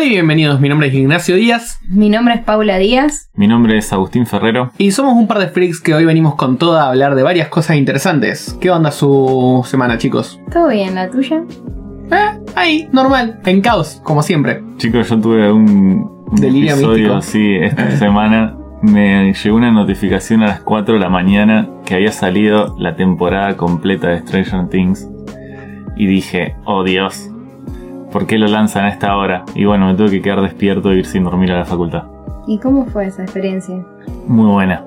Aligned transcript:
Hola 0.00 0.06
y 0.08 0.12
bienvenidos, 0.12 0.58
mi 0.62 0.70
nombre 0.70 0.88
es 0.88 0.94
Ignacio 0.94 1.36
Díaz 1.36 1.78
Mi 1.86 2.08
nombre 2.08 2.32
es 2.32 2.40
Paula 2.40 2.78
Díaz. 2.78 3.28
Mi 3.34 3.46
nombre 3.46 3.76
es 3.76 3.92
Agustín 3.92 4.24
Ferrero. 4.24 4.72
y 4.78 4.92
somos 4.92 5.12
un 5.12 5.26
par 5.26 5.38
de 5.40 5.48
freaks 5.48 5.78
que 5.82 5.92
hoy 5.92 6.06
venimos 6.06 6.36
con 6.36 6.56
toda 6.56 6.84
a 6.84 6.88
hablar 6.88 7.14
de 7.14 7.22
varias 7.22 7.48
cosas 7.48 7.76
interesantes. 7.76 8.56
¿Qué 8.62 8.70
onda 8.70 8.92
su 8.92 9.62
semana, 9.66 9.98
chicos? 9.98 10.40
¿Todo 10.50 10.68
bien? 10.68 10.94
¿La 10.94 11.10
tuya? 11.10 11.42
Eh, 12.12 12.40
ahí, 12.56 12.88
normal, 12.92 13.40
en 13.44 13.60
caos, 13.60 14.00
como 14.02 14.22
siempre. 14.22 14.62
Chicos, 14.78 15.10
yo 15.10 15.20
tuve 15.20 15.52
un, 15.52 16.10
un 16.28 16.36
Delirio 16.40 16.72
episodio 16.72 17.16
místico. 17.16 17.16
así 17.16 17.56
esta 17.56 17.90
semana. 17.98 18.56
Me 18.80 19.34
llegó 19.34 19.54
una 19.54 19.70
notificación 19.70 20.42
a 20.42 20.46
las 20.46 20.60
4 20.62 20.94
de 20.94 21.00
la 21.00 21.10
mañana 21.10 21.68
que 21.84 21.96
había 21.96 22.12
salido 22.12 22.74
la 22.78 22.96
temporada 22.96 23.54
completa 23.58 24.08
de 24.08 24.20
Stranger 24.20 24.66
Things. 24.70 25.06
Y 25.94 26.06
dije, 26.06 26.56
oh 26.64 26.84
Dios, 26.84 27.28
¿por 28.12 28.26
qué 28.26 28.38
lo 28.38 28.46
lanzan 28.46 28.84
a 28.84 28.88
esta 28.88 29.16
hora? 29.16 29.44
Y 29.54 29.64
bueno, 29.64 29.86
me 29.86 29.94
tuve 29.94 30.10
que 30.10 30.22
quedar 30.22 30.40
despierto 30.42 30.90
e 30.92 30.98
ir 30.98 31.06
sin 31.06 31.24
dormir 31.24 31.52
a 31.52 31.58
la 31.58 31.64
facultad. 31.64 32.04
¿Y 32.46 32.58
cómo 32.58 32.86
fue 32.86 33.06
esa 33.06 33.22
experiencia? 33.22 33.76
Muy 34.26 34.46
buena. 34.46 34.82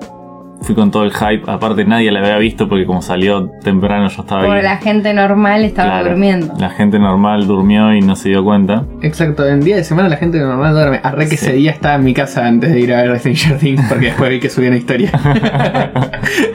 Fui 0.62 0.74
con 0.74 0.90
todo 0.90 1.04
el 1.04 1.12
hype. 1.12 1.42
Aparte, 1.46 1.84
nadie 1.84 2.10
la 2.10 2.20
había 2.20 2.38
visto 2.38 2.68
porque 2.68 2.86
como 2.86 3.02
salió 3.02 3.50
temprano 3.62 4.08
yo 4.08 4.22
estaba 4.22 4.42
Porque 4.42 4.58
ahí. 4.58 4.62
la 4.62 4.76
gente 4.78 5.12
normal 5.12 5.62
estaba 5.62 5.90
Claro. 5.90 6.08
durmiendo. 6.10 6.54
La 6.58 6.70
gente 6.70 6.98
normal 6.98 7.46
durmió 7.46 7.92
y 7.94 8.00
no 8.00 8.16
se 8.16 8.30
dio 8.30 8.42
cuenta. 8.42 8.84
Exacto, 9.02 9.46
en 9.46 9.60
día 9.60 9.76
de 9.76 9.84
semana 9.84 10.08
la 10.08 10.16
gente 10.16 10.38
normal 10.38 10.72
duerme. 10.72 11.00
Arre 11.02 11.28
que 11.28 11.36
Sí. 11.36 11.46
ese 11.46 11.52
día 11.56 11.70
estaba 11.70 11.96
en 11.96 12.04
mi 12.04 12.14
casa 12.14 12.46
antes 12.46 12.72
de 12.72 12.80
ir 12.80 12.94
a 12.94 13.02
ver 13.02 13.18
Stranger 13.18 13.58
Things 13.58 13.82
porque 13.90 14.06
después 14.06 14.30
vi 14.30 14.40
que 14.40 14.48
subía 14.48 14.68
una 14.68 14.78
historia. 14.78 15.10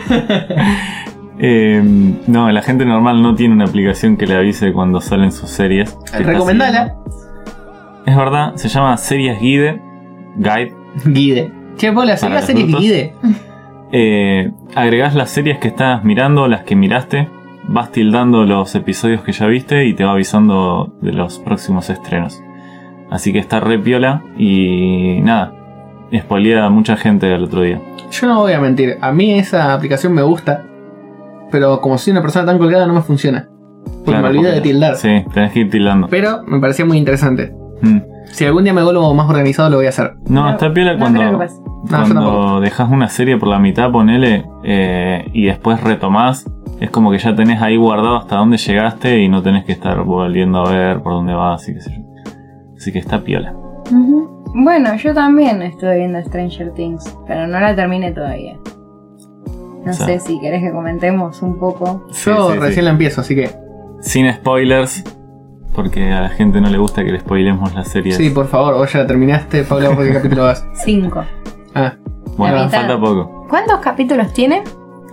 Eh, 1.39 1.81
no, 2.27 2.51
la 2.51 2.61
gente 2.61 2.85
normal 2.85 3.21
no 3.21 3.33
tiene 3.33 3.55
una 3.55 3.65
aplicación 3.65 4.17
que 4.17 4.27
le 4.27 4.35
avise 4.35 4.73
cuando 4.73 4.99
salen 4.99 5.31
sus 5.31 5.49
series. 5.49 5.97
está 6.05 6.19
Recomendala. 6.19 6.95
Es 8.05 8.15
verdad, 8.15 8.55
se 8.55 8.67
llama 8.69 8.97
Series 8.97 9.39
Guide. 9.39 9.81
Guide. 10.37 10.75
Guide. 11.05 11.51
Che, 11.77 11.91
Paula, 11.93 12.17
¿sería 12.17 12.35
Para 12.35 12.45
serie 12.45 12.63
adultos. 12.63 12.81
Guide? 12.81 13.13
Eh, 13.91 14.51
agregás 14.75 15.15
las 15.15 15.29
series 15.29 15.57
que 15.59 15.69
estás 15.69 16.03
mirando, 16.03 16.47
las 16.47 16.63
que 16.63 16.75
miraste. 16.75 17.29
Vas 17.63 17.91
tildando 17.91 18.45
los 18.45 18.73
episodios 18.75 19.21
que 19.21 19.31
ya 19.31 19.45
viste 19.45 19.85
y 19.85 19.93
te 19.93 20.03
va 20.03 20.11
avisando 20.11 20.93
de 21.01 21.13
los 21.13 21.39
próximos 21.39 21.89
estrenos. 21.89 22.41
Así 23.09 23.31
que 23.31 23.39
está 23.39 23.59
re 23.59 23.79
piola 23.79 24.23
y 24.37 25.19
nada. 25.21 25.53
Spoilea 26.15 26.65
a 26.65 26.69
mucha 26.69 26.97
gente 26.97 27.33
el 27.33 27.43
otro 27.43 27.61
día. 27.61 27.79
Yo 28.11 28.27
no 28.27 28.39
voy 28.39 28.53
a 28.53 28.59
mentir, 28.59 28.97
a 28.99 29.11
mí 29.11 29.33
esa 29.37 29.73
aplicación 29.73 30.13
me 30.13 30.23
gusta, 30.23 30.65
pero 31.51 31.81
como 31.81 31.97
soy 31.97 32.11
una 32.11 32.21
persona 32.21 32.45
tan 32.45 32.57
colgada 32.57 32.85
no 32.87 32.93
me 32.93 33.01
funciona. 33.01 33.47
Porque 33.83 34.03
Claro, 34.05 34.21
me 34.23 34.29
olvido 34.29 34.43
porque- 34.45 34.55
de 34.55 34.61
tildar. 34.61 34.95
Sí, 34.95 35.25
tenés 35.33 35.51
que 35.51 35.59
ir 35.61 35.69
tildando. 35.69 36.07
Pero 36.09 36.43
me 36.45 36.59
parecía 36.59 36.85
muy 36.85 36.97
interesante. 36.97 37.53
Mm. 37.81 37.99
Si 38.31 38.45
algún 38.45 38.63
día 38.63 38.73
me 38.73 38.83
vuelvo 38.83 39.13
más 39.13 39.29
organizado 39.29 39.69
lo 39.69 39.77
voy 39.77 39.87
a 39.87 39.89
hacer. 39.89 40.13
No, 40.29 40.43
No, 40.43 40.49
está 40.51 40.71
piola 40.73 40.93
no 40.93 40.99
cuando. 40.99 41.23
No, 41.23 41.37
cuando 41.89 42.13
tampoco. 42.13 42.59
dejas 42.61 42.89
una 42.91 43.07
serie 43.09 43.37
por 43.37 43.47
la 43.49 43.57
mitad, 43.59 43.91
ponele, 43.91 44.45
eh, 44.63 45.25
y 45.33 45.45
después 45.45 45.81
retomás. 45.81 46.45
Es 46.79 46.91
como 46.91 47.11
que 47.11 47.17
ya 47.17 47.35
tenés 47.35 47.61
ahí 47.61 47.75
guardado 47.77 48.17
hasta 48.17 48.35
dónde 48.37 48.57
llegaste 48.57 49.19
y 49.21 49.27
no 49.29 49.41
tenés 49.41 49.65
que 49.65 49.71
estar 49.73 50.01
volviendo 50.03 50.65
a 50.65 50.71
ver 50.71 51.01
por 51.01 51.13
dónde 51.13 51.33
vas 51.33 51.67
y 51.67 51.73
qué 51.73 51.81
sé 51.81 51.91
yo. 51.95 52.03
Así 52.77 52.91
que 52.93 52.99
está 52.99 53.19
piola. 53.21 53.53
Ujú. 53.91 54.43
Bueno, 54.53 54.95
yo 54.95 55.13
también 55.13 55.61
estoy 55.61 55.97
viendo 55.97 56.21
Stranger 56.23 56.71
Things, 56.73 57.17
pero 57.27 57.47
no 57.47 57.59
la 57.59 57.75
terminé 57.75 58.11
todavía. 58.11 58.55
No 59.85 59.91
O 59.91 59.93
sea. 59.93 60.05
sé 60.07 60.19
si 60.19 60.39
querés 60.39 60.61
que 60.61 60.71
comentemos 60.71 61.41
un 61.41 61.57
poco. 61.59 62.05
Sí, 62.11 62.29
Yo 62.29 62.47
sí, 62.49 62.53
sí. 62.53 62.59
recién 62.59 62.85
la 62.85 62.91
empiezo, 62.91 63.21
así 63.21 63.35
que 63.35 63.49
Sin 64.01 64.31
spoilers, 64.33 65.03
porque 65.73 66.11
a 66.11 66.21
la 66.21 66.29
gente 66.29 66.59
no 66.61 66.69
le 66.69 66.77
gusta 66.77 67.03
que 67.03 67.11
le 67.11 67.19
spoilemos 67.19 67.73
las 67.73 67.87
series. 67.89 68.17
sí, 68.17 68.29
por 68.29 68.47
favor, 68.47 68.75
vos 68.75 68.91
ya 68.91 68.99
la 68.99 69.07
terminaste, 69.07 69.63
Paula, 69.63 69.91
¿por 69.95 70.05
qué 70.05 70.13
capítulo 70.15 70.43
vas? 70.43 70.65
Cinco. 70.73 71.23
Ah, 71.75 71.93
bueno, 72.37 72.55
la 72.55 72.69
falta 72.69 72.99
poco. 72.99 73.45
¿Cuántos 73.49 73.79
capítulos 73.79 74.33
tiene? 74.33 74.63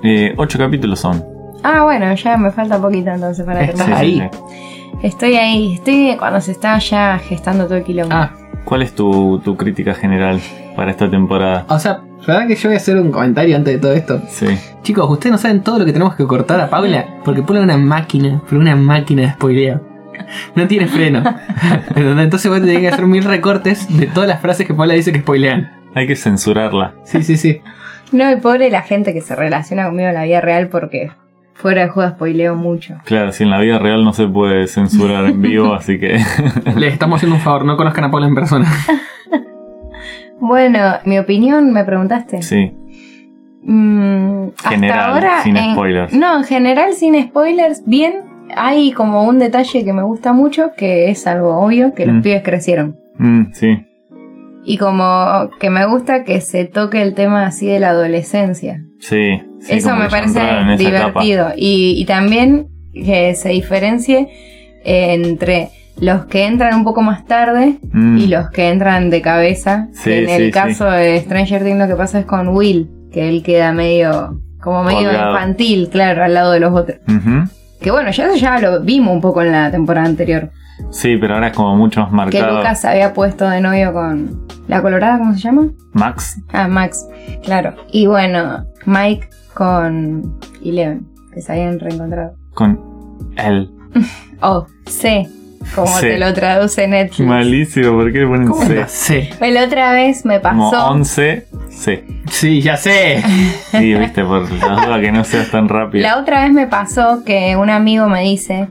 Eh, 0.03 0.35
ocho 0.37 0.59
capítulos 0.59 0.99
son. 1.01 1.25
Ah, 1.63 1.83
bueno, 1.85 2.13
ya 2.15 2.37
me 2.37 2.51
falta 2.51 2.79
poquito 2.81 3.11
entonces 3.11 3.45
para 3.45 3.63
Estás 3.63 3.77
terminar. 3.87 4.01
ahí. 4.01 4.31
Estoy 5.03 5.35
ahí, 5.37 5.75
estoy 5.75 6.17
cuando 6.19 6.41
se 6.41 6.53
está 6.53 6.79
ya 6.79 7.19
gestando 7.19 7.65
todo 7.67 7.77
el 7.77 7.85
quilombo. 7.85 8.15
ah, 8.15 8.31
¿Cuál 8.65 8.83
es 8.83 8.95
tu, 8.95 9.39
tu 9.41 9.57
crítica 9.57 9.95
general 9.95 10.41
para 10.75 10.91
esta 10.91 11.09
temporada? 11.11 11.65
o 11.69 11.79
sea, 11.79 12.01
la 12.16 12.16
verdad 12.27 12.47
que 12.47 12.57
yo 12.57 12.69
voy 12.69 12.75
a 12.75 12.77
hacer 12.79 12.97
un 12.97 13.11
comentario 13.11 13.57
antes 13.57 13.75
de 13.75 13.81
todo 13.81 13.93
esto. 13.93 14.23
Sí. 14.29 14.47
Chicos, 14.83 15.09
ustedes 15.11 15.33
no 15.33 15.39
saben 15.39 15.63
todo 15.63 15.79
lo 15.79 15.85
que 15.85 15.93
tenemos 15.93 16.15
que 16.15 16.25
cortar 16.25 16.61
a 16.61 16.71
Paula, 16.71 17.07
porque 17.25 17.43
Paula 17.43 17.61
es 17.61 17.65
una 17.65 17.77
máquina, 17.77 18.43
pero 18.49 18.61
una 18.61 18.77
máquina 18.77 19.23
de 19.23 19.31
spoileo. 19.33 19.81
No 20.55 20.67
tiene 20.67 20.87
freno. 20.87 21.23
Entonces 21.95 22.51
vos 22.51 22.61
tenés 22.61 22.81
que 22.81 22.89
hacer 22.89 23.07
mil 23.07 23.25
recortes 23.25 23.87
de 23.97 24.07
todas 24.07 24.29
las 24.29 24.41
frases 24.41 24.67
que 24.67 24.75
Paula 24.75 24.95
dice 24.95 25.13
que 25.13 25.21
spoilean. 25.21 25.71
Hay 25.95 26.07
que 26.07 26.17
censurarla. 26.17 26.95
Sí, 27.05 27.23
sí, 27.23 27.37
sí. 27.37 27.61
No, 28.13 28.31
y 28.31 28.37
pobre 28.37 28.71
la 28.71 28.83
gente 28.83 29.13
que 29.13 29.21
se 29.21 29.35
relaciona 29.35 29.87
conmigo 29.87 30.09
en 30.09 30.15
la 30.15 30.25
vida 30.25 30.41
real 30.41 30.69
porque 30.69 31.11
fuera 31.55 31.83
de 31.83 31.89
juego 31.89 32.11
spoileo 32.11 32.55
mucho. 32.55 32.97
Claro, 33.05 33.33
si 33.33 33.45
en 33.45 33.51
la 33.51 33.59
vida 33.59 33.79
real 33.79 34.05
no 34.05 34.13
se 34.13 34.27
puede 34.27 34.67
censurar 34.67 35.25
en 35.27 35.41
vivo, 35.41 35.75
así 35.75 35.99
que 35.99 36.21
Les 36.77 36.93
estamos 36.93 37.17
haciendo 37.17 37.37
un 37.37 37.43
favor, 37.43 37.65
no 37.65 37.77
conozcan 37.77 38.05
a 38.05 38.11
Paula 38.11 38.27
en 38.27 38.35
persona. 38.35 38.71
Bueno, 40.41 40.97
mi 41.05 41.19
opinión, 41.19 41.73
me 41.73 41.85
preguntaste. 41.85 42.43
sí. 42.43 42.73
Mm, 43.69 44.49
hasta 44.59 44.71
General, 44.71 45.11
ahora, 45.11 45.43
sin 45.43 45.57
en- 45.57 45.73
spoilers. 45.73 46.13
No, 46.13 46.37
en 46.39 46.45
general, 46.45 46.93
sin 46.95 47.21
spoilers, 47.21 47.83
bien. 47.85 48.21
Hay 48.55 48.93
como 48.93 49.25
un 49.25 49.41
detalle 49.41 49.85
que 49.85 49.93
me 49.93 50.05
gusta 50.05 50.33
mucho, 50.33 50.71
que 50.77 51.11
es 51.11 51.27
algo 51.27 51.57
obvio, 51.59 51.93
que 51.93 52.07
los 52.07 52.17
Mm. 52.17 52.23
pibes 52.23 52.43
crecieron. 52.45 52.97
Mm, 53.19 53.47
sí. 53.53 53.85
Y 54.65 54.79
como 54.79 55.51
que 55.59 55.69
me 55.71 55.85
gusta 55.87 56.23
que 56.23 56.41
se 56.41 56.65
toque 56.65 57.03
el 57.03 57.15
tema 57.15 57.47
así 57.47 57.67
de 57.67 57.81
la 57.81 57.91
adolescencia. 57.91 58.85
Sí. 59.01 59.43
sí, 59.61 59.73
Eso 59.79 59.97
me 59.97 60.09
parece 60.09 60.41
divertido. 60.79 61.49
Y, 61.57 61.95
y 62.01 62.05
también 62.05 62.69
que 62.95 63.35
se 63.35 63.49
diferencie 63.49 64.29
entre 64.85 65.71
los 66.01 66.27
que 66.27 66.45
entran 66.47 66.75
un 66.75 66.85
poco 66.85 67.03
más 67.03 67.25
tarde 67.27 67.79
Mm, 67.93 68.19
y 68.19 68.27
los 68.27 68.51
que 68.51 68.69
entran 68.69 69.09
de 69.11 69.23
cabeza. 69.23 69.89
Sí, 69.93 70.13
en 70.13 70.29
el 70.29 70.45
sí. 70.47 70.51
caso 70.51 70.85
de 70.91 71.21
Stranger 71.21 71.65
Things 71.65 71.79
lo 71.79 71.87
que 71.87 71.95
pasa 71.97 72.19
es 72.21 72.27
con 72.27 72.49
Will, 72.49 72.91
que 73.13 73.29
él 73.29 73.43
queda 73.43 73.73
medio 73.73 74.41
como 74.61 74.83
medio 74.85 75.09
Colgado. 75.09 75.33
infantil, 75.33 75.89
claro, 75.91 76.25
al 76.25 76.35
lado 76.35 76.53
de 76.53 76.61
los 76.61 76.73
otros. 76.75 76.99
Que 77.81 77.91
bueno, 77.91 78.11
ya 78.11 78.27
eso 78.27 78.37
ya 78.37 78.59
lo 78.59 78.81
vimos 78.83 79.15
un 79.15 79.21
poco 79.21 79.43
en 79.43 79.53
la 79.53 79.71
temporada 79.71 80.07
anterior. 80.07 80.51
Sí, 80.91 81.17
pero 81.17 81.35
ahora 81.35 81.49
es 81.49 81.53
como 81.57 81.75
mucho 81.77 82.01
más 82.11 82.29
Que 82.31 82.39
marcado. 82.41 82.59
Lucas 82.59 82.81
se 82.81 82.89
había 82.89 83.15
puesto 83.15 83.49
de 83.49 83.61
novio 83.61 83.93
con 83.93 84.47
la 84.69 84.83
colorada, 84.83 85.19
¿cómo 85.19 85.33
se 85.35 85.41
llama? 85.41 85.69
Max. 85.93 86.39
Ah, 86.53 86.69
Max, 86.69 87.07
claro. 87.45 87.75
Y 87.93 88.07
bueno, 88.07 88.65
Mike 88.87 89.29
con 89.55 90.39
Eleven, 90.65 91.07
que 91.33 91.41
se 91.41 91.53
habían 91.53 91.79
reencontrado. 91.81 92.35
Con 92.55 92.79
él. 93.39 93.71
Oh, 94.43 94.67
C, 94.85 95.27
como 95.75 95.87
C. 95.99 96.11
te 96.11 96.19
lo 96.19 96.33
traduce 96.35 96.87
Netflix. 96.89 97.27
Malísimo, 97.29 97.93
¿por 97.93 98.13
qué 98.13 98.19
le 98.21 98.27
ponen 98.27 98.49
¿Cómo 98.49 98.63
C? 98.65 98.75
la 98.75 98.89
sé? 98.89 99.31
La 99.41 99.65
otra 99.65 99.93
vez 99.93 100.25
me 100.25 100.41
Como 100.41 100.71
pasó. 100.71 100.87
11, 100.91 101.47
C. 101.71 102.05
Sí, 102.31 102.61
ya 102.63 102.77
sé. 102.77 103.23
Sí, 103.71 103.95
viste, 103.95 104.25
por 104.25 104.51
la 104.51 104.87
duda 104.87 105.01
que 105.01 105.13
no 105.13 105.25
seas 105.25 105.51
tan 105.51 105.69
rápido. 105.69 106.03
La 106.03 106.19
otra 106.19 106.43
vez 106.43 106.53
me 106.53 106.67
pasó 106.67 107.23
que 107.25 107.57
un 107.57 107.71
amigo 107.71 108.09
me 108.09 108.23
dice, 108.23 108.69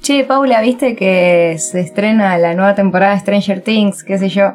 che, 0.00 0.24
Paula, 0.24 0.60
¿viste 0.60 0.94
que 0.96 1.56
se 1.58 1.80
estrena 1.80 2.36
la 2.38 2.54
nueva 2.54 2.74
temporada 2.74 3.14
de 3.14 3.20
Stranger 3.20 3.60
Things? 3.60 4.04
¿Qué 4.04 4.18
sé 4.18 4.28
yo? 4.28 4.54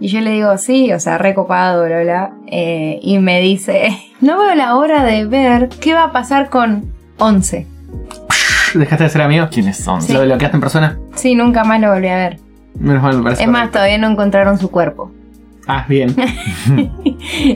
Y 0.00 0.08
yo 0.08 0.20
le 0.20 0.30
digo, 0.32 0.56
sí, 0.58 0.92
o 0.92 0.98
sea, 0.98 1.18
recopado, 1.18 1.84
bla, 1.86 2.02
bla. 2.02 2.32
Eh, 2.48 2.98
y 3.02 3.18
me 3.18 3.40
dice, 3.40 3.90
no 4.20 4.38
veo 4.38 4.54
la 4.54 4.76
hora 4.76 5.04
de 5.04 5.26
ver 5.26 5.68
qué 5.80 5.94
va 5.94 6.04
a 6.04 6.12
pasar 6.12 6.48
con 6.50 6.92
11. 7.18 7.66
¿Dejaste 8.74 9.04
de 9.04 9.10
ser 9.10 9.22
amigo? 9.22 9.48
¿Quiénes 9.50 9.76
son? 9.76 10.00
Sí. 10.02 10.12
¿Lo 10.12 10.22
bloqueaste 10.22 10.56
en 10.56 10.60
persona? 10.60 10.98
Sí, 11.14 11.34
nunca 11.34 11.64
más 11.64 11.80
lo 11.80 11.92
volví 11.92 12.08
a 12.08 12.16
ver. 12.16 12.38
Menos 12.78 13.02
mal, 13.02 13.16
me 13.18 13.22
parece. 13.24 13.42
Es 13.42 13.48
más, 13.48 13.60
correcto. 13.62 13.78
todavía 13.78 13.98
no 13.98 14.08
encontraron 14.10 14.58
su 14.58 14.70
cuerpo. 14.70 15.10
Ah, 15.66 15.84
bien. 15.88 16.14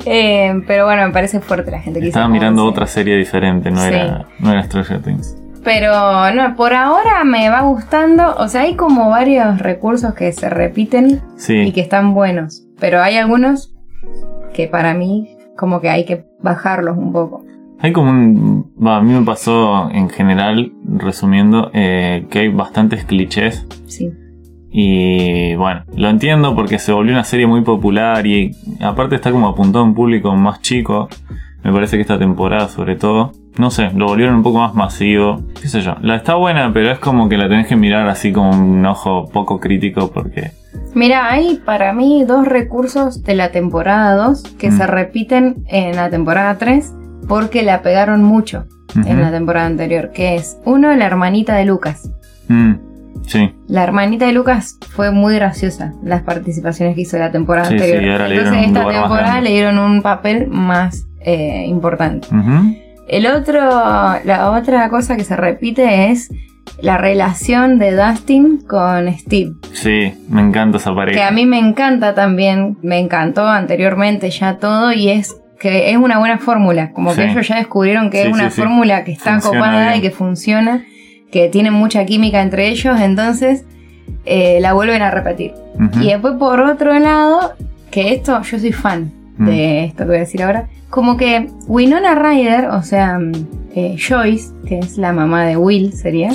Eh, 0.06 0.62
pero 0.66 0.84
bueno, 0.84 1.06
me 1.06 1.12
parece 1.12 1.40
fuerte 1.40 1.70
la 1.70 1.80
gente 1.80 2.00
que 2.00 2.06
Estaba 2.08 2.26
dice 2.26 2.32
mirando 2.32 2.62
11. 2.64 2.70
otra 2.72 2.86
serie 2.86 3.16
diferente, 3.16 3.70
no, 3.70 3.80
Sí. 3.80 3.88
era, 3.88 4.26
no 4.38 4.52
era 4.52 4.62
Stranger 4.62 5.02
Things. 5.02 5.36
Pero 5.64 6.30
no, 6.32 6.54
por 6.54 6.72
ahora 6.74 7.24
me 7.24 7.48
va 7.48 7.62
gustando. 7.62 8.36
O 8.36 8.46
sea, 8.48 8.62
hay 8.62 8.76
como 8.76 9.10
varios 9.10 9.58
recursos 9.58 10.14
que 10.14 10.30
se 10.32 10.48
repiten 10.48 11.20
y 11.48 11.72
que 11.72 11.80
están 11.80 12.14
buenos. 12.14 12.62
Pero 12.78 13.02
hay 13.02 13.16
algunos 13.16 13.74
que 14.54 14.68
para 14.68 14.94
mí 14.94 15.36
como 15.56 15.80
que 15.80 15.90
hay 15.90 16.04
que 16.04 16.24
bajarlos 16.40 16.96
un 16.96 17.12
poco. 17.12 17.44
Hay 17.80 17.92
como 17.92 18.10
un... 18.10 18.72
a 18.86 19.00
mí 19.00 19.12
me 19.12 19.22
pasó 19.24 19.90
en 19.90 20.08
general, 20.08 20.72
resumiendo, 20.96 21.70
eh, 21.74 22.26
que 22.30 22.40
hay 22.40 22.48
bastantes 22.48 23.04
clichés 23.04 23.66
Sí. 23.86 24.10
Y 24.70 25.54
bueno, 25.54 25.84
lo 25.96 26.08
entiendo 26.10 26.54
porque 26.54 26.78
se 26.78 26.92
volvió 26.92 27.12
una 27.12 27.24
serie 27.24 27.46
muy 27.46 27.62
popular 27.62 28.26
y 28.26 28.50
aparte 28.80 29.14
está 29.14 29.30
como 29.30 29.48
apuntado 29.48 29.84
a 29.84 29.86
un 29.88 29.94
público 29.94 30.34
más 30.36 30.60
chico. 30.60 31.08
Me 31.64 31.72
parece 31.72 31.96
que 31.96 32.02
esta 32.02 32.18
temporada, 32.18 32.68
sobre 32.68 32.94
todo, 32.96 33.32
no 33.58 33.70
sé, 33.70 33.90
lo 33.94 34.06
volvieron 34.06 34.34
un 34.36 34.42
poco 34.42 34.58
más 34.58 34.74
masivo. 34.74 35.40
Qué 35.60 35.68
sé 35.68 35.80
yo. 35.80 35.94
La 36.02 36.16
está 36.16 36.34
buena, 36.34 36.72
pero 36.74 36.90
es 36.90 36.98
como 36.98 37.28
que 37.28 37.38
la 37.38 37.48
tenés 37.48 37.66
que 37.68 37.74
mirar 37.76 38.06
así 38.08 38.32
con 38.32 38.46
un 38.48 38.84
ojo 38.84 39.28
poco 39.32 39.58
crítico 39.60 40.10
porque. 40.12 40.50
Mira, 40.94 41.32
hay 41.32 41.58
para 41.64 41.92
mí 41.94 42.24
dos 42.24 42.46
recursos 42.46 43.22
de 43.22 43.34
la 43.34 43.50
temporada 43.52 44.14
2 44.26 44.42
que 44.58 44.70
Mm. 44.70 44.76
se 44.76 44.86
repiten 44.86 45.64
en 45.68 45.96
la 45.96 46.10
temporada 46.10 46.58
3 46.58 46.92
porque 47.28 47.62
la 47.62 47.82
pegaron 47.82 48.22
mucho 48.22 48.64
en 48.94 49.20
la 49.20 49.30
temporada 49.30 49.66
anterior, 49.66 50.10
que 50.12 50.36
es 50.36 50.56
uno, 50.64 50.94
la 50.94 51.04
hermanita 51.06 51.54
de 51.56 51.64
Lucas. 51.66 52.10
Mm, 52.48 52.74
sí, 53.26 53.52
La 53.68 53.82
hermanita 53.82 54.24
de 54.26 54.32
Lucas 54.32 54.78
fue 54.90 55.10
muy 55.10 55.34
graciosa 55.34 55.92
las 56.02 56.22
participaciones 56.22 56.94
que 56.94 57.02
hizo 57.02 57.18
la 57.18 57.30
temporada 57.30 57.68
Sí, 57.68 57.74
anterior. 57.74 58.00
sí, 58.02 58.08
ahora 58.10 58.28
Entonces 58.28 58.52
un 58.52 58.64
esta 58.64 58.88
temporada 58.88 59.40
le 59.40 59.50
dieron 59.50 59.78
un 59.78 60.00
papel 60.02 60.46
más 60.48 61.06
eh, 61.20 61.64
importante. 61.66 62.28
El 63.08 63.26
otro, 63.26 63.60
la 63.60 64.50
otra 64.52 64.88
cosa 64.88 65.16
que 65.16 65.24
se 65.24 65.36
repite 65.36 66.10
es 66.10 66.30
la 66.80 66.98
relación 66.98 67.78
de 67.78 67.94
Dustin 67.96 68.58
con 68.66 69.12
Steve. 69.18 69.52
sí, 69.72 70.14
me 70.28 70.40
encanta 70.42 70.78
esa 70.78 70.94
pareja. 70.94 71.18
Que 71.18 71.24
a 71.24 71.30
mí 71.30 71.46
me 71.46 71.58
encanta 71.58 72.14
también, 72.14 72.78
me 72.82 72.98
encantó 72.98 73.46
anteriormente 73.46 74.30
ya 74.30 74.58
todo 74.58 74.92
y 74.92 75.08
es 75.10 75.36
que 75.60 75.90
es 75.90 75.96
una 75.96 76.18
buena 76.18 76.38
fórmula, 76.38 76.92
como 76.92 77.14
que 77.14 77.24
ellos 77.30 77.46
ya 77.48 77.56
descubrieron 77.56 78.10
que 78.10 78.22
Sí, 78.22 78.28
es 78.28 78.34
una 78.34 78.50
sí, 78.50 78.56
sí. 78.56 78.60
fórmula 78.62 79.04
que 79.04 79.12
está 79.12 79.32
Funciona 79.40 79.58
copada 79.58 79.86
bien. 79.88 79.98
y 79.98 80.02
que 80.02 80.10
funciona, 80.10 80.84
que 81.30 81.48
tienen 81.48 81.72
mucha 81.72 82.04
química 82.06 82.42
entre 82.42 82.68
ellos, 82.68 83.00
entonces 83.00 83.64
eh, 84.24 84.58
la 84.60 84.72
vuelven 84.72 85.02
a 85.02 85.10
repetir. 85.10 85.52
Y 86.00 86.08
después 86.08 86.34
por 86.38 86.60
otro 86.60 86.98
lado, 86.98 87.54
que 87.90 88.12
esto, 88.14 88.40
yo 88.42 88.58
soy 88.58 88.72
fan 88.72 89.12
Mm. 89.38 89.44
de 89.46 89.84
esto 89.84 89.98
que 90.04 90.08
voy 90.08 90.16
a 90.16 90.20
decir 90.20 90.42
ahora, 90.42 90.66
como 90.88 91.18
que 91.18 91.50
Winona 91.66 92.14
Ryder, 92.14 92.68
o 92.70 92.82
sea, 92.82 93.18
mm, 93.18 93.32
eh, 93.74 93.96
Joyce, 93.98 94.48
que 94.66 94.78
es 94.78 94.96
la 94.96 95.12
mamá 95.12 95.44
de 95.44 95.58
Will, 95.58 95.92
sería, 95.92 96.30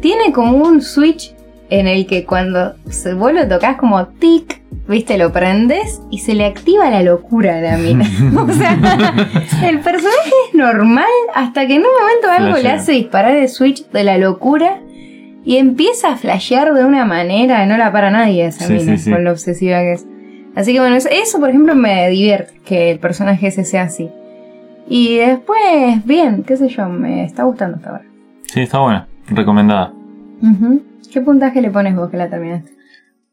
tiene 0.00 0.32
como 0.32 0.56
un 0.58 0.80
switch 0.82 1.34
en 1.78 1.86
el 1.86 2.06
que 2.06 2.24
cuando 2.24 2.74
vos 3.16 3.32
lo 3.32 3.48
tocas 3.48 3.76
como 3.76 4.06
tic, 4.06 4.60
viste, 4.88 5.16
lo 5.16 5.32
prendes 5.32 6.02
y 6.10 6.18
se 6.18 6.34
le 6.34 6.44
activa 6.44 6.90
la 6.90 7.02
locura 7.02 7.56
a 7.56 7.60
la 7.62 7.78
mina. 7.78 8.04
o 8.38 8.52
sea, 8.52 8.76
el 9.66 9.80
personaje 9.80 10.30
es 10.48 10.54
normal 10.54 11.06
hasta 11.34 11.66
que 11.66 11.76
en 11.76 11.82
un 11.82 11.88
momento 11.98 12.30
algo 12.30 12.58
le 12.62 12.68
hace 12.70 12.92
disparar 12.92 13.34
el 13.36 13.48
switch 13.48 13.86
de 13.88 14.04
la 14.04 14.18
locura 14.18 14.80
y 15.44 15.56
empieza 15.56 16.12
a 16.12 16.16
flashear 16.16 16.74
de 16.74 16.84
una 16.84 17.04
manera 17.06 17.60
que 17.62 17.66
no 17.66 17.78
la 17.78 17.90
para 17.90 18.10
nadie 18.10 18.46
esa 18.46 18.66
Sí, 18.66 18.74
mina 18.74 18.96
sí, 18.98 19.04
sí. 19.04 19.10
con 19.10 19.24
lo 19.24 19.30
obsesiva 19.32 19.78
que 19.80 19.92
es. 19.94 20.06
Así 20.54 20.74
que 20.74 20.80
bueno, 20.80 20.96
eso, 20.96 21.40
por 21.40 21.48
ejemplo 21.48 21.74
me 21.74 22.08
divierte 22.10 22.52
que 22.66 22.90
el 22.90 22.98
personaje 22.98 23.46
ese 23.46 23.64
sea 23.64 23.84
así. 23.84 24.10
Y 24.88 25.16
después, 25.16 26.04
bien, 26.04 26.42
qué 26.46 26.56
sé 26.58 26.68
yo, 26.68 26.86
me 26.88 27.24
está 27.24 27.44
gustando 27.44 27.76
hasta 27.78 27.90
ahora. 27.90 28.04
Sí, 28.42 28.60
está 28.60 28.78
buena. 28.80 29.06
Recomendada. 29.28 29.92
Ujú. 30.42 30.82
¿Qué 31.12 31.20
puntaje 31.20 31.60
le 31.60 31.70
pones 31.70 31.94
vos 31.94 32.10
que 32.10 32.16
la 32.16 32.30
terminaste? 32.30 32.72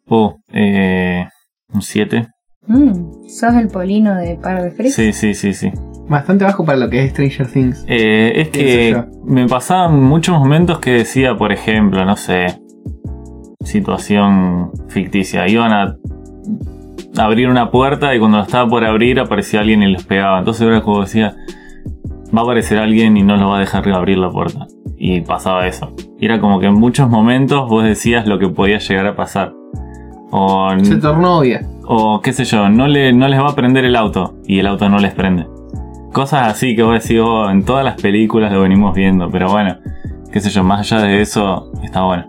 Oh, 0.07 0.37
eh, 0.51 1.25
un 1.73 1.81
7. 1.81 2.27
Mm, 2.67 3.29
¿Sos 3.29 3.55
el 3.55 3.69
polino 3.69 4.15
de 4.15 4.35
Par 4.35 4.61
de 4.61 4.71
Freaks? 4.71 4.95
Sí, 4.95 5.13
sí, 5.13 5.33
sí, 5.33 5.53
sí. 5.53 5.71
Bastante 6.09 6.43
bajo 6.43 6.65
para 6.65 6.77
lo 6.77 6.89
que 6.89 7.05
es 7.05 7.11
Stranger 7.11 7.47
Things. 7.47 7.85
Eh, 7.87 8.33
es 8.35 8.49
que 8.49 9.01
me 9.23 9.47
pasaban 9.47 10.03
muchos 10.03 10.37
momentos 10.37 10.79
que 10.79 10.91
decía, 10.91 11.37
por 11.37 11.53
ejemplo, 11.53 12.03
no 12.03 12.17
sé, 12.17 12.59
situación 13.63 14.71
ficticia. 14.89 15.47
Iban 15.47 15.71
a 15.71 15.97
abrir 17.17 17.47
una 17.47 17.71
puerta 17.71 18.13
y 18.13 18.19
cuando 18.19 18.41
estaba 18.41 18.67
por 18.67 18.83
abrir 18.83 19.19
aparecía 19.19 19.61
alguien 19.61 19.83
y 19.83 19.91
les 19.91 20.03
pegaba. 20.03 20.39
Entonces 20.39 20.67
era 20.67 20.81
como 20.81 21.01
decía, 21.01 21.35
va 22.35 22.41
a 22.41 22.43
aparecer 22.43 22.77
alguien 22.77 23.15
y 23.15 23.23
no 23.23 23.37
lo 23.37 23.49
va 23.49 23.57
a 23.57 23.59
dejar 23.61 23.87
abrir 23.89 24.17
la 24.17 24.29
puerta. 24.29 24.67
Y 25.01 25.21
pasaba 25.21 25.65
eso. 25.65 25.93
Y 26.19 26.25
era 26.25 26.39
como 26.41 26.59
que 26.59 26.67
en 26.67 26.73
muchos 26.73 27.09
momentos 27.09 27.69
vos 27.69 27.83
decías 27.85 28.27
lo 28.27 28.37
que 28.37 28.49
podía 28.49 28.79
llegar 28.79 29.07
a 29.07 29.15
pasar. 29.15 29.53
O, 30.31 30.69
Se 30.83 30.97
tornó 30.97 31.39
obvia. 31.39 31.65
o 31.85 32.21
qué 32.21 32.33
sé 32.33 32.43
yo, 32.43 32.69
no, 32.69 32.87
le, 32.87 33.13
no 33.13 33.27
les 33.27 33.39
va 33.39 33.49
a 33.49 33.55
prender 33.55 33.85
el 33.85 33.95
auto 33.95 34.35
y 34.45 34.59
el 34.59 34.67
auto 34.67 34.89
no 34.89 34.99
les 34.99 35.13
prende. 35.13 35.47
Cosas 36.11 36.47
así 36.49 36.75
que 36.75 36.83
vos 36.83 37.01
decís, 37.01 37.19
oh, 37.23 37.49
en 37.49 37.63
todas 37.63 37.85
las 37.85 37.99
películas 37.99 38.51
lo 38.51 38.61
venimos 38.61 38.93
viendo, 38.93 39.29
pero 39.29 39.49
bueno, 39.49 39.77
qué 40.31 40.39
sé 40.39 40.49
yo, 40.49 40.63
más 40.63 40.81
allá 40.81 41.03
de 41.03 41.21
eso, 41.21 41.71
está 41.83 42.03
bueno. 42.03 42.25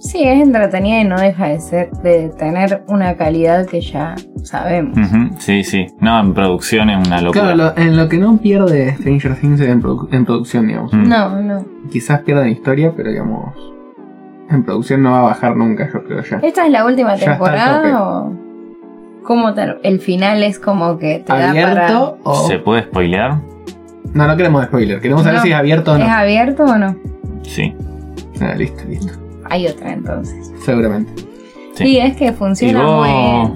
Sí, 0.00 0.22
es 0.22 0.40
entretenida 0.40 1.00
y 1.00 1.04
no 1.04 1.18
deja 1.18 1.48
de 1.48 1.60
ser, 1.60 1.90
de 2.02 2.28
tener 2.30 2.84
una 2.86 3.16
calidad 3.16 3.66
que 3.66 3.80
ya 3.80 4.14
sabemos. 4.44 4.96
Sí, 5.38 5.64
sí. 5.64 5.86
No, 6.00 6.20
en 6.20 6.34
producción 6.34 6.88
es 6.90 7.06
una 7.06 7.20
locura. 7.20 7.54
Claro, 7.54 7.56
lo- 7.56 7.76
en 7.82 7.96
lo 7.96 8.08
que 8.08 8.16
no 8.18 8.36
pierde 8.38 8.94
Stranger 8.94 9.34
Things 9.40 9.60
es 9.60 9.68
en, 9.68 9.82
produ- 9.82 10.08
en 10.12 10.24
producción, 10.24 10.68
digamos. 10.68 10.92
Mm. 10.92 11.08
No, 11.08 11.40
no. 11.42 11.64
Quizás 11.90 12.20
pierda 12.22 12.42
en 12.44 12.50
historia, 12.50 12.92
pero 12.96 13.10
digamos. 13.10 13.54
En 14.50 14.62
producción 14.64 15.02
no 15.02 15.10
va 15.12 15.18
a 15.18 15.22
bajar 15.22 15.56
nunca, 15.56 15.90
yo 15.92 16.04
creo 16.04 16.22
ya. 16.22 16.38
¿Esta 16.38 16.64
es 16.64 16.72
la 16.72 16.84
última 16.86 17.16
Ya 17.16 17.30
temporada 17.32 18.00
o 18.02 18.32
cómo 19.24 19.52
te- 19.52 19.76
el 19.82 19.98
final 20.00 20.42
es 20.44 20.58
como 20.60 20.96
que 20.98 21.18
te 21.26 21.32
da 21.32 21.50
¿Abierto 21.50 22.18
o.? 22.22 22.46
¿Se 22.46 22.58
puede 22.60 22.82
spoilear? 22.84 23.40
No, 24.14 24.26
no 24.26 24.36
queremos 24.36 24.64
spoiler. 24.64 25.00
Queremos 25.00 25.24
saber 25.24 25.40
si 25.40 25.48
es 25.50 25.54
abierto 25.56 25.90
o 25.90 25.94
para... 25.94 26.04
no. 26.06 26.10
¿Es 26.12 26.16
abierto 26.18 26.64
o 26.64 26.78
no? 26.78 26.96
Sí. 27.42 27.74
Ah, 28.40 28.54
listo, 28.56 28.84
listo. 28.88 29.12
Hay 29.50 29.66
otra 29.66 29.92
entonces. 29.92 30.52
Seguramente. 30.64 31.12
Sí. 31.74 31.84
Sí, 31.84 31.98
es 31.98 32.16
que 32.16 32.26
¿Y 32.26 32.32
funciona 32.32 32.82
vos, 32.84 33.06
muy 33.06 33.08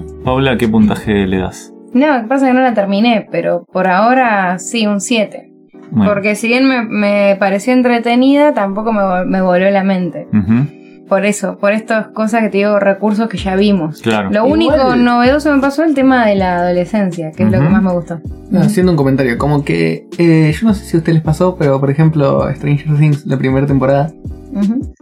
bien. 0.05 0.23
Paula, 0.23 0.57
qué 0.57 0.67
puntaje 0.67 1.27
le 1.27 1.37
das? 1.39 1.73
No, 1.93 2.15
lo 2.15 2.21
que 2.23 2.27
pasa 2.27 2.45
es 2.47 2.51
que 2.51 2.57
no 2.57 2.63
la 2.63 2.73
terminé, 2.73 3.27
pero 3.31 3.65
por 3.71 3.87
ahora 3.87 4.57
sí, 4.59 4.87
un 4.87 4.99
7. 5.01 5.49
Bueno. 5.91 6.11
Porque 6.11 6.35
si 6.35 6.47
bien 6.47 6.67
me, 6.67 6.81
me 6.83 7.35
pareció 7.39 7.73
entretenida, 7.73 8.53
tampoco 8.53 8.93
me, 8.93 9.01
vol- 9.01 9.25
me 9.25 9.41
volvió 9.41 9.69
la 9.69 9.83
mente. 9.83 10.27
Ujú, 10.33 10.65
Por 11.07 11.25
eso, 11.25 11.57
por 11.57 11.73
estas 11.73 12.07
cosas 12.07 12.41
que 12.41 12.49
te 12.49 12.57
digo, 12.59 12.79
recursos 12.79 13.27
que 13.27 13.37
ya 13.37 13.55
vimos. 13.55 14.01
Claro. 14.01 14.29
Lo 14.31 14.45
Igual- 14.47 14.51
único 14.53 14.95
novedoso 14.95 15.53
me 15.53 15.61
pasó 15.61 15.83
el 15.83 15.93
tema 15.93 16.25
de 16.25 16.35
la 16.35 16.57
adolescencia, 16.59 17.31
que 17.31 17.43
es 17.43 17.51
lo 17.51 17.59
que 17.59 17.69
más 17.69 17.83
me 17.83 17.91
gustó. 17.91 18.19
No, 18.49 18.61
haciendo 18.61 18.91
un 18.93 18.97
comentario, 18.97 19.37
como 19.37 19.63
que 19.63 20.07
eh, 20.17 20.53
yo 20.59 20.67
no 20.67 20.73
sé 20.73 20.85
si 20.85 20.95
a 20.97 20.99
ustedes 20.99 21.15
les 21.15 21.23
pasó, 21.23 21.55
pero 21.57 21.79
por 21.79 21.89
ejemplo, 21.91 22.47
Stranger 22.55 22.97
Things, 22.97 23.25
la 23.25 23.37
primera 23.37 23.65
temporada, 23.67 24.11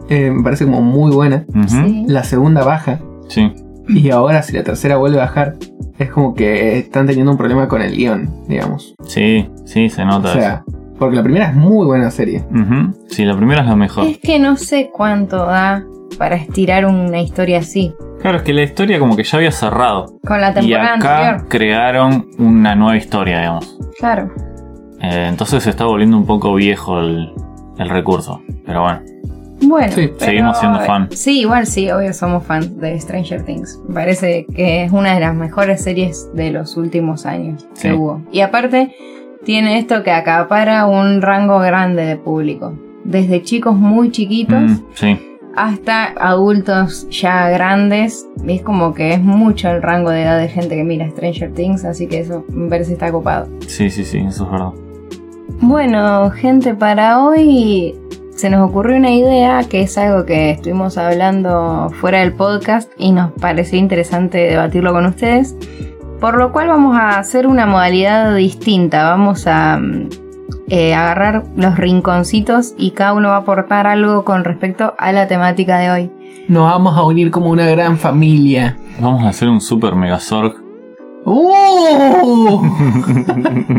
eh, 0.08 0.30
me 0.30 0.42
parece 0.42 0.64
como 0.64 0.80
muy 0.82 1.12
buena. 1.12 1.44
Sí. 1.68 2.04
La 2.08 2.24
segunda 2.24 2.64
baja, 2.64 2.98
Sí. 3.28 3.52
y 3.88 4.10
ahora 4.10 4.42
si 4.42 4.54
la 4.54 4.64
tercera 4.64 4.96
vuelve 4.96 5.18
a 5.18 5.24
bajar, 5.26 5.56
es 5.98 6.10
como 6.10 6.34
que 6.34 6.78
están 6.78 7.06
teniendo 7.06 7.30
un 7.32 7.38
problema 7.38 7.68
con 7.68 7.80
el 7.82 7.94
guion, 7.94 8.28
digamos. 8.48 8.94
Sí, 9.06 9.48
sí, 9.66 9.88
se 9.88 10.02
O 10.02 10.06
nota 10.06 10.32
sea, 10.32 10.64
porque 10.98 11.16
la 11.16 11.22
primera 11.22 11.46
es 11.48 11.54
muy 11.54 11.86
buena 11.86 12.10
serie. 12.10 12.44
Sí, 13.08 13.24
la 13.24 13.36
primera 13.36 13.62
es 13.62 13.66
la 13.68 13.76
mejor. 13.76 14.06
Es 14.06 14.18
que 14.18 14.38
no 14.38 14.56
sé 14.56 14.90
cuánto 14.92 15.46
da 15.46 15.84
para 16.18 16.36
estirar 16.36 16.86
una 16.86 17.20
historia 17.20 17.58
así. 17.58 17.92
Claro, 18.20 18.36
es 18.38 18.42
que 18.44 18.52
la 18.52 18.62
historia 18.62 18.98
como 19.00 19.16
que 19.16 19.24
ya 19.24 19.38
había 19.38 19.50
cerrado. 19.50 20.18
Con 20.24 20.40
la 20.40 20.50
Y 20.50 20.54
temporada 20.54 20.94
acá 20.94 21.28
anterior. 21.30 21.48
crearon 21.48 22.26
una 22.38 22.74
nueva 22.76 22.96
historia, 22.96 23.38
digamos. 23.38 23.78
Claro. 23.98 24.30
Eh, 25.00 25.26
entonces 25.28 25.64
se 25.64 25.70
está 25.70 25.84
volviendo 25.86 26.16
un 26.16 26.26
poco 26.26 26.54
viejo 26.54 27.00
el, 27.00 27.32
el 27.78 27.88
recurso. 27.88 28.40
Pero 28.64 28.82
bueno. 28.82 29.00
Bueno, 29.64 29.92
Sí, 29.92 30.08
pero- 30.08 30.18
seguimos 30.20 30.58
siendo 30.58 30.80
fan. 30.80 31.08
Sí, 31.12 31.40
igual 31.40 31.66
sí, 31.66 31.90
obvio 31.90 32.12
somos 32.12 32.44
fans 32.44 32.76
de 32.78 33.00
Stranger 33.00 33.42
Things. 33.44 33.80
Me 33.88 33.94
parece 33.94 34.44
que 34.54 34.84
es 34.84 34.92
una 34.92 35.14
de 35.14 35.20
las 35.20 35.34
mejores 35.34 35.82
series 35.82 36.28
de 36.34 36.50
los 36.52 36.76
últimos 36.76 37.26
años 37.26 37.66
Sí. 37.74 37.88
que 37.88 37.94
hubo. 37.94 38.20
Y 38.32 38.40
aparte, 38.40 38.94
tiene 39.44 39.78
esto 39.78 40.02
que 40.02 40.10
acapara 40.12 40.86
un 40.86 41.22
rango 41.22 41.58
grande 41.58 42.04
de 42.04 42.16
público. 42.16 42.74
Desde 43.04 43.42
chicos 43.42 43.74
muy 43.76 44.10
chiquitos 44.10 44.62
Mm, 44.62 44.76
sí, 44.94 45.18
hasta 45.56 46.06
adultos 46.18 47.06
ya 47.10 47.48
grandes. 47.50 48.26
Es 48.46 48.62
como 48.62 48.94
que 48.94 49.12
es 49.14 49.20
mucho 49.22 49.70
el 49.70 49.82
rango 49.82 50.10
de 50.10 50.22
edad 50.22 50.38
de 50.38 50.48
gente 50.48 50.76
que 50.76 50.84
mira 50.84 51.08
Stranger 51.10 51.52
Things, 51.52 51.84
así 51.84 52.06
que 52.06 52.20
eso 52.20 52.44
me 52.48 52.68
parece 52.68 52.92
está 52.94 53.10
copado. 53.12 53.48
sí, 53.66 53.90
sí, 53.90 54.04
sí, 54.04 54.18
eso 54.18 54.44
es 54.44 54.50
verdad. 54.50 54.70
Bueno, 55.60 56.30
gente, 56.30 56.74
para 56.74 57.22
hoy 57.22 57.94
se 58.34 58.48
nos 58.50 58.68
ocurrió 58.68 58.96
una 58.96 59.10
idea 59.10 59.62
que 59.68 59.82
es 59.82 59.96
algo 59.98 60.24
que 60.24 60.50
estuvimos 60.52 60.96
hablando 60.98 61.90
fuera 62.00 62.20
del 62.20 62.32
podcast 62.32 62.90
y 62.98 63.12
nos 63.12 63.30
pareció 63.32 63.78
interesante 63.78 64.38
debatirlo 64.38 64.92
con 64.92 65.06
ustedes. 65.06 65.54
Por 66.22 66.38
lo 66.38 66.52
cual 66.52 66.68
vamos 66.68 66.96
a 66.96 67.18
hacer 67.18 67.48
una 67.48 67.66
modalidad 67.66 68.34
distinta. 68.36 69.02
Vamos 69.10 69.48
a 69.48 69.76
mm, 69.78 70.08
eh, 70.68 70.94
agarrar 70.94 71.42
los 71.56 71.76
rinconcitos 71.76 72.74
y 72.78 72.92
cada 72.92 73.12
uno 73.12 73.30
va 73.30 73.34
a 73.34 73.38
aportar 73.40 73.88
algo 73.88 74.24
con 74.24 74.44
respecto 74.44 74.94
a 74.98 75.10
la 75.10 75.26
temática 75.26 75.78
de 75.78 75.90
hoy. 75.90 76.10
Nos 76.46 76.70
vamos 76.70 76.96
a 76.96 77.02
unir 77.02 77.32
como 77.32 77.50
una 77.50 77.66
gran 77.66 77.98
familia. 77.98 78.76
Vamos 79.00 79.24
a 79.24 79.30
hacer 79.30 79.48
un 79.48 79.60
super 79.60 79.96
megazorg. 79.96 80.54
¡Uh! 81.24 82.62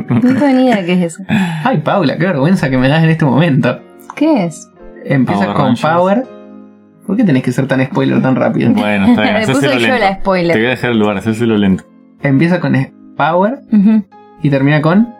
No 0.10 0.20
tengo 0.40 0.48
ni 0.48 0.66
idea 0.66 0.76
de 0.78 0.86
qué 0.86 0.94
es 0.94 1.14
eso. 1.14 1.24
Ay, 1.64 1.78
Paula, 1.78 2.18
qué 2.18 2.26
vergüenza 2.26 2.70
que 2.70 2.78
me 2.78 2.90
das 2.90 3.04
en 3.04 3.10
este 3.10 3.24
momento. 3.26 3.80
¿Qué 4.16 4.46
es? 4.46 4.70
Empieza 5.06 5.44
Power 5.44 5.56
con 5.56 5.66
Rangers. 5.68 5.82
Power. 5.96 6.28
¿Por 7.08 7.18
qué 7.18 7.24
tenés 7.24 7.44
que 7.44 7.52
ser 7.54 7.68
tan 7.68 7.84
spoiler 7.86 8.22
tan 8.22 8.36
rápido? 8.36 8.72
Bueno, 8.74 9.08
está 9.08 9.22
bien, 9.22 9.36
Le 9.40 9.48
puse 9.48 9.68
yo 9.68 9.80
lento. 9.80 9.98
la 9.98 10.00
Te 10.00 10.06
voy 10.14 10.22
spoiler. 10.22 10.58
a 10.68 10.70
dejar 10.70 10.92
el 10.92 11.00
lugar, 11.00 11.18
hacéselo 11.18 11.58
lento. 11.58 11.84
Empieza 12.24 12.60
con 12.60 12.74
Power 13.18 13.60
y 14.42 14.50
termina 14.50 14.82
con. 14.82 15.13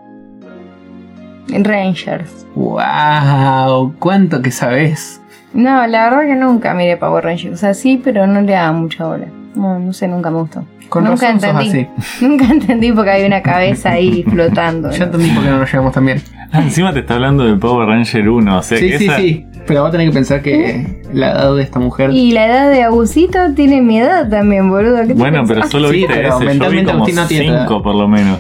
Rangers. 1.50 2.48
¡Wow! 2.56 3.94
¿Cuánto 4.00 4.42
que 4.42 4.52
sabes? 4.52 5.22
No, 5.54 5.86
la 5.86 6.06
verdad 6.10 6.22
que 6.22 6.36
nunca 6.36 6.74
miré 6.74 6.98
Power 6.98 7.24
Rangers. 7.24 7.54
O 7.54 7.58
sea, 7.58 7.74
sí, 7.74 8.02
pero 8.04 8.26
no 8.26 8.42
le 8.42 8.54
daba 8.54 8.72
mucha 8.72 9.06
bola. 9.06 9.28
No, 9.56 9.78
no 9.80 9.94
sé, 9.94 10.08
nunca 10.08 10.32
me 10.32 10.40
gustó. 10.40 10.66
Con 10.90 11.04
nunca 11.04 11.32
razón 11.32 11.42
sos 11.42 11.50
entendí. 11.50 11.90
así. 12.00 12.26
Nunca 12.26 12.46
entendí 12.46 12.92
porque 12.92 13.12
había 13.12 13.28
una 13.28 13.42
cabeza 13.42 13.92
ahí 13.92 14.24
flotando. 14.24 14.92
Ya 14.92 15.00
¿no? 15.00 15.06
entendí 15.06 15.30
por 15.32 15.44
qué 15.44 15.50
no 15.50 15.58
nos 15.60 15.72
llevamos 15.72 15.94
tan 15.94 16.06
bien. 16.06 16.22
Ah, 16.54 16.62
encima 16.62 16.94
te 16.94 17.00
está 17.00 17.16
hablando 17.16 17.44
de 17.46 17.56
Power 17.56 17.88
Ranger 17.88 18.30
1. 18.30 18.58
O 18.58 18.62
sea, 18.62 18.78
Sí, 18.78 18.90
que 18.90 18.98
sí, 19.00 19.06
esa- 19.06 19.18
sí. 19.18 19.46
Pero 19.66 19.82
vos 19.82 19.92
tenés 19.92 20.10
que 20.10 20.14
pensar 20.14 20.42
que 20.42 21.02
la 21.14 21.32
edad 21.32 21.56
de 21.56 21.64
esta 21.64 21.80
mujer. 21.80 22.12
Y 22.12 22.32
la 22.32 22.46
edad 22.48 22.70
de 22.72 22.84
Agusito 22.84 23.40
tiene 23.56 23.82
mi 23.82 24.00
edad 24.00 24.30
también, 24.30 24.70
boludo. 24.70 24.98
¿Qué 25.02 25.08
te 25.08 25.14
Bueno, 25.16 25.44
pero 25.48 25.68
solo 25.68 25.90
Sí, 25.90 25.96
viste 25.96 26.14
pero 26.14 26.28
ese. 26.30 26.34
Yo 26.36 26.40
vi 26.40 26.46
mentalmente 26.48 26.92
como 26.92 27.04
Agustín 27.06 27.16
no 27.16 27.28
tiene 27.28 27.48
edad. 27.48 27.68
5 27.68 27.82
por 27.84 27.96
lo 27.96 28.08
menos. 28.08 28.40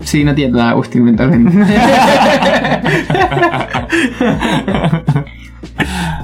Sí, 0.00 0.24
no 0.24 0.34
tiene 0.34 0.52
nada, 0.56 0.70
Agustín, 0.70 1.04
mentalmente. 1.04 1.58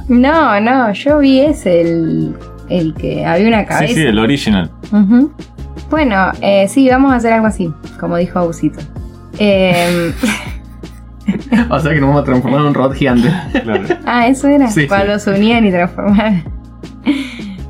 No, 0.08 0.60
no, 0.60 0.92
yo 0.92 1.18
vi 1.18 1.40
ese, 1.40 1.80
el, 1.82 2.34
el 2.68 2.94
que 2.94 3.24
había 3.24 3.46
una 3.48 3.64
cabeza. 3.64 3.88
Sí, 3.94 4.00
sí, 4.00 4.06
el 4.06 4.18
original. 4.18 4.70
Bueno, 5.88 6.32
eh, 6.40 6.66
sí, 6.68 6.88
vamos 6.88 7.12
a 7.12 7.16
hacer 7.16 7.32
algo 7.32 7.46
así, 7.46 7.70
como 7.98 8.16
dijo 8.16 8.38
Agusito. 8.38 8.80
Eh, 9.38 10.12
o 11.70 11.80
sea 11.80 11.92
que 11.92 12.00
nos 12.00 12.08
vamos 12.10 12.22
a 12.22 12.24
transformar 12.24 12.60
en 12.60 12.66
un 12.66 12.74
robot 12.74 12.94
gigante. 12.94 13.28
Claro. 13.62 13.84
ah, 14.06 14.26
eso 14.28 14.48
era, 14.48 14.68
Sí, 14.70 14.86
cuando 14.86 15.18
sí. 15.18 15.24
se 15.26 15.30
unían 15.30 15.64
y 15.66 15.70
transformaban. 15.70 16.44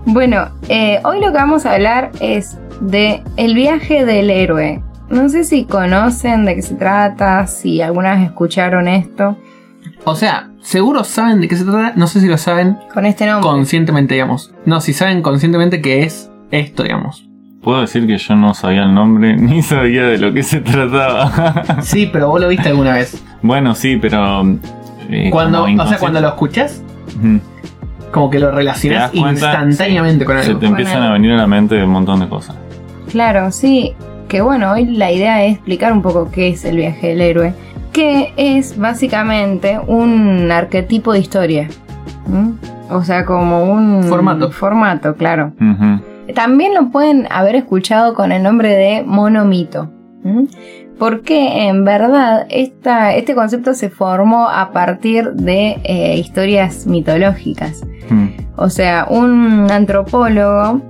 bueno, 0.07 0.49
eh, 0.69 1.00
hoy 1.05 1.21
lo 1.21 1.26
que 1.29 1.38
vamos 1.38 1.67
a 1.67 1.75
hablar 1.75 2.11
es 2.21 2.59
de 2.81 3.23
el 3.37 3.55
viaje 3.55 4.05
del 4.05 4.31
héroe. 4.31 4.83
No 5.09 5.29
sé 5.29 5.45
si 5.45 5.64
conocen 5.64 6.45
de 6.45 6.55
qué 6.55 6.62
se 6.62 6.75
trata, 6.76 7.47
si 7.47 7.83
alguna 7.83 8.14
vez 8.14 8.26
escucharon 8.26 8.87
esto 8.87 9.37
O 10.05 10.14
sea, 10.14 10.50
seguro 10.62 11.02
saben 11.02 11.40
de 11.40 11.49
qué 11.49 11.57
se 11.57 11.64
trata. 11.64 11.95
No 11.97 12.07
sé 12.07 12.21
si 12.21 12.29
lo 12.29 12.38
saben 12.38 12.76
con 12.95 13.07
este 13.07 13.26
nombre. 13.26 13.49
conscientemente, 13.50 14.14
digamos. 14.14 14.55
No, 14.67 14.81
si 14.81 14.93
saben 14.93 15.21
conscientemente 15.23 15.81
que 15.83 16.05
es 16.05 16.31
esto, 16.52 16.85
digamos. 16.85 17.29
Puedo 17.62 17.83
decir 17.83 18.07
que 18.07 18.17
yo 18.17 18.37
no 18.37 18.55
sabía 18.55 18.85
el 18.85 18.95
nombre 18.95 19.37
ni 19.38 19.62
sabía 19.62 20.05
de 20.05 20.19
lo 20.19 20.33
que 20.33 20.43
se 20.43 20.61
trataba. 20.61 21.62
Sí, 21.83 22.09
pero 22.12 22.29
vos 22.29 22.40
lo 22.40 22.49
viste 22.49 22.69
alguna 22.69 22.95
vez. 22.95 23.23
bueno, 23.43 23.75
sí, 23.75 23.97
pero. 24.00 24.43
eh, 25.11 25.29
Cuando, 25.31 25.64
o 25.64 25.87
sea, 25.87 25.99
cuando 25.99 26.21
lo 26.21 26.29
escuchas, 26.29 26.83
como 28.11 28.31
que 28.31 28.38
lo 28.40 28.50
relacionas 28.50 29.14
instantáneamente 29.14 30.25
sí, 30.25 30.26
con 30.26 30.38
Se 30.43 30.47
algo. 30.49 30.59
te 30.61 30.67
empiezan 30.67 30.95
Bueno. 30.99 31.11
a 31.11 31.12
venir 31.12 31.33
a 31.33 31.37
la 31.37 31.47
mente 31.47 31.83
un 31.83 31.90
montón 31.90 32.21
de 32.21 32.29
cosas. 32.29 32.57
Claro, 33.11 33.50
sí. 33.50 33.95
Que 34.29 34.40
bueno, 34.43 34.71
hoy 34.73 34.87
la 34.87 35.11
idea 35.11 35.45
es 35.45 35.55
explicar 35.55 35.93
un 35.93 36.02
poco 36.02 36.31
qué 36.31 36.49
es 36.50 36.64
el 36.64 36.76
viaje 36.76 37.09
del 37.09 37.21
héroe. 37.21 37.52
Que 37.93 38.33
es 38.37 38.79
básicamente 38.79 39.81
un 39.85 40.49
arquetipo 40.52 41.12
de 41.12 41.19
historia. 41.19 41.69
¿Mm? 42.26 42.50
O 42.90 43.02
sea, 43.02 43.25
como 43.25 43.64
un 43.64 44.05
Formato. 44.05 44.50
Formato, 44.52 45.14
claro. 45.17 45.52
Ujú. 45.61 46.00
También 46.35 46.75
lo 46.75 46.91
pueden 46.91 47.27
haber 47.31 47.55
escuchado 47.57 48.15
con 48.15 48.33
el 48.33 48.43
nombre 48.43 48.71
de 48.77 49.03
monomito. 49.03 49.91
¿Mm? 50.23 50.45
Porque 50.99 51.67
en 51.69 51.85
verdad 51.87 52.47
esta, 52.51 53.15
este 53.15 53.35
concepto 53.35 53.73
se 53.73 53.89
formó 53.89 54.49
a 54.51 54.71
partir 54.73 55.33
de 55.33 55.81
eh, 55.85 56.17
historias 56.19 56.87
mitológicas. 56.87 57.81
Mm. 58.11 58.27
O 58.57 58.69
sea, 58.69 59.07
un 59.09 59.67
antropólogo 59.71 60.83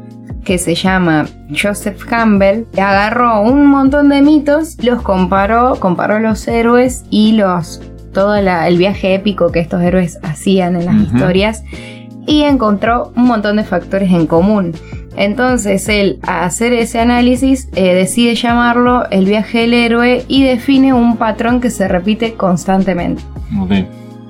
que 0.45 0.59
se 0.59 0.75
llama 0.75 1.27
Joseph 1.51 2.03
Campbell 2.05 2.65
agarró 2.77 3.43
un 3.43 3.67
montón 3.67 4.09
de 4.09 4.23
mitos, 4.23 4.83
los 4.83 5.01
comparó, 5.03 5.77
comparó 5.79 6.19
los 6.19 6.49
héroes 6.49 7.05
y 7.11 7.33
los 7.33 7.81
todo 8.13 8.41
la- 8.41 8.67
el 8.67 8.79
viaje 8.79 9.15
épico 9.15 9.53
que 9.53 9.61
estos 9.61 9.81
héroes 9.83 10.19
hacían 10.25 10.75
en 10.75 10.87
las 10.87 10.97
historias 10.97 11.63
y 12.27 12.43
encontró 12.43 13.13
un 13.15 13.27
montón 13.27 13.57
de 13.57 13.65
factores 13.65 14.11
en 14.11 14.27
común. 14.27 14.73
Entonces 15.17 15.89
él, 15.89 16.19
a 16.23 16.45
hacer 16.45 16.73
ese 16.73 17.01
análisis, 17.01 17.69
eh, 17.75 17.95
decide 17.95 18.35
llamarlo 18.35 19.09
el 19.11 19.25
viaje 19.27 19.61
del 19.61 19.75
héroe 19.75 20.25
y 20.29 20.45
define 20.45 20.93
un 20.93 21.17
patrón 21.17 21.61
que 21.61 21.71
se 21.71 21.89
repite 21.89 22.35
constantemente. 22.35 23.23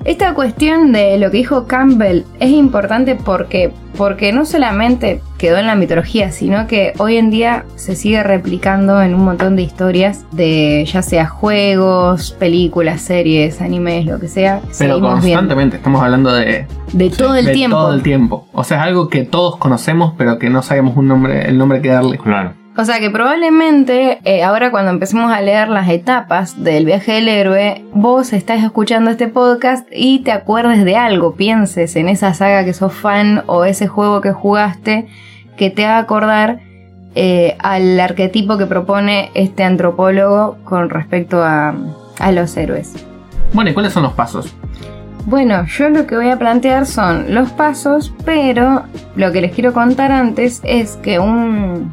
Esta 0.03 0.33
cuestión 0.33 0.91
de 0.91 1.17
lo 1.19 1.29
que 1.29 1.37
dijo 1.37 1.67
Campbell 1.67 2.23
es 2.39 2.49
importante 2.49 3.15
porque, 3.15 3.71
porque 3.97 4.33
no 4.33 4.45
solamente 4.45 5.21
quedó 5.41 5.57
en 5.57 5.65
la 5.65 5.73
mitología, 5.73 6.31
sino 6.31 6.67
que 6.67 6.93
hoy 6.99 7.17
en 7.17 7.31
día 7.31 7.65
se 7.75 7.95
sigue 7.95 8.21
replicando 8.21 9.01
en 9.01 9.15
un 9.15 9.25
montón 9.25 9.55
de 9.55 9.63
historias 9.63 10.23
de 10.31 10.85
ya 10.85 11.01
sea 11.01 11.25
juegos, 11.25 12.33
películas, 12.33 13.01
series, 13.01 13.59
animes, 13.59 14.05
lo 14.05 14.19
que 14.19 14.27
sea. 14.27 14.61
Pero 14.77 14.99
viendo. 14.99 15.09
constantemente, 15.09 15.77
estamos 15.77 16.03
hablando 16.03 16.31
de, 16.31 16.67
De 16.93 17.09
todo 17.09 17.35
el 17.35 17.45
de 17.45 17.53
tiempo. 17.53 17.75
todo 17.75 17.93
el 17.95 18.03
tiempo. 18.03 18.47
O 18.53 18.63
sea, 18.63 18.77
es 18.77 18.83
algo 18.83 19.09
que 19.09 19.23
todos 19.23 19.57
conocemos, 19.57 20.13
pero 20.15 20.37
que 20.37 20.51
no 20.51 20.61
sabemos 20.61 20.95
un 20.95 21.07
nombre, 21.07 21.49
el 21.49 21.57
nombre 21.57 21.81
que 21.81 21.89
darle. 21.89 22.19
Claro. 22.19 22.53
O 22.77 22.85
sea 22.85 22.99
que 22.99 23.09
probablemente 23.09 24.19
eh, 24.23 24.43
ahora 24.43 24.69
cuando 24.69 24.91
empecemos 24.91 25.31
a 25.31 25.41
leer 25.41 25.69
las 25.69 25.89
etapas 25.89 26.63
del 26.63 26.85
viaje 26.85 27.13
del 27.13 27.27
héroe, 27.29 27.83
vos 27.93 28.31
estás 28.31 28.63
escuchando 28.63 29.09
este 29.09 29.27
podcast 29.27 29.87
y 29.91 30.19
te 30.19 30.31
acuerdes 30.31 30.85
de 30.85 30.97
algo, 30.97 31.33
pienses 31.33 31.95
en 31.95 32.09
esa 32.09 32.35
saga 32.35 32.63
que 32.63 32.73
sos 32.73 32.93
fan 32.93 33.43
o 33.47 33.65
ese 33.65 33.87
juego 33.87 34.21
que 34.21 34.31
jugaste 34.31 35.07
que 35.57 35.69
te 35.69 35.85
haga 35.85 35.97
acordar 35.97 36.59
eh, 37.15 37.57
al 37.59 37.99
arquetipo 37.99 38.57
que 38.57 38.65
propone 38.65 39.31
este 39.33 39.63
antropólogo 39.63 40.57
con 40.63 40.89
respecto 40.89 41.43
a, 41.43 41.75
a 42.19 42.31
los 42.31 42.55
héroes. 42.57 42.93
Bueno, 43.53 43.71
¿y 43.71 43.73
cuáles 43.73 43.93
son 43.93 44.03
los 44.03 44.13
pasos? 44.13 44.55
Bueno, 45.25 45.65
yo 45.65 45.89
lo 45.89 46.07
que 46.07 46.15
voy 46.15 46.29
a 46.29 46.39
plantear 46.39 46.85
son 46.85 47.33
los 47.33 47.51
pasos, 47.51 48.13
pero 48.25 48.83
lo 49.15 49.31
que 49.31 49.41
les 49.41 49.51
quiero 49.51 49.71
contar 49.73 50.11
antes 50.11 50.61
es 50.63 50.95
que 50.97 51.19
un 51.19 51.91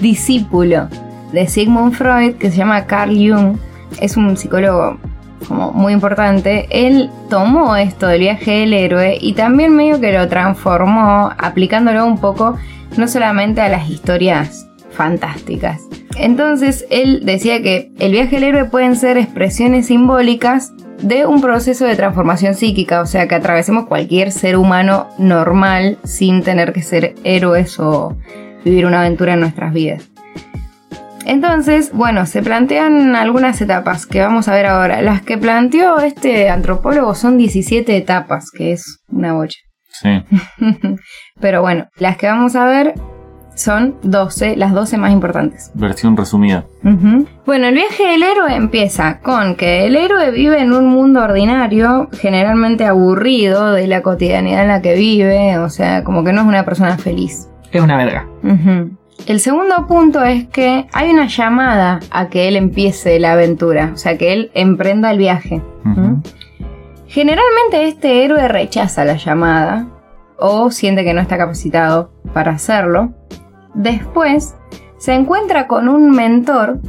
discípulo 0.00 0.88
de 1.32 1.46
Sigmund 1.46 1.94
Freud, 1.94 2.34
que 2.34 2.50
se 2.50 2.58
llama 2.58 2.84
Carl 2.84 3.14
Jung, 3.14 3.56
es 4.00 4.16
un 4.16 4.36
psicólogo 4.36 4.98
como 5.46 5.72
muy 5.72 5.92
importante, 5.92 6.66
él 6.70 7.10
tomó 7.30 7.76
esto 7.76 8.06
del 8.06 8.20
viaje 8.20 8.50
del 8.50 8.74
héroe 8.74 9.16
y 9.18 9.32
también 9.32 9.74
medio 9.74 10.00
que 10.00 10.12
lo 10.12 10.28
transformó 10.28 11.30
aplicándolo 11.38 12.04
un 12.04 12.18
poco 12.18 12.56
no 12.96 13.08
solamente 13.08 13.60
a 13.60 13.68
las 13.68 13.88
historias 13.88 14.66
fantásticas. 14.90 15.82
Entonces 16.16 16.84
él 16.90 17.24
decía 17.24 17.62
que 17.62 17.92
el 17.98 18.12
viaje 18.12 18.36
del 18.36 18.44
héroe 18.44 18.64
pueden 18.64 18.96
ser 18.96 19.16
expresiones 19.16 19.86
simbólicas 19.86 20.72
de 21.00 21.26
un 21.26 21.40
proceso 21.40 21.84
de 21.84 21.94
transformación 21.94 22.54
psíquica, 22.54 23.00
o 23.00 23.06
sea 23.06 23.28
que 23.28 23.36
atravesemos 23.36 23.86
cualquier 23.86 24.32
ser 24.32 24.56
humano 24.56 25.08
normal 25.18 25.98
sin 26.02 26.42
tener 26.42 26.72
que 26.72 26.82
ser 26.82 27.14
héroes 27.22 27.78
o 27.78 28.16
vivir 28.64 28.86
una 28.86 29.00
aventura 29.00 29.34
en 29.34 29.40
nuestras 29.40 29.72
vidas. 29.72 30.08
Entonces, 31.24 31.92
bueno, 31.92 32.24
se 32.26 32.42
plantean 32.42 33.14
algunas 33.14 33.60
etapas 33.60 34.06
que 34.06 34.20
vamos 34.20 34.48
a 34.48 34.54
ver 34.54 34.66
ahora. 34.66 35.02
Las 35.02 35.20
que 35.20 35.36
planteó 35.36 35.98
este 35.98 36.48
antropólogo 36.48 37.14
son 37.14 37.36
17 37.36 37.96
etapas, 37.96 38.50
que 38.50 38.72
es 38.72 39.00
una 39.10 39.34
bocha. 39.34 39.58
Sí. 40.00 40.22
Pero 41.40 41.62
bueno, 41.62 41.88
las 41.98 42.16
que 42.16 42.26
vamos 42.26 42.56
a 42.56 42.64
ver 42.66 42.94
son 43.58 43.96
12, 44.02 44.56
las 44.56 44.72
12 44.72 44.98
más 44.98 45.12
importantes. 45.12 45.72
Versión 45.74 46.16
resumida. 46.16 46.64
Bueno, 47.44 47.66
el 47.66 47.74
viaje 47.74 48.06
del 48.06 48.22
héroe 48.22 48.54
empieza 48.54 49.18
con 49.20 49.56
que 49.56 49.86
el 49.86 49.96
héroe 49.96 50.30
vive 50.30 50.60
en 50.62 50.72
un 50.72 50.86
mundo 50.86 51.22
ordinario, 51.22 52.08
generalmente 52.12 52.84
aburrido 52.84 53.72
de 53.72 53.88
la 53.88 54.02
cotidianidad 54.02 54.62
en 54.62 54.68
la 54.68 54.80
que 54.80 54.94
vive, 54.94 55.58
o 55.58 55.68
sea, 55.70 56.04
como 56.04 56.22
que 56.22 56.32
no 56.32 56.42
es 56.42 56.46
una 56.46 56.64
persona 56.64 56.96
feliz. 56.98 57.48
Es 57.72 57.82
una 57.82 57.96
verga. 57.96 58.26
El 59.26 59.40
segundo 59.40 59.86
punto 59.86 60.22
es 60.22 60.46
que 60.48 60.86
hay 60.92 61.10
una 61.10 61.26
llamada 61.26 62.00
a 62.10 62.28
que 62.28 62.48
él 62.48 62.56
empiece 62.56 63.18
la 63.18 63.32
aventura, 63.32 63.90
o 63.92 63.96
sea, 63.96 64.16
que 64.16 64.32
él 64.32 64.50
emprenda 64.54 65.10
el 65.10 65.18
viaje. 65.18 65.60
Generalmente 67.08 67.88
este 67.88 68.22
héroe 68.22 68.48
rechaza 68.48 69.02
la 69.06 69.16
llamada 69.16 69.86
o 70.38 70.70
siente 70.70 71.04
que 71.04 71.14
no 71.14 71.22
está 71.22 71.38
capacitado 71.38 72.12
para 72.34 72.52
hacerlo. 72.52 73.14
Después 73.72 74.54
se 74.98 75.14
encuentra 75.14 75.66
con 75.66 75.88
un 75.88 76.10
mentor 76.10 76.80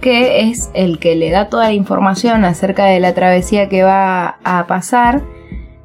que 0.00 0.48
es 0.48 0.70
el 0.72 0.98
que 0.98 1.14
le 1.14 1.30
da 1.30 1.50
toda 1.50 1.64
la 1.64 1.72
información 1.74 2.46
acerca 2.46 2.86
de 2.86 3.00
la 3.00 3.12
travesía 3.12 3.68
que 3.68 3.82
va 3.82 4.38
a 4.44 4.66
pasar, 4.66 5.22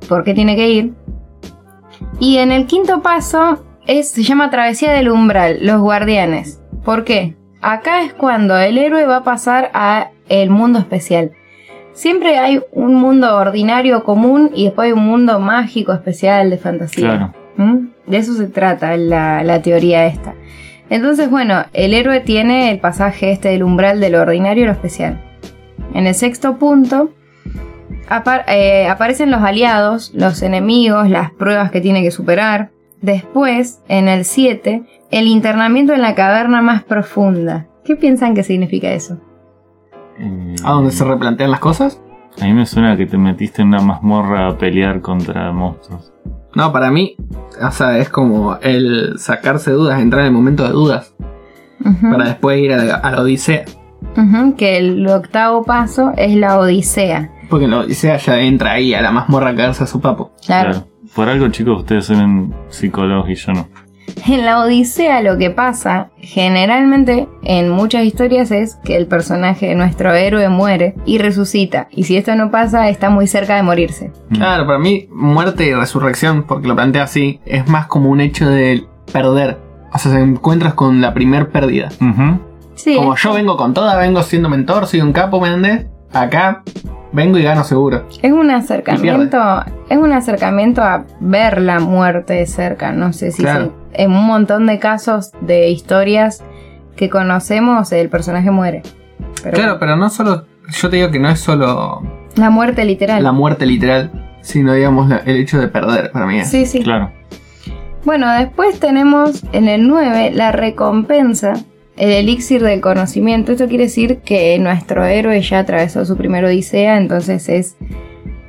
por 0.07 0.23
qué 0.23 0.33
tiene 0.33 0.55
que 0.55 0.69
ir. 0.69 0.93
Y 2.17 2.37
en 2.37 2.53
el 2.53 2.67
quinto 2.67 3.01
paso 3.01 3.65
es, 3.87 4.09
se 4.11 4.23
llama 4.23 4.49
Travesía 4.49 4.93
del 4.93 5.09
Umbral, 5.09 5.65
los 5.65 5.81
guardianes. 5.81 6.61
¿Por 6.85 7.03
qué? 7.03 7.35
Acá 7.61 8.03
es 8.03 8.13
cuando 8.13 8.57
el 8.57 8.77
héroe 8.77 9.05
va 9.05 9.17
a 9.17 9.23
pasar 9.23 9.69
a 9.73 10.11
el 10.29 10.49
mundo 10.49 10.79
especial. 10.79 11.33
Siempre 11.93 12.37
hay 12.37 12.61
un 12.71 12.95
mundo 12.95 13.35
ordinario 13.37 14.03
común 14.03 14.51
y 14.55 14.65
después 14.65 14.87
hay 14.87 14.91
un 14.93 15.05
mundo 15.05 15.39
mágico 15.39 15.91
especial 15.93 16.49
de 16.49 16.57
fantasía. 16.57 17.07
Claro. 17.09 17.33
¿Mm? 17.57 17.87
De 18.07 18.17
eso 18.17 18.33
se 18.33 18.47
trata 18.47 18.95
la, 18.97 19.43
la 19.43 19.61
teoría 19.61 20.05
esta. 20.07 20.33
Entonces, 20.89 21.29
bueno, 21.29 21.63
el 21.73 21.93
héroe 21.93 22.19
tiene 22.19 22.71
el 22.71 22.79
pasaje 22.79 23.31
este 23.31 23.49
del 23.49 23.63
umbral 23.63 23.99
de 23.99 24.09
lo 24.09 24.21
ordinario 24.21 24.63
y 24.63 24.65
lo 24.67 24.71
especial. 24.73 25.21
En 25.93 26.07
el 26.07 26.15
sexto 26.15 26.57
punto 26.57 27.11
Apar- 28.09 28.43
eh, 28.49 28.87
aparecen 28.89 29.31
los 29.31 29.41
aliados, 29.41 30.11
los 30.13 30.41
enemigos, 30.41 31.09
las 31.09 31.31
pruebas 31.31 31.71
que 31.71 31.79
tiene 31.81 32.01
que 32.03 32.11
superar. 32.11 32.69
Después, 33.01 33.79
en 33.87 34.09
el 34.09 34.25
7, 34.25 34.83
el 35.11 35.27
internamiento 35.27 35.93
en 35.93 36.01
la 36.01 36.13
caverna 36.13 36.61
más 36.61 36.83
profunda. 36.83 37.67
¿Qué 37.85 37.95
piensan 37.95 38.33
que 38.35 38.43
significa 38.43 38.91
eso? 38.91 39.17
Eh, 40.21 40.55
¿A 40.63 40.71
dónde 40.71 40.91
se 40.91 41.03
replantean 41.03 41.49
las 41.51 41.59
cosas? 41.59 41.99
A 42.39 42.45
mí 42.45 42.53
me 42.53 42.65
suena 42.65 42.95
que 42.95 43.05
te 43.07 43.17
metiste 43.17 43.61
en 43.61 43.69
una 43.69 43.81
mazmorra 43.81 44.47
a 44.47 44.57
pelear 44.57 45.01
contra 45.01 45.51
monstruos. 45.51 46.13
No, 46.55 46.71
para 46.71 46.91
mí, 46.91 47.15
o 47.61 47.71
sea, 47.71 47.97
es 47.97 48.09
como 48.09 48.57
el 48.57 49.17
sacarse 49.17 49.71
dudas, 49.71 49.99
entrar 49.99 50.21
en 50.21 50.27
el 50.27 50.33
momento 50.33 50.63
de 50.63 50.69
dudas, 50.69 51.15
para 52.01 52.25
después 52.25 52.59
ir 52.59 52.73
a, 52.73 52.95
a 52.97 53.11
la 53.11 53.21
Odisea. 53.21 53.65
Que 54.57 54.77
el 54.77 55.07
octavo 55.07 55.63
paso 55.63 56.11
es 56.17 56.35
la 56.35 56.59
Odisea. 56.59 57.31
Porque 57.49 57.67
la 57.67 57.79
Odisea 57.79 58.17
ya 58.17 58.39
entra 58.39 58.73
ahí 58.73 58.93
a 58.93 59.01
la 59.01 59.11
mazmorra 59.11 59.49
a 59.49 59.55
caerse 59.55 59.83
a 59.83 59.87
su 59.87 59.99
papo. 59.99 60.31
Claro. 60.45 60.85
Por 61.15 61.27
algo, 61.27 61.47
chicos, 61.49 61.79
ustedes 61.79 62.05
son 62.05 62.53
psicólogos 62.69 63.29
y 63.29 63.35
yo 63.35 63.53
no. 63.53 63.67
En 64.27 64.45
la 64.45 64.59
Odisea 64.61 65.21
lo 65.21 65.37
que 65.37 65.49
pasa 65.49 66.09
generalmente 66.17 67.27
en 67.43 67.69
muchas 67.69 68.05
historias 68.05 68.51
es 68.51 68.75
que 68.83 68.95
el 68.95 69.07
personaje, 69.07 69.73
nuestro 69.75 70.13
héroe, 70.13 70.47
muere 70.49 70.95
y 71.05 71.17
resucita. 71.17 71.87
Y 71.91 72.03
si 72.03 72.17
esto 72.17 72.35
no 72.35 72.51
pasa, 72.51 72.89
está 72.89 73.09
muy 73.09 73.27
cerca 73.27 73.55
de 73.55 73.63
morirse. 73.63 74.11
Mm. 74.29 74.35
Claro, 74.35 74.65
para 74.65 74.79
mí, 74.79 75.07
muerte 75.11 75.65
y 75.65 75.73
resurrección, 75.73 76.43
porque 76.43 76.67
lo 76.67 76.75
plantea 76.75 77.03
así, 77.03 77.41
es 77.45 77.67
más 77.67 77.87
como 77.87 78.09
un 78.09 78.21
hecho 78.21 78.47
de 78.47 78.85
perder. 79.11 79.57
O 79.93 79.97
sea, 79.97 80.11
se 80.11 80.19
encuentras 80.19 80.73
con 80.73 81.01
la 81.01 81.13
primer 81.13 81.49
pérdida. 81.49 81.89
Sí. 82.75 82.95
Como 82.95 83.15
yo 83.15 83.33
vengo 83.33 83.57
con 83.57 83.73
toda, 83.73 83.97
vengo 83.97 84.21
siendo 84.23 84.49
mentor, 84.49 84.87
soy 84.87 85.01
un 85.01 85.11
capo, 85.11 85.41
¿me 85.41 85.47
entendés? 85.47 85.87
Acá 86.13 86.63
vengo 87.11 87.37
y 87.37 87.43
gano 87.43 87.63
seguro. 87.63 88.05
Es 88.21 88.31
un 88.31 88.49
acercamiento, 88.51 89.37
es 89.89 89.97
un 89.97 90.11
acercamiento 90.13 90.81
a 90.81 91.05
ver 91.19 91.61
la 91.61 91.79
muerte 91.79 92.33
de 92.33 92.45
cerca. 92.45 92.91
No 92.91 93.13
sé 93.13 93.31
si 93.31 93.43
Claro. 93.43 93.80
En 93.93 94.11
un 94.11 94.25
montón 94.25 94.65
de 94.67 94.79
casos 94.79 95.31
de 95.41 95.69
historias 95.69 96.43
que 96.95 97.09
conocemos 97.09 97.91
el 97.91 98.09
personaje 98.09 98.51
muere. 98.51 98.83
Pero 99.43 99.55
claro, 99.57 99.77
pero 99.79 99.95
no 99.95 100.09
solo. 100.09 100.45
Yo 100.79 100.89
te 100.89 100.97
digo 100.97 101.11
que 101.11 101.19
no 101.19 101.29
es 101.29 101.39
solo 101.39 102.01
la 102.35 102.49
muerte 102.49 102.85
literal. 102.85 103.23
la 103.23 103.31
muerte 103.31 103.65
literal, 103.65 104.11
sino 104.41 104.73
digamos 104.73 105.09
la- 105.09 105.17
el 105.25 105.37
hecho 105.37 105.59
de 105.59 105.67
perder 105.67 106.11
para 106.11 106.25
mí. 106.27 106.39
es. 106.39 106.49
Sí, 106.49 106.65
sí. 106.65 106.81
Claro. 106.83 107.11
Bueno, 108.05 108.31
después 108.31 108.79
tenemos 108.79 109.43
en 109.51 109.67
el 109.67 109.87
9 109.87 110.31
la 110.33 110.51
recompensa, 110.51 111.53
el 111.97 112.11
elixir 112.11 112.63
del 112.63 112.81
conocimiento. 112.81 113.51
Esto 113.51 113.67
quiere 113.67 113.83
decir 113.85 114.19
que 114.19 114.57
nuestro 114.59 115.05
héroe 115.05 115.39
ya 115.41 115.59
atravesó 115.59 116.03
su 116.05 116.17
primera 116.17 116.47
odisea, 116.47 116.97
entonces 116.97 117.47
es 117.49 117.77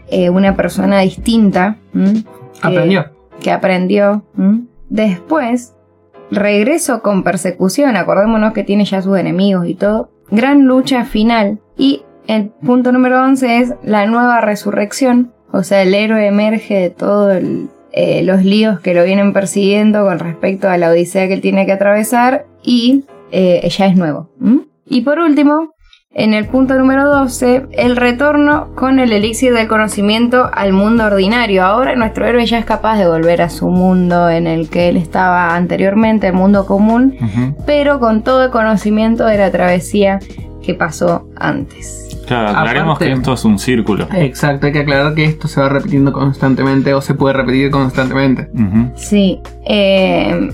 eh, 0.08 0.30
una 0.30 0.56
persona 0.56 1.00
distinta. 1.00 1.76
¿m? 1.94 2.22
que- 2.22 2.66
Aprendió. 2.68 3.06
que 3.40 3.50
aprendió. 3.50 4.24
¿m? 4.38 4.60
Después, 4.92 5.74
regreso 6.30 7.00
con 7.00 7.24
persecución. 7.24 7.96
Acordémonos 7.96 8.52
que 8.52 8.62
tiene 8.62 8.84
ya 8.84 9.00
sus 9.00 9.16
enemigos 9.16 9.66
y 9.66 9.74
todo. 9.74 10.10
Gran 10.30 10.66
lucha 10.66 11.06
final. 11.06 11.60
Y 11.78 12.02
el 12.26 12.50
punto 12.50 12.92
número 12.92 13.22
11 13.22 13.58
es 13.58 13.74
la 13.82 14.04
nueva 14.04 14.42
resurrección. 14.42 15.32
O 15.50 15.62
sea, 15.62 15.80
el 15.80 15.94
héroe 15.94 16.26
emerge 16.26 16.74
de 16.74 16.90
todos 16.90 17.42
los 18.22 18.44
líos 18.44 18.80
que 18.80 18.92
lo 18.92 19.02
vienen 19.04 19.32
persiguiendo 19.32 20.04
con 20.04 20.18
respecto 20.18 20.68
a 20.68 20.76
la 20.76 20.90
odisea 20.90 21.26
que 21.26 21.34
él 21.34 21.40
tiene 21.40 21.64
que 21.64 21.72
atravesar. 21.72 22.44
Y 22.62 23.06
eh, 23.30 23.66
ya 23.70 23.86
es 23.86 23.96
nuevo. 23.96 24.28
Y 24.84 25.00
por 25.00 25.20
último, 25.20 25.71
en 26.14 26.34
el 26.34 26.46
punto 26.46 26.74
número 26.74 27.08
12, 27.08 27.66
el 27.72 27.96
retorno 27.96 28.74
con 28.74 28.98
el 28.98 29.12
elixir 29.12 29.54
del 29.54 29.66
conocimiento 29.66 30.50
al 30.52 30.72
mundo 30.74 31.04
ordinario. 31.06 31.64
Ahora 31.64 31.96
nuestro 31.96 32.26
héroe 32.26 32.44
ya 32.44 32.58
es 32.58 32.66
capaz 32.66 32.98
de 32.98 33.08
volver 33.08 33.40
a 33.40 33.48
su 33.48 33.68
mundo 33.70 34.28
en 34.28 34.46
el 34.46 34.68
que 34.68 34.88
él 34.90 34.98
estaba 34.98 35.56
anteriormente, 35.56 36.26
el 36.26 36.34
mundo 36.34 36.66
común, 36.66 37.16
pero 37.64 37.98
con 37.98 38.22
todo 38.22 38.44
el 38.44 38.50
conocimiento 38.50 39.24
de 39.24 39.38
la 39.38 39.50
travesía 39.50 40.18
que 40.62 40.74
pasó 40.74 41.26
antes. 41.36 42.08
Claro, 42.26 42.50
aclaremos 42.50 42.96
Aparte- 42.96 43.06
que 43.06 43.12
esto 43.18 43.32
es 43.32 43.44
un 43.44 43.58
círculo. 43.58 44.06
Exacto, 44.14 44.66
hay 44.66 44.72
que 44.72 44.80
aclarar 44.80 45.14
que 45.14 45.24
esto 45.24 45.48
se 45.48 45.60
va 45.60 45.68
repitiendo 45.70 46.12
constantemente 46.12 46.92
o 46.94 47.00
se 47.00 47.14
puede 47.14 47.34
repetir 47.34 47.70
constantemente. 47.70 48.48
Sí. 48.96 49.40
eh, 49.66 50.50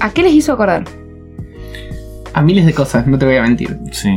¿A 0.00 0.10
qué 0.10 0.22
les 0.24 0.32
hizo 0.32 0.52
acordar? 0.52 0.84
A 2.34 2.42
miles 2.42 2.66
de 2.66 2.74
cosas, 2.74 3.06
no 3.06 3.16
te 3.16 3.24
voy 3.24 3.36
a 3.36 3.42
mentir. 3.42 3.78
Sí. 3.92 4.14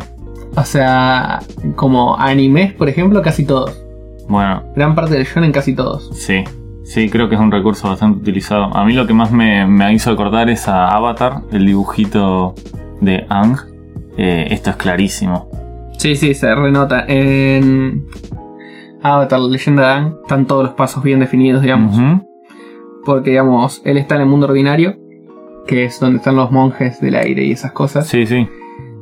O 0.57 0.63
sea, 0.65 1.39
como 1.75 2.17
animes, 2.17 2.73
por 2.73 2.89
ejemplo, 2.89 3.21
casi 3.21 3.45
todos. 3.45 3.81
Bueno, 4.27 4.63
Gran 4.75 4.93
parte 4.95 5.13
del 5.15 5.25
shonen 5.25 5.51
casi 5.51 5.73
todos. 5.73 6.09
sí. 6.13 6.43
Sí, 6.83 7.09
creo 7.09 7.27
que 7.27 7.35
es 7.35 7.41
un 7.41 7.51
recurso 7.51 7.89
bastante 7.89 8.19
utilizado. 8.19 8.73
A 8.73 8.85
mí 8.85 8.93
lo 8.93 9.05
que 9.05 9.13
más 9.13 9.29
me, 9.29 9.67
me 9.67 9.93
hizo 9.93 10.09
acordar 10.09 10.49
es 10.49 10.69
a 10.69 10.87
Avatar, 10.87 11.41
el 11.51 11.65
dibujito 11.65 12.55
de 13.01 13.25
Ang. 13.27 13.57
Eh, 14.17 14.47
esto 14.51 14.69
es 14.69 14.77
clarísimo. 14.77 15.49
Sí, 15.97 16.15
sí, 16.15 16.33
se 16.33 16.55
renota. 16.55 17.03
En 17.09 18.05
Avatar, 19.03 19.37
la 19.41 19.47
leyenda 19.49 19.81
de 19.81 19.87
Aang, 19.89 20.15
están 20.21 20.45
todos 20.47 20.63
los 20.63 20.73
pasos 20.75 21.03
bien 21.03 21.19
definidos, 21.19 21.61
digamos. 21.61 21.99
Porque, 23.03 23.31
digamos, 23.31 23.81
él 23.83 23.97
está 23.97 24.15
en 24.15 24.21
el 24.21 24.27
mundo 24.27 24.47
ordinario, 24.47 24.95
que 25.67 25.83
es 25.83 25.99
donde 25.99 26.19
están 26.19 26.37
los 26.37 26.51
monjes 26.53 27.01
del 27.01 27.15
aire 27.15 27.43
y 27.43 27.51
esas 27.51 27.73
cosas. 27.73 28.07
Sí, 28.07 28.25
sí. 28.25 28.47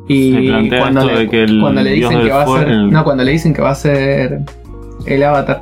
Y 0.08 0.70
cuando 0.70 1.06
le, 1.06 1.18
de 1.20 1.30
que 1.30 1.44
el 1.44 1.60
cuando 1.62 1.82
le 1.82 1.91
dios 1.94 2.10
dicen 2.12 2.26
que 2.26 2.32
va 2.34 2.44
a 2.44 2.48
ser. 2.60 2.68
el- 2.70 2.91
No, 2.91 3.04
cuando 3.04 3.24
le 3.24 3.32
dicen 3.32 3.54
que 3.54 3.62
va 3.62 3.72
a 3.72 3.76
ser 3.76 4.39
el 5.06 5.24
avatar, 5.24 5.62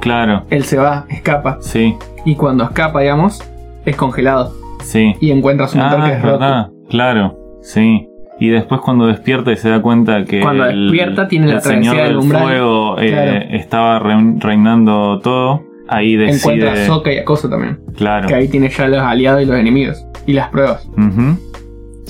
Claro. 0.00 0.44
él 0.50 0.64
se 0.64 0.76
va, 0.78 1.04
escapa. 1.10 1.58
Sí, 1.60 1.94
Y 2.24 2.34
cuando 2.36 2.64
escapa, 2.64 3.00
digamos, 3.00 3.42
es 3.84 3.96
congelado. 3.96 4.54
sí. 4.82 5.14
Y 5.20 5.30
encuentra 5.30 5.68
su 5.68 5.76
mentor 5.78 6.00
Ah, 6.00 6.06
que 6.08 6.12
es 6.16 6.22
verdad. 6.22 6.70
Claro, 6.88 7.38
sí. 7.62 8.08
Y 8.40 8.48
después 8.48 8.80
cuando 8.80 9.06
despierta 9.06 9.52
y 9.52 9.56
se 9.56 9.68
da 9.68 9.80
cuenta 9.80 10.24
que 10.24 10.40
Cuando 10.40 10.64
despierta 10.64 11.28
tiene 11.28 11.46
la 11.46 11.60
señor 11.60 11.94
travesía 11.94 12.02
del 12.04 12.08
del 12.08 12.16
umbral. 12.18 12.42
fuego 12.42 12.98
eh, 12.98 13.46
estaba 13.56 13.98
re- 14.00 14.34
reinando 14.38 15.20
todo, 15.20 15.62
ahí 15.88 16.14
Encuentra 16.14 16.70
a 16.70 16.72
decide... 16.72 16.86
Sokka 16.86 17.12
y 17.12 17.18
a 17.18 17.24
también. 17.48 17.78
Claro. 17.96 18.26
Que 18.26 18.34
ahí 18.34 18.48
tiene 18.48 18.68
ya 18.68 18.88
los 18.88 19.00
aliados 19.00 19.42
y 19.42 19.44
los 19.44 19.56
enemigos. 19.56 20.04
Y 20.26 20.32
las 20.32 20.48
pruebas. 20.48 20.88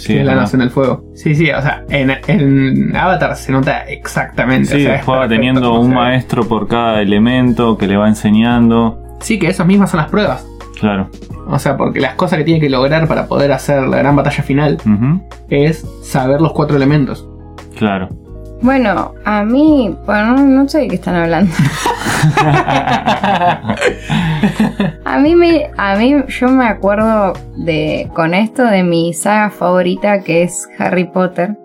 Sí, 0.03 0.15
la 0.15 0.25
verdad. 0.25 0.41
nace 0.43 0.57
en 0.57 0.63
el 0.63 0.71
fuego. 0.71 1.05
Sí, 1.15 1.35
sí, 1.35 1.51
o 1.51 1.63
sea, 1.63 1.85
en, 1.89 2.11
en 2.27 2.97
Avatar 2.97 3.37
se 3.37 3.53
nota 3.53 3.83
exactamente. 3.83 4.69
Sí, 4.71 4.77
o 4.77 4.79
sea, 4.81 4.97
perfecto 4.97 5.29
teniendo 5.29 5.81
un 5.81 5.95
maestro 5.95 6.45
por 6.45 6.67
cada 6.69 7.01
elemento 7.01 7.77
que 7.79 7.87
le 7.87 7.97
va 7.97 8.09
enseñando. 8.09 8.99
Sí, 9.21 9.39
que 9.39 9.49
esas 9.49 9.67
mismas 9.67 9.91
son 9.91 9.99
las 10.01 10.11
pruebas. 10.11 10.47
Claro. 10.81 11.09
O 11.47 11.59
sea, 11.59 11.77
porque 11.77 12.01
las 12.01 12.15
cosas 12.15 12.39
que 12.39 12.45
tiene 12.45 12.61
que 12.61 12.69
lograr 12.69 13.07
para 13.07 13.27
poder 13.27 13.53
hacer 13.53 13.83
la 13.85 13.99
gran 13.99 14.17
batalla 14.17 14.43
final 14.43 14.79
es 15.49 15.87
saber 16.03 16.41
los 16.41 16.53
cuatro 16.53 16.77
elementos. 16.77 17.29
Claro. 17.77 18.09
Bueno, 18.63 19.15
a 19.25 19.43
mí, 19.43 19.95
bueno, 20.07 20.37
no, 20.37 20.45
no 20.45 20.69
sé 20.69 20.79
de 20.79 20.89
qué 20.89 20.95
están 20.95 21.17
hablando. 21.17 21.53
A 25.05 25.19
mí 25.19 25.37
me, 25.37 25.71
a 25.77 25.97
mí 25.97 26.15
yo 26.29 26.49
me 26.49 26.67
acuerdo 26.67 27.35
de 27.57 28.09
con 28.15 28.33
esto 28.35 28.65
de 28.65 28.83
mi 28.83 29.13
saga 29.13 29.51
favorita 29.51 30.23
que 30.23 30.43
es 30.43 30.69
Harry 30.79 31.05
Potter. 31.05 31.59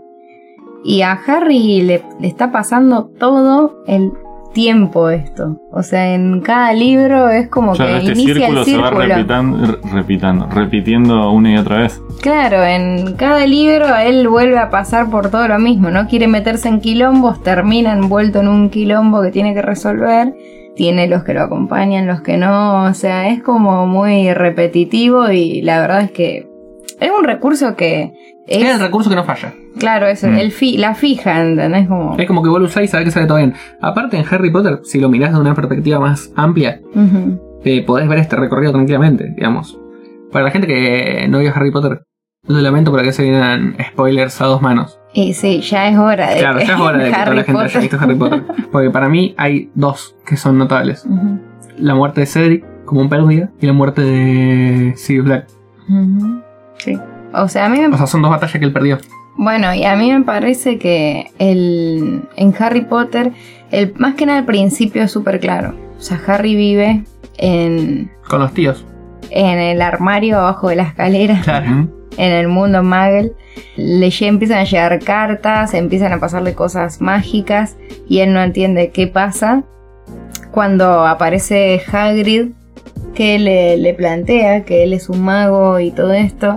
Y 0.83 1.01
a 1.01 1.13
Harry 1.13 1.81
le, 1.81 2.03
le 2.19 2.27
está 2.27 2.51
pasando 2.51 3.05
todo 3.05 3.83
el 3.87 4.11
tiempo 4.57 5.11
esto. 5.11 5.61
O 5.71 5.83
sea, 5.83 6.15
en 6.15 6.41
cada 6.41 6.73
libro 6.73 7.29
es 7.29 7.47
como 7.47 7.73
que 7.73 7.97
este 7.97 8.13
inicia 8.13 8.33
círculo 8.33 8.61
el 8.61 8.65
se 8.65 8.77
va 8.77 8.87
círculo. 8.87 9.07
repitando, 9.07 9.79
repitando, 9.93 10.47
repitiendo 10.47 11.31
una 11.31 11.53
y 11.53 11.57
otra 11.57 11.77
vez. 11.77 12.01
Claro, 12.23 12.63
en 12.63 13.13
cada 13.17 13.45
libro 13.45 13.95
él 13.97 14.27
vuelve 14.27 14.57
a 14.57 14.71
pasar 14.71 15.11
por 15.11 15.29
todo 15.29 15.47
lo 15.47 15.59
mismo, 15.59 15.91
no 15.91 16.07
quiere 16.07 16.27
meterse 16.27 16.69
en 16.69 16.79
quilombos, 16.79 17.43
termina 17.43 17.93
envuelto 17.93 18.39
en 18.39 18.47
un 18.47 18.71
quilombo 18.71 19.21
que 19.21 19.29
tiene 19.29 19.53
que 19.53 19.61
resolver, 19.61 20.33
tiene 20.75 21.07
los 21.07 21.23
que 21.23 21.35
lo 21.35 21.43
acompañan, 21.43 22.07
los 22.07 22.21
que 22.21 22.37
no, 22.37 22.85
o 22.85 22.93
sea, 22.95 23.29
es 23.29 23.43
como 23.43 23.85
muy 23.85 24.33
repetitivo 24.33 25.29
y 25.29 25.61
la 25.61 25.81
verdad 25.81 26.01
es 26.01 26.11
que 26.11 26.49
es 26.99 27.11
un 27.15 27.25
recurso 27.25 27.75
que 27.75 28.11
Es 28.47 28.63
es, 28.63 28.75
el 28.75 28.79
recurso 28.79 29.09
que 29.09 29.15
no 29.15 29.23
falla. 29.23 29.53
claro, 29.77 30.07
es 30.07 30.23
Mm. 30.23 30.37
el 30.37 30.51
fi- 30.51 30.77
la 30.77 30.95
fija, 30.95 31.41
¿entendés? 31.41 31.87
Como, 31.87 32.15
Es 32.17 32.25
como 32.27 32.41
que 32.43 32.49
vos 32.49 32.59
lo 32.59 32.65
usás 32.67 32.83
y 32.83 32.87
sabés 32.87 33.05
que 33.05 33.11
sale 33.11 33.27
todo 33.27 33.37
bien. 33.37 33.53
Aparte, 33.81 34.17
en 34.17 34.25
Harry 34.29 34.49
Potter, 34.51 34.79
si 34.83 34.99
lo 34.99 35.09
mirás 35.09 35.33
de 35.33 35.39
una 35.39 35.53
perspectiva 35.53 35.99
más 35.99 36.31
amplia, 36.35 36.79
eh, 37.65 37.83
podés 37.85 38.07
ver 38.07 38.19
este 38.19 38.35
recorrido 38.37 38.71
tranquilamente, 38.71 39.33
digamos. 39.35 39.77
Para 40.31 40.45
la 40.45 40.51
gente 40.51 40.67
que 40.67 41.27
no 41.29 41.39
vio 41.39 41.51
Harry 41.53 41.71
Potter, 41.71 42.03
lo 42.47 42.59
lamento 42.61 42.91
porque 42.91 43.11
se 43.11 43.23
vienen 43.23 43.75
spoilers 43.91 44.39
a 44.41 44.45
dos 44.45 44.61
manos. 44.61 44.99
Y 45.13 45.33
sí, 45.33 45.59
ya 45.61 45.89
es 45.89 45.97
hora 45.97 46.29
de 46.29 46.39
Claro, 46.39 46.59
que 46.59 46.65
ya 46.65 46.73
es 46.75 46.79
hora 46.79 46.97
de 46.99 47.11
que 47.11 47.15
toda 47.23 47.35
la 47.35 47.43
gente 47.43 47.61
haya 47.63 47.79
visto 47.81 47.97
Harry 47.99 48.15
Potter. 48.15 48.43
Porque 48.71 48.89
para 48.89 49.09
mí 49.09 49.33
hay 49.37 49.69
dos 49.75 50.15
que 50.25 50.37
son 50.37 50.57
notables. 50.57 51.05
La 51.77 51.95
muerte 51.95 52.21
de 52.21 52.27
Cedric 52.27 52.65
como 52.85 53.01
un 53.01 53.09
pérdida 53.09 53.49
y 53.59 53.65
la 53.65 53.73
muerte 53.73 54.01
de 54.01 54.93
Sirius 54.95 55.25
Black. 55.25 55.47
Sí. 56.77 56.97
O 57.37 57.47
sea, 57.47 57.65
a 57.65 57.69
mí 57.69 57.79
me 57.79 57.87
O 57.87 57.97
sea, 57.97 58.07
son 58.07 58.21
dos 58.21 58.31
batallas 58.31 58.57
que 58.59 58.65
él 58.65 58.73
perdió. 58.73 58.97
Bueno, 59.35 59.73
y 59.73 59.83
a 59.85 59.95
mí 59.95 60.11
me 60.11 60.23
parece 60.23 60.79
que 60.79 61.31
el, 61.37 62.23
en 62.35 62.55
Harry 62.59 62.81
Potter, 62.81 63.31
el, 63.71 63.93
más 63.97 64.15
que 64.15 64.25
nada 64.25 64.39
el 64.39 64.45
principio 64.45 65.03
es 65.03 65.11
súper 65.11 65.39
claro. 65.39 65.75
O 65.97 66.01
sea, 66.01 66.19
Harry 66.27 66.55
vive 66.55 67.03
en, 67.37 68.11
Con 68.27 68.39
los 68.39 68.53
tíos. 68.53 68.83
en 69.29 69.59
el 69.59 69.81
armario 69.81 70.39
abajo 70.39 70.69
de 70.69 70.77
la 70.77 70.83
escalera, 70.83 71.41
Claro. 71.43 71.87
En 72.17 72.31
el 72.31 72.47
mundo 72.47 72.81
Muggle. 72.81 73.33
Le 73.75 74.09
empiezan 74.21 74.57
a 74.57 74.63
llegar 74.63 74.97
cartas, 75.03 75.75
empiezan 75.75 76.13
a 76.13 76.19
pasarle 76.19 76.55
cosas 76.55 76.99
mágicas 76.99 77.77
y 78.09 78.19
él 78.19 78.33
no 78.33 78.41
entiende 78.41 78.89
qué 78.89 79.05
pasa. 79.05 79.61
Cuando 80.49 81.05
aparece 81.05 81.79
Hagrid, 81.91 82.53
que 83.13 83.37
le, 83.37 83.77
le 83.77 83.93
plantea 83.93 84.63
que 84.65 84.83
él 84.83 84.93
es 84.93 85.09
un 85.09 85.21
mago 85.23 85.79
y 85.79 85.91
todo 85.91 86.11
esto, 86.13 86.55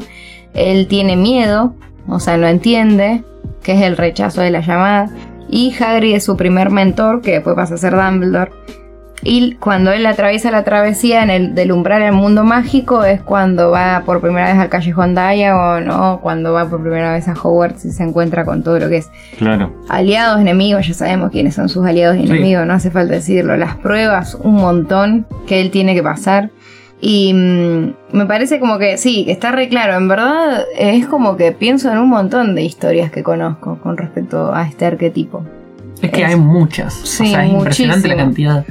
él 0.54 0.86
tiene 0.88 1.16
miedo, 1.16 1.74
o 2.08 2.20
sea, 2.20 2.36
no 2.36 2.46
entiende, 2.46 3.22
que 3.62 3.72
es 3.72 3.82
el 3.82 3.96
rechazo 3.96 4.40
de 4.40 4.50
la 4.50 4.60
llamada. 4.60 5.10
Y 5.48 5.74
Hagrid 5.82 6.14
es 6.16 6.24
su 6.24 6.36
primer 6.36 6.70
mentor, 6.70 7.20
que 7.22 7.32
después 7.32 7.56
pasa 7.56 7.74
a 7.74 7.78
ser 7.78 7.94
Dumbledore. 7.96 8.52
Y 9.22 9.56
cuando 9.56 9.92
él 9.92 10.06
atraviesa 10.06 10.50
la 10.50 10.64
travesía 10.64 11.22
en 11.22 11.28
el, 11.28 11.54
del 11.54 11.72
umbral 11.72 12.02
al 12.02 12.12
mundo 12.14 12.42
mágico 12.42 13.04
es 13.04 13.20
cuando 13.20 13.70
va 13.70 14.02
por 14.06 14.22
primera 14.22 14.46
vez 14.46 14.56
al 14.56 14.70
callejón 14.70 15.14
Diagon 15.14 15.90
o 15.90 16.20
cuando 16.22 16.54
va 16.54 16.70
por 16.70 16.80
primera 16.80 17.12
vez 17.12 17.28
a 17.28 17.34
Hogwarts 17.34 17.84
y 17.84 17.90
se 17.90 18.02
encuentra 18.02 18.46
con 18.46 18.62
todo 18.62 18.78
lo 18.78 18.88
que 18.88 18.96
es 18.96 19.10
Claro. 19.36 19.74
aliados, 19.90 20.40
enemigos, 20.40 20.86
ya 20.88 20.94
sabemos 20.94 21.30
quiénes 21.32 21.54
son 21.54 21.68
sus 21.68 21.84
aliados 21.84 22.16
y 22.16 22.22
Sí. 22.22 22.30
enemigos, 22.30 22.66
no 22.66 22.72
hace 22.72 22.90
falta 22.90 23.12
decirlo. 23.12 23.58
Las 23.58 23.76
pruebas, 23.76 24.36
un 24.36 24.54
montón 24.54 25.26
que 25.46 25.60
él 25.60 25.70
tiene 25.70 25.94
que 25.94 26.02
pasar. 26.02 26.48
Y 27.00 27.32
mm, 27.32 27.94
me 28.12 28.26
parece 28.26 28.60
como 28.60 28.78
que 28.78 28.98
sí, 28.98 29.24
que 29.24 29.32
está 29.32 29.52
re 29.52 29.68
claro. 29.68 29.94
En 29.96 30.06
verdad 30.08 30.64
es 30.78 31.06
como 31.06 31.36
que 31.36 31.52
pienso 31.52 31.90
en 31.90 31.98
un 31.98 32.08
montón 32.10 32.54
de 32.54 32.62
historias 32.62 33.10
que 33.10 33.22
conozco 33.22 33.78
con 33.82 33.96
respecto 33.96 34.54
a 34.54 34.66
este 34.66 34.84
arquetipo. 34.86 35.44
Es 36.02 36.10
que 36.10 36.22
Es- 36.22 36.28
hay 36.28 36.36
muchas. 36.36 36.92
Sí, 36.94 37.24
o 37.24 37.26
sea, 37.30 37.46
es 37.46 37.52
impresionante 37.52 38.08
la 38.08 38.16
cantidad. 38.16 38.64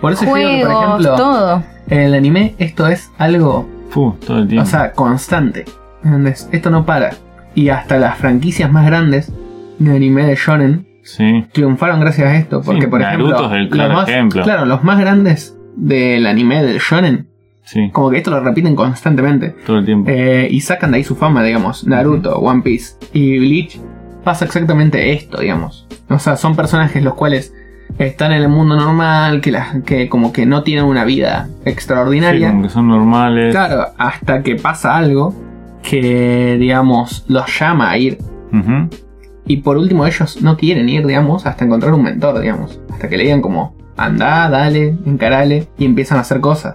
Por 0.00 0.12
eso 0.12 0.24
yo 0.24 0.34
digo 0.34 0.48
que, 0.50 0.62
por 0.64 0.72
Juegos, 0.72 0.84
ejemplo, 1.00 1.16
todo. 1.16 1.62
en 1.88 2.00
el 2.00 2.14
anime 2.14 2.54
esto 2.58 2.86
es 2.88 3.10
algo, 3.18 3.68
Fu, 3.90 4.12
todo 4.26 4.38
el 4.40 4.48
tiempo. 4.48 4.66
o 4.66 4.70
sea, 4.70 4.92
constante. 4.92 5.64
¿entendés? 6.04 6.48
Esto 6.52 6.70
no 6.70 6.84
para. 6.84 7.10
Y 7.54 7.68
hasta 7.70 7.96
las 7.98 8.18
franquicias 8.18 8.70
más 8.70 8.84
grandes 8.86 9.32
de 9.78 9.96
anime 9.96 10.24
de 10.26 10.34
shonen 10.36 10.86
sí. 11.02 11.46
triunfaron 11.52 12.00
gracias 12.00 12.28
a 12.28 12.36
esto. 12.36 12.60
Porque, 12.62 12.82
Sí, 12.82 12.86
por 12.88 13.00
Naruto 13.00 13.30
ejemplo, 13.30 13.46
es 13.46 13.52
el 13.56 13.62
los 13.64 13.72
claro 13.72 13.94
más, 13.94 14.08
ejemplo. 14.08 14.42
claro, 14.42 14.64
los 14.66 14.84
más 14.84 14.98
grandes 14.98 15.56
del 15.76 16.26
anime 16.26 16.62
del 16.62 16.78
shonen, 16.78 17.28
Sí. 17.64 17.90
como 17.92 18.10
que 18.10 18.18
esto 18.18 18.30
lo 18.30 18.40
repiten 18.40 18.76
constantemente. 18.76 19.56
Todo 19.66 19.78
el 19.78 19.84
tiempo. 19.86 20.10
Eh, 20.10 20.48
y 20.50 20.60
sacan 20.60 20.90
de 20.92 20.98
ahí 20.98 21.04
su 21.04 21.16
fama, 21.16 21.42
digamos. 21.42 21.86
Naruto, 21.86 22.38
One 22.38 22.62
Piece 22.62 22.94
y 23.12 23.38
Bleach 23.38 23.80
pasa 24.22 24.44
exactamente 24.44 25.12
esto, 25.12 25.40
digamos. 25.40 25.86
O 26.10 26.18
sea, 26.18 26.36
son 26.36 26.54
personajes 26.56 27.02
los 27.02 27.14
cuales 27.14 27.54
están 27.98 28.32
en 28.32 28.42
el 28.42 28.48
mundo 28.48 28.76
normal, 28.76 29.40
que, 29.40 29.50
las 29.52 29.82
que 29.84 30.08
como 30.08 30.32
que 30.32 30.46
no 30.46 30.62
tienen 30.62 30.84
una 30.84 31.04
vida 31.04 31.46
Sí, 31.64 31.70
extraordinaria. 31.70 32.50
como 32.50 32.62
que 32.64 32.68
son 32.68 32.88
normales. 32.88 33.52
claro, 33.54 33.86
hasta 33.98 34.42
que 34.42 34.56
pasa 34.56 34.96
algo 34.96 35.34
que, 35.82 36.56
digamos, 36.58 37.24
los 37.28 37.44
llama 37.58 37.90
a 37.90 37.98
ir. 37.98 38.18
Y 39.46 39.58
por 39.58 39.76
último 39.76 40.06
ellos 40.06 40.40
no 40.42 40.56
quieren 40.56 40.88
ir, 40.88 41.06
digamos, 41.06 41.44
hasta 41.46 41.64
encontrar 41.66 41.92
un 41.92 42.02
mentor, 42.02 42.40
digamos. 42.40 42.80
Hasta 42.90 43.08
que 43.08 43.16
le 43.18 43.24
digan 43.24 43.42
como, 43.42 43.73
anda, 43.96 44.48
dale, 44.50 44.96
encarale, 45.06 45.68
y 45.78 45.84
empiezan 45.84 46.18
a 46.18 46.22
hacer 46.22 46.40
cosas. 46.40 46.74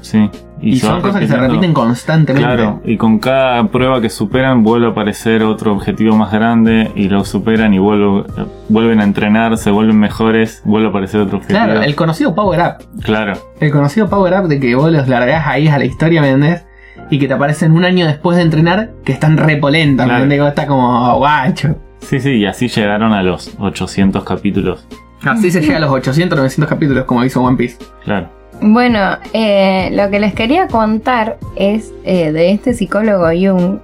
Sí. 0.00 0.28
Y, 0.60 0.80
son 0.80 1.00
cosas 1.00 1.20
que 1.20 1.28
se 1.28 1.36
repiten 1.36 1.72
constantemente. 1.72 2.44
Claro, 2.44 2.82
y 2.84 2.96
con 2.96 3.20
cada 3.20 3.62
prueba 3.68 4.00
que 4.00 4.10
superan 4.10 4.64
vuelve 4.64 4.88
a 4.88 4.90
aparecer 4.90 5.44
otro 5.44 5.72
objetivo 5.72 6.16
más 6.16 6.32
grande 6.32 6.90
y 6.96 7.08
lo 7.08 7.24
superan 7.24 7.74
y 7.74 7.78
vuelvo- 7.78 8.26
vuelven 8.68 9.00
a 9.00 9.04
entrenar, 9.04 9.56
se 9.56 9.70
vuelven 9.70 9.98
mejores, 10.00 10.60
vuelve 10.64 10.88
a 10.88 10.90
aparecer 10.90 11.20
otro 11.20 11.38
objetivo. 11.38 11.60
Claro, 11.64 11.80
el 11.82 11.94
conocido 11.94 12.34
Power 12.34 12.60
Up. 12.60 13.02
Claro, 13.02 13.34
El 13.60 13.70
conocido 13.70 14.08
Power 14.08 14.34
Up 14.40 14.48
de 14.48 14.58
que 14.58 14.74
vos 14.74 14.90
los 14.90 15.06
largás 15.06 15.46
ahí 15.46 15.68
a 15.68 15.78
la 15.78 15.84
historia, 15.84 16.20
¿me 16.22 16.30
entendés? 16.30 16.64
Y 17.08 17.20
que 17.20 17.28
te 17.28 17.34
aparecen 17.34 17.72
un 17.72 17.84
año 17.84 18.06
después 18.06 18.36
de 18.36 18.42
entrenar 18.42 18.90
que 19.04 19.12
están 19.12 19.36
repolentas, 19.36 20.06
¿me 20.06 20.10
Claro. 20.10 20.24
entendés? 20.24 20.36
Que 20.38 20.40
vos 20.42 20.48
estás 20.50 20.66
como 20.66 21.16
guacho. 21.18 21.76
sí, 22.00 22.18
sí, 22.18 22.30
y 22.32 22.46
así 22.46 22.66
llegaron 22.66 23.12
a 23.12 23.22
los 23.22 23.54
800 23.60 24.24
capítulos. 24.24 24.84
Así 25.24 25.50
se 25.50 25.60
llega 25.60 25.76
a 25.76 25.80
los 25.80 25.90
800, 25.90 26.36
900 26.36 26.68
capítulos 26.68 27.04
como 27.04 27.24
hizo 27.24 27.42
One 27.42 27.56
Piece. 27.56 27.76
Claro, 28.04 28.28
Bueno, 28.60 29.18
eh, 29.32 29.90
lo 29.92 30.10
que 30.10 30.20
les 30.20 30.34
quería 30.34 30.68
contar 30.68 31.38
es 31.56 31.92
eh, 32.04 32.32
de 32.32 32.52
este 32.52 32.74
psicólogo 32.74 33.26
Jung. 33.28 33.78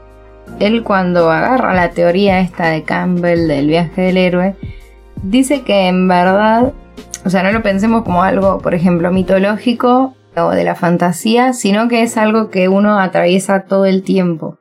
Él 0.61 0.83
cuando 0.85 1.31
agarra 1.31 1.75
la 1.75 1.90
teoría 1.90 2.40
esta 2.40 2.68
de 2.68 2.83
Campbell 2.83 3.49
del 3.49 3.66
viaje 3.66 4.03
del 4.03 4.16
héroe, 4.16 4.55
dice 5.23 5.62
que 5.62 5.88
en 5.88 6.07
verdad, 6.07 6.73
o 7.25 7.31
sea, 7.31 7.42
no 7.42 7.51
lo 7.51 7.62
pensemos 7.62 8.05
como 8.05 8.23
algo, 8.23 8.59
por 8.59 8.75
ejemplo, 8.75 9.11
mitológico 9.11 10.14
o 10.37 10.51
de 10.51 10.64
la 10.64 10.75
fantasía, 10.75 11.53
sino 11.53 11.88
que 11.88 12.03
es 12.03 12.16
algo 12.16 12.51
que 12.51 12.68
uno 12.68 12.99
atraviesa 12.99 13.64
todo 13.64 13.85
el 13.87 14.03
tiempo. 14.03 14.59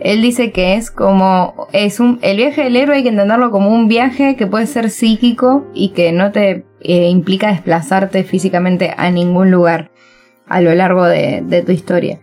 Él 0.00 0.22
dice 0.22 0.52
que 0.52 0.74
es 0.74 0.90
como 0.90 1.68
es 1.72 2.00
un 2.00 2.18
el 2.22 2.36
viaje 2.36 2.64
del 2.64 2.76
héroe 2.76 2.96
hay 2.96 3.02
que 3.02 3.08
entenderlo 3.08 3.50
como 3.50 3.70
un 3.70 3.88
viaje 3.88 4.36
que 4.36 4.46
puede 4.46 4.66
ser 4.66 4.90
psíquico 4.90 5.66
y 5.74 5.90
que 5.90 6.12
no 6.12 6.32
te 6.32 6.64
eh, 6.80 7.08
implica 7.08 7.48
desplazarte 7.48 8.24
físicamente 8.24 8.92
a 8.96 9.10
ningún 9.10 9.50
lugar 9.50 9.90
a 10.48 10.60
lo 10.60 10.74
largo 10.74 11.04
de, 11.06 11.42
de 11.46 11.62
tu 11.62 11.72
historia. 11.72 12.20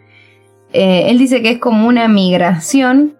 Eh, 0.73 1.05
él 1.09 1.17
dice 1.17 1.41
que 1.41 1.51
es 1.51 1.57
como 1.59 1.87
una 1.87 2.07
migración 2.07 3.15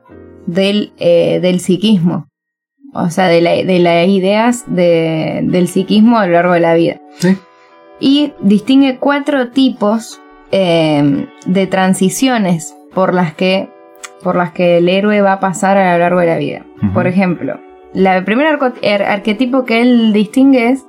del, 0.45 0.93
eh, 1.00 1.39
del 1.41 1.60
psiquismo, 1.60 2.28
o 2.93 3.10
sea, 3.10 3.28
de, 3.28 3.41
la- 3.41 3.63
de 3.63 3.80
las 3.80 4.08
ideas 4.08 4.63
de- 4.67 5.41
del 5.43 5.67
psiquismo 5.67 6.17
a 6.19 6.26
lo 6.28 6.34
largo 6.34 6.54
de 6.54 6.60
la 6.60 6.74
vida 6.76 7.00
Sí. 7.17 7.38
Y 7.99 8.33
distingue 8.41 8.97
cuatro 8.97 9.49
tipos 9.49 10.21
eh, 10.51 11.27
de 11.45 11.67
transiciones 11.67 12.75
por 12.93 13.13
las 13.13 13.33
que 13.33 13.69
por 14.23 14.35
las 14.35 14.51
que 14.51 14.77
el 14.77 14.89
héroe 14.89 15.21
va 15.21 15.33
a 15.33 15.39
pasar 15.39 15.77
a 15.77 15.93
lo 15.93 15.99
largo 15.99 16.19
de 16.19 16.25
la 16.27 16.38
vida. 16.38 16.65
Por 16.93 17.07
ejemplo, 17.07 17.57
la- 17.93 18.17
el 18.17 18.23
primer 18.25 18.47
er- 18.81 19.01
arquetipo 19.05 19.63
que 19.63 19.81
él 19.81 20.12
distingue 20.12 20.69
es 20.71 20.85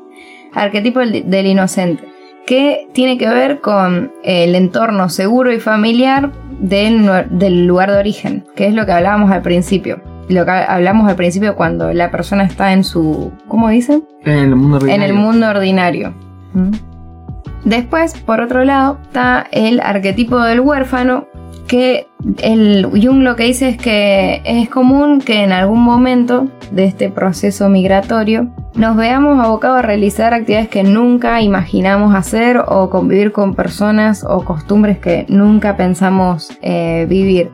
arquetipo 0.53 0.99
del, 0.99 1.31
del 1.31 1.47
inocente, 1.47 2.03
que 2.47 2.89
tiene 2.93 3.19
que 3.19 3.29
ver 3.29 3.61
con 3.61 4.11
el 4.25 4.57
entorno 4.57 5.09
seguro 5.09 5.53
y 5.53 5.61
familiar 5.61 6.33
del, 6.59 7.67
lugar 7.69 7.93
de 7.93 7.99
origen, 7.99 8.45
que 8.57 8.67
es 8.67 8.75
lo 8.75 8.85
que 8.85 8.93
hablábamos 8.93 9.31
al 9.31 9.43
principio. 9.43 10.01
Lo 10.29 10.45
que 10.45 10.51
hablamos 10.51 11.09
al 11.09 11.15
principio 11.17 11.55
cuando 11.55 11.93
la 11.93 12.11
persona 12.11 12.45
está 12.45 12.73
en 12.73 12.83
su... 12.85 13.31
¿Cómo 13.49 13.69
dicen? 13.69 14.05
En 14.25 14.39
el 14.39 14.57
mundo 14.57 14.77
en 14.79 14.83
ordinario. 14.83 15.07
el 15.07 15.15
mundo 15.15 15.49
ordinario. 15.49 16.15
¿Mm? 16.55 16.71
Después, 17.65 18.15
por 18.15 18.41
otro 18.41 18.65
lado, 18.65 18.99
está 19.03 19.47
el 19.53 19.81
arquetipo 19.81 20.41
del 20.41 20.61
huérfano, 20.61 21.27
que 21.71 22.09
el 22.43 22.85
Jung 22.87 23.23
lo 23.23 23.37
que 23.37 23.45
dice 23.45 23.69
es 23.69 23.77
que 23.77 24.43
es 24.45 24.69
común 24.69 25.21
que 25.21 25.45
en 25.45 25.53
algún 25.53 25.81
momento 25.83 26.49
de 26.73 26.85
este 26.85 27.11
proceso 27.11 27.69
migratorio 27.69 28.49
nos 28.75 28.97
veamos 28.97 29.39
abocados 29.39 29.79
a 29.79 29.83
realizar 29.83 30.35
actividades 30.35 30.69
que 30.69 30.83
nunca 30.83 31.41
imaginamos 31.43 32.15
hacer 32.15 32.59
o 32.67 32.91
convivir 32.91 33.31
con 33.31 33.55
personas 33.55 34.25
o 34.29 34.45
costumbres 34.45 34.99
que 34.99 35.27
nunca 35.29 35.77
pensamos 35.77 36.51
eh, 36.61 37.07
vivir. 37.09 37.53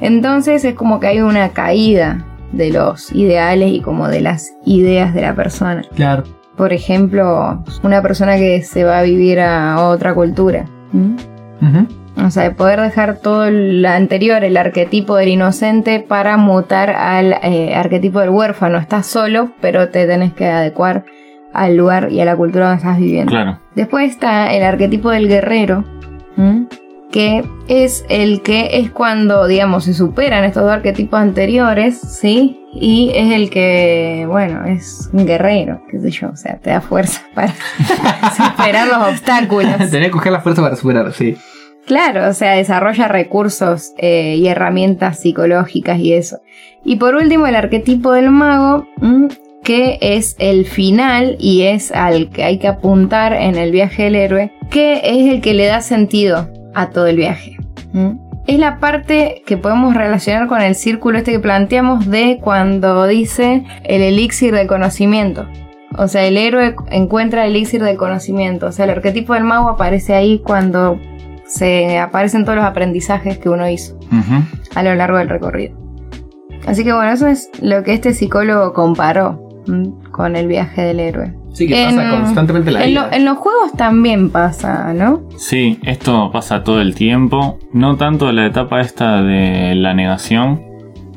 Entonces 0.00 0.64
es 0.64 0.74
como 0.74 0.98
que 0.98 1.08
hay 1.08 1.20
una 1.20 1.50
caída 1.50 2.24
de 2.52 2.72
los 2.72 3.12
ideales 3.12 3.70
y 3.72 3.80
como 3.80 4.08
de 4.08 4.22
las 4.22 4.54
ideas 4.64 5.12
de 5.12 5.22
la 5.22 5.34
persona. 5.34 5.82
Claro. 5.94 6.24
Por 6.58 6.72
ejemplo, 6.72 7.62
una 7.84 8.02
persona 8.02 8.36
que 8.36 8.62
se 8.62 8.82
va 8.82 8.98
a 8.98 9.02
vivir 9.02 9.40
a 9.40 9.80
otra 9.86 10.12
cultura. 10.12 10.66
O 12.24 12.30
sea, 12.30 12.42
de 12.42 12.50
poder 12.50 12.80
dejar 12.80 13.18
todo 13.18 13.48
lo 13.48 13.88
anterior, 13.88 14.42
el 14.42 14.56
arquetipo 14.56 15.14
del 15.14 15.28
inocente, 15.28 16.00
para 16.00 16.36
mutar 16.36 16.90
al 16.90 17.34
eh, 17.44 17.76
arquetipo 17.76 18.18
del 18.18 18.30
huérfano. 18.30 18.78
Estás 18.78 19.06
solo, 19.06 19.52
pero 19.60 19.88
te 19.90 20.04
tenés 20.08 20.32
que 20.32 20.46
adecuar 20.46 21.04
al 21.52 21.76
lugar 21.76 22.10
y 22.10 22.20
a 22.20 22.24
la 22.24 22.36
cultura 22.36 22.66
donde 22.66 22.82
estás 22.82 22.98
viviendo. 22.98 23.30
claro. 23.30 23.58
Después 23.76 24.10
está 24.10 24.52
el 24.52 24.64
arquetipo 24.64 25.10
del 25.10 25.28
guerrero. 25.28 25.84
Que 27.10 27.44
es 27.68 28.04
el 28.08 28.42
que 28.42 28.78
es 28.78 28.90
cuando, 28.90 29.46
digamos, 29.46 29.84
se 29.84 29.94
superan 29.94 30.44
estos 30.44 30.62
dos 30.62 30.72
arquetipos 30.72 31.18
anteriores, 31.18 31.98
¿sí? 31.98 32.60
Y 32.74 33.10
es 33.14 33.32
el 33.32 33.50
que, 33.50 34.26
bueno, 34.28 34.64
es 34.66 35.08
un 35.12 35.26
guerrero, 35.26 35.82
qué 35.90 35.98
sé 35.98 36.10
yo, 36.10 36.28
o 36.28 36.36
sea, 36.36 36.58
te 36.58 36.70
da 36.70 36.80
fuerza 36.80 37.22
para 37.34 37.52
superar 38.36 38.88
los 38.88 39.08
obstáculos. 39.08 39.76
Tenés 39.90 40.08
que 40.08 40.10
coger 40.10 40.32
la 40.32 40.40
fuerza 40.40 40.62
para 40.62 40.76
superar, 40.76 41.12
sí. 41.12 41.36
Claro, 41.86 42.28
o 42.28 42.34
sea, 42.34 42.52
desarrolla 42.52 43.08
recursos 43.08 43.94
eh, 43.96 44.36
y 44.36 44.46
herramientas 44.48 45.20
psicológicas 45.20 45.98
y 45.98 46.12
eso. 46.12 46.40
Y 46.84 46.96
por 46.96 47.14
último, 47.14 47.46
el 47.46 47.56
arquetipo 47.56 48.12
del 48.12 48.30
mago, 48.30 48.86
¿m? 49.00 49.28
que 49.64 49.98
es 50.02 50.36
el 50.38 50.66
final 50.66 51.36
y 51.40 51.62
es 51.62 51.90
al 51.90 52.28
que 52.28 52.44
hay 52.44 52.58
que 52.58 52.68
apuntar 52.68 53.32
en 53.32 53.56
el 53.56 53.70
viaje 53.70 54.04
del 54.04 54.16
héroe, 54.16 54.52
que 54.70 55.00
es 55.02 55.32
el 55.32 55.40
que 55.40 55.54
le 55.54 55.64
da 55.64 55.80
sentido 55.80 56.50
a 56.80 56.90
todo 56.90 57.06
el 57.06 57.16
viaje. 57.16 57.56
es 58.46 58.58
la 58.58 58.78
parte 58.78 59.42
que 59.46 59.56
podemos 59.56 59.94
relacionar 59.94 60.48
con 60.48 60.62
el 60.62 60.74
círculo 60.74 61.18
este 61.18 61.32
que 61.32 61.40
planteamos 61.40 62.08
de 62.08 62.38
cuando 62.40 63.06
dice 63.06 63.64
el 63.84 64.02
elixir 64.02 64.54
del 64.54 64.66
conocimiento. 64.66 65.46
O 65.96 66.06
sea, 66.06 66.24
el 66.24 66.36
héroe 66.36 66.76
encuentra 66.90 67.44
el 67.44 67.56
elixir 67.56 67.82
del 67.82 67.96
conocimiento. 67.96 68.66
O 68.66 68.72
sea, 68.72 68.84
el 68.84 68.90
arquetipo 68.92 69.34
del 69.34 69.44
mago 69.44 69.68
aparece 69.68 70.14
ahí 70.14 70.40
cuando 70.44 71.00
se 71.46 71.98
aparecen 71.98 72.44
todos 72.44 72.56
los 72.56 72.64
aprendizajes 72.64 73.38
que 73.38 73.48
uno 73.48 73.68
hizo 73.68 73.98
a 74.74 74.82
lo 74.82 74.94
largo 74.94 75.18
del 75.18 75.28
recorrido. 75.28 75.76
Así 76.66 76.84
que 76.84 76.92
bueno, 76.92 77.10
eso 77.10 77.26
es 77.26 77.50
lo 77.60 77.82
que 77.82 77.94
este 77.94 78.12
psicólogo 78.12 78.72
comparó. 78.72 79.48
Con 80.18 80.34
el 80.34 80.48
viaje 80.48 80.82
del 80.82 80.98
héroe. 80.98 81.32
Sí, 81.52 81.68
que 81.68 81.74
pasa 81.84 82.02
En- 82.02 82.10
constantemente 82.22 82.70
la 82.72 82.82
En, 82.82 82.90
vida. 82.90 83.06
lo- 83.06 83.12
en 83.16 83.24
los 83.24 83.38
juegos 83.38 83.72
también 83.76 84.30
pasa, 84.30 84.92
¿no? 84.92 85.22
Sí, 85.36 85.78
esto 85.84 86.30
pasa 86.32 86.64
todo 86.64 86.80
el 86.80 86.94
tiempo. 86.96 87.58
No 87.72 87.96
tanto 87.96 88.32
la 88.32 88.44
etapa 88.46 88.80
esta 88.80 89.22
de 89.22 89.74
la 89.76 89.94
negación. 89.94 90.60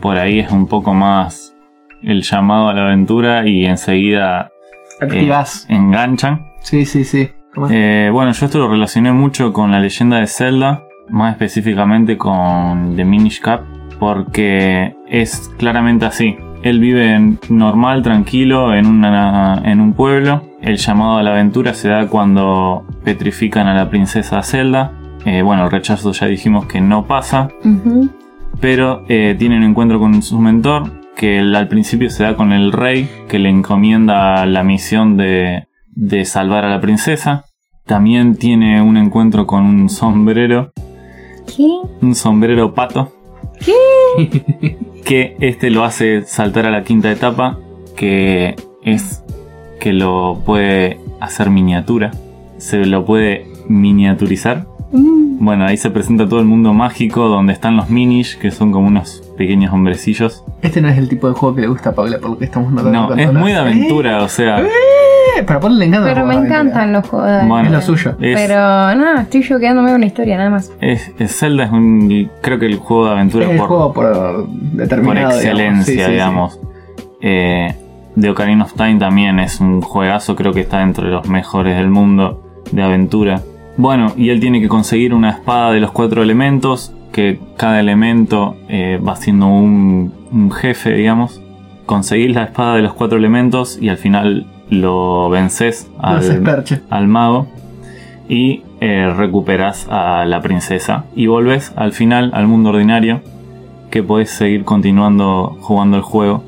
Por 0.01 0.17
ahí 0.17 0.39
es 0.39 0.51
un 0.51 0.67
poco 0.67 0.93
más 0.93 1.55
el 2.03 2.21
llamado 2.21 2.69
a 2.69 2.73
la 2.75 2.83
aventura 2.83 3.47
y 3.47 3.65
enseguida 3.65 4.51
eh, 5.01 5.05
Activás. 5.05 5.65
enganchan. 5.67 6.45
Sí, 6.61 6.85
sí, 6.85 7.03
sí. 7.03 7.29
Eh, 7.71 8.09
bueno, 8.13 8.31
yo 8.31 8.45
esto 8.45 8.59
lo 8.59 8.69
relacioné 8.69 9.11
mucho 9.11 9.51
con 9.51 9.71
la 9.71 9.79
leyenda 9.79 10.17
de 10.19 10.27
Zelda, 10.27 10.83
más 11.09 11.33
específicamente 11.33 12.17
con 12.17 12.95
The 12.95 13.03
Minish 13.03 13.41
Cap, 13.41 13.61
porque 13.99 14.95
es 15.07 15.49
claramente 15.57 16.05
así. 16.05 16.37
Él 16.63 16.79
vive 16.79 17.13
en- 17.15 17.39
normal, 17.49 18.03
tranquilo, 18.03 18.73
en, 18.73 18.85
una, 18.85 19.61
en 19.65 19.79
un 19.81 19.93
pueblo. 19.93 20.43
El 20.61 20.77
llamado 20.77 21.17
a 21.17 21.23
la 21.23 21.31
aventura 21.31 21.73
se 21.73 21.89
da 21.89 22.07
cuando 22.07 22.85
petrifican 23.03 23.67
a 23.67 23.73
la 23.73 23.89
princesa 23.89 24.43
Zelda. 24.43 24.91
Eh, 25.25 25.41
bueno, 25.41 25.65
el 25.65 25.71
rechazo 25.71 26.11
ya 26.11 26.27
dijimos 26.27 26.65
que 26.65 26.81
no 26.81 27.05
pasa, 27.05 27.49
pero 28.59 29.03
eh, 29.09 29.35
tiene 29.37 29.57
un 29.57 29.63
encuentro 29.63 29.99
con 29.99 30.21
su 30.21 30.39
mentor, 30.39 31.01
que 31.15 31.39
él 31.39 31.55
al 31.55 31.67
principio 31.67 32.09
se 32.09 32.23
da 32.23 32.35
con 32.35 32.51
el 32.53 32.71
rey, 32.71 33.09
que 33.27 33.37
le 33.39 33.49
encomienda 33.49 34.45
la 34.45 34.63
misión 34.63 35.17
de, 35.17 35.67
de 35.87 36.25
salvar 36.25 36.65
a 36.65 36.69
la 36.69 36.81
princesa. 36.81 37.45
También 37.85 38.35
tiene 38.35 38.81
un 38.81 38.97
encuentro 38.97 39.45
con 39.47 39.63
un 39.65 39.89
sombrero, 39.89 40.71
¿Qué? 41.55 41.67
un 42.01 42.15
sombrero 42.15 42.73
pato, 42.73 43.11
que 45.03 45.35
este 45.39 45.69
lo 45.69 45.83
hace 45.83 46.23
saltar 46.25 46.65
a 46.65 46.71
la 46.71 46.83
quinta 46.83 47.11
etapa, 47.11 47.59
que 47.95 48.55
es 48.83 49.23
que 49.79 49.93
lo 49.93 50.41
puede 50.45 50.99
hacer 51.19 51.49
miniatura, 51.49 52.11
se 52.57 52.85
lo 52.85 53.05
puede 53.05 53.47
miniaturizar. 53.67 54.67
Mm. 54.91 55.43
Bueno, 55.43 55.65
ahí 55.65 55.77
se 55.77 55.89
presenta 55.89 56.27
todo 56.27 56.39
el 56.39 56.45
mundo 56.45 56.73
mágico 56.73 57.27
donde 57.27 57.53
están 57.53 57.77
los 57.77 57.89
minish, 57.89 58.37
que 58.37 58.51
son 58.51 58.71
como 58.71 58.87
unos 58.87 59.23
pequeños 59.37 59.73
hombrecillos. 59.73 60.43
Este 60.61 60.81
no 60.81 60.89
es 60.89 60.97
el 60.97 61.09
tipo 61.09 61.27
de 61.27 61.33
juego 61.33 61.55
que 61.55 61.61
le 61.61 61.67
gusta 61.67 61.89
a 61.89 61.93
Paula, 61.93 62.19
por 62.19 62.31
lo 62.31 62.37
que 62.37 62.45
estamos 62.45 62.71
notando. 62.71 63.15
No, 63.15 63.21
es 63.21 63.33
muy 63.33 63.51
de 63.51 63.57
habla. 63.57 63.71
aventura, 63.71 64.23
o 64.23 64.27
sea, 64.29 64.59
Eh, 64.61 65.43
pero 65.45 65.57
a 65.57 65.61
Paula 65.61 65.77
le 65.77 65.85
encanta. 65.85 66.13
Pero 66.13 66.25
me 66.25 66.35
encantan 66.35 66.93
los 66.93 67.07
juegos. 67.07 67.27
de 67.29 67.37
Bueno, 67.47 67.55
Es 67.65 67.71
lo 67.71 67.77
aventura. 67.77 67.97
suyo. 67.97 68.11
es, 68.19 68.39
Pero 68.41 68.55
nada, 68.55 69.21
estoy 69.21 69.41
yo 69.43 69.59
quedándome 69.59 69.91
con 69.91 70.01
la 70.01 70.07
historia 70.07 70.37
nada 70.37 70.49
más. 70.49 70.71
es- 70.81 71.11
es 71.19 71.39
Zelda 71.39 71.63
es 71.65 71.71
un, 71.71 72.29
creo 72.41 72.59
que 72.59 72.65
el 72.65 72.75
juego 72.77 73.05
de 73.05 73.11
aventura 73.11 73.45
Es 73.45 73.51
el 73.51 73.57
por, 73.57 73.67
juego 73.67 73.93
por 73.93 74.11
por 74.13 74.47
determinado. 74.73 75.31
excelencia, 75.31 75.73
digamos. 75.73 75.85
Sí, 75.85 75.91
sí, 75.93 75.97
sí. 76.05 76.11
digamos. 76.11 76.59
Eh, 77.21 77.75
The 78.19 78.29
Ocarina 78.29 78.65
of 78.65 78.73
Time 78.73 78.99
también 78.99 79.39
es 79.39 79.61
un 79.61 79.81
juegazo, 79.81 80.35
creo 80.35 80.51
que 80.53 80.61
está 80.61 80.81
entre 80.81 81.05
los 81.09 81.27
mejores 81.29 81.77
del 81.77 81.89
mundo 81.89 82.43
de 82.71 82.81
aventura. 82.83 83.41
Bueno, 83.77 84.11
y 84.17 84.29
él 84.31 84.39
tiene 84.41 84.59
que 84.59 84.67
conseguir 84.67 85.13
una 85.13 85.29
espada 85.29 85.71
de 85.71 85.79
los 85.79 85.91
cuatro 85.91 86.21
elementos, 86.21 86.93
que 87.11 87.39
cada 87.57 87.79
elemento 87.79 88.55
eh, 88.69 88.99
va 89.05 89.15
siendo 89.15 89.47
un, 89.47 90.13
un 90.31 90.51
jefe, 90.51 90.93
digamos. 90.93 91.41
Conseguís 91.85 92.33
la 92.33 92.43
espada 92.43 92.75
de 92.75 92.81
los 92.81 92.93
cuatro 92.93 93.17
elementos 93.17 93.77
y 93.81 93.89
al 93.89 93.97
final 93.97 94.47
lo 94.69 95.29
vences 95.29 95.89
al, 95.99 96.65
al 96.89 97.07
mago 97.07 97.47
y 98.29 98.63
eh, 98.79 99.13
recuperas 99.15 99.87
a 99.89 100.23
la 100.25 100.41
princesa 100.41 101.03
y 101.15 101.27
volves 101.27 101.73
al 101.75 101.91
final 101.91 102.31
al 102.33 102.47
mundo 102.47 102.69
ordinario 102.69 103.21
que 103.89 104.01
podés 104.03 104.29
seguir 104.29 104.63
continuando 104.63 105.57
jugando 105.59 105.97
el 105.97 106.03
juego 106.03 106.43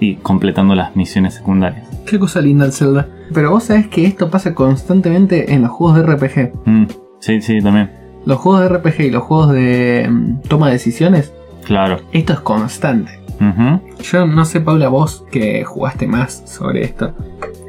y 0.00 0.16
completando 0.16 0.74
las 0.74 0.96
misiones 0.96 1.34
secundarias. 1.34 1.88
Qué 2.04 2.18
cosa 2.18 2.40
linda 2.40 2.64
el 2.64 2.72
Zelda. 2.72 3.06
Pero 3.32 3.50
vos 3.50 3.64
sabés 3.64 3.86
que 3.86 4.06
esto 4.06 4.28
pasa 4.28 4.54
constantemente 4.54 5.54
en 5.54 5.62
los 5.62 5.70
juegos 5.70 5.98
de 5.98 6.02
RPG. 6.02 6.52
Mm, 6.64 6.86
sí, 7.20 7.40
sí, 7.40 7.60
también. 7.60 7.99
Los 8.26 8.38
juegos 8.38 8.62
de 8.62 8.68
RPG 8.68 9.00
y 9.00 9.10
los 9.10 9.22
juegos 9.22 9.52
de 9.52 10.06
mm, 10.10 10.40
toma 10.48 10.66
de 10.66 10.72
decisiones, 10.74 11.32
Claro. 11.64 11.98
esto 12.12 12.32
es 12.34 12.40
constante. 12.40 13.18
Ujú. 13.40 13.80
Yo 14.02 14.26
no 14.26 14.44
sé, 14.44 14.60
Paula, 14.60 14.88
vos 14.88 15.24
que 15.30 15.64
jugaste 15.64 16.06
más 16.06 16.42
sobre 16.46 16.84
esto, 16.84 17.12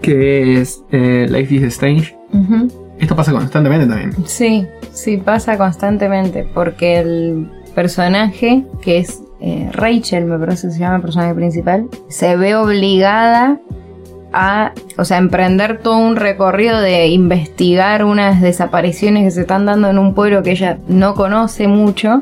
que 0.02 0.60
es 0.62 0.84
eh, 0.92 1.28
Life 1.30 1.56
is 1.56 1.64
Strange. 1.64 2.18
Ujú. 2.34 2.68
Esto 3.00 3.16
pasa 3.16 3.32
constantemente 3.32 3.88
también. 3.88 4.14
Sí, 4.26 4.68
sí, 4.92 5.18
pasa 5.18 5.58
constantemente. 5.58 6.46
Porque 6.54 7.00
el 7.00 7.50
personaje, 7.74 8.66
que 8.82 8.98
es 9.00 9.24
eh, 9.40 9.70
Rachel, 9.72 10.26
me 10.26 10.38
parece 10.38 10.68
que 10.68 10.74
se 10.74 10.80
llama 10.80 10.98
el 10.98 11.02
personaje 11.02 11.34
principal, 11.34 11.88
se 12.10 12.36
ve 12.36 12.54
obligada 12.56 13.60
a, 14.34 14.72
o 14.98 15.06
sea, 15.06 15.18
emprender 15.18 15.80
todo 15.80 15.98
un 15.98 16.16
recorrido 16.16 16.80
de 16.80 17.08
investigar 17.08 18.06
unas 18.06 18.42
desapariciones 18.42 19.24
que 19.24 19.32
se 19.32 19.42
están 19.42 19.66
dando 19.66 19.90
en 19.90 19.98
un 19.98 20.14
pueblo 20.14 20.44
que 20.44 20.52
ella 20.52 20.78
no 20.88 21.16
conoce 21.16 21.68
mucho. 21.68 22.22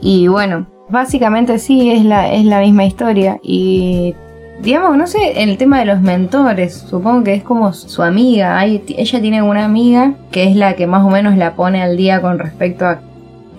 Y 0.00 0.28
bueno, 0.28 0.66
básicamente 0.88 1.58
sí, 1.58 1.90
es 1.90 2.04
la, 2.04 2.32
es 2.32 2.44
la 2.44 2.60
misma 2.60 2.84
historia. 2.84 3.38
Y 3.42 4.14
digamos, 4.62 4.96
no 4.96 5.06
sé, 5.06 5.42
el 5.42 5.56
tema 5.56 5.78
de 5.78 5.86
los 5.86 6.00
mentores, 6.02 6.74
supongo 6.74 7.24
que 7.24 7.34
es 7.34 7.42
como 7.42 7.72
su 7.72 8.02
amiga. 8.02 8.58
Hay- 8.58 8.82
ella 8.96 9.20
tiene 9.20 9.42
una 9.42 9.64
amiga 9.64 10.12
que 10.30 10.44
es 10.50 10.56
la 10.56 10.74
que 10.74 10.86
más 10.86 11.04
o 11.04 11.08
menos 11.10 11.36
la 11.36 11.54
pone 11.54 11.82
al 11.82 11.96
día 11.96 12.20
con 12.20 12.38
respecto 12.38 12.86
a 12.86 13.00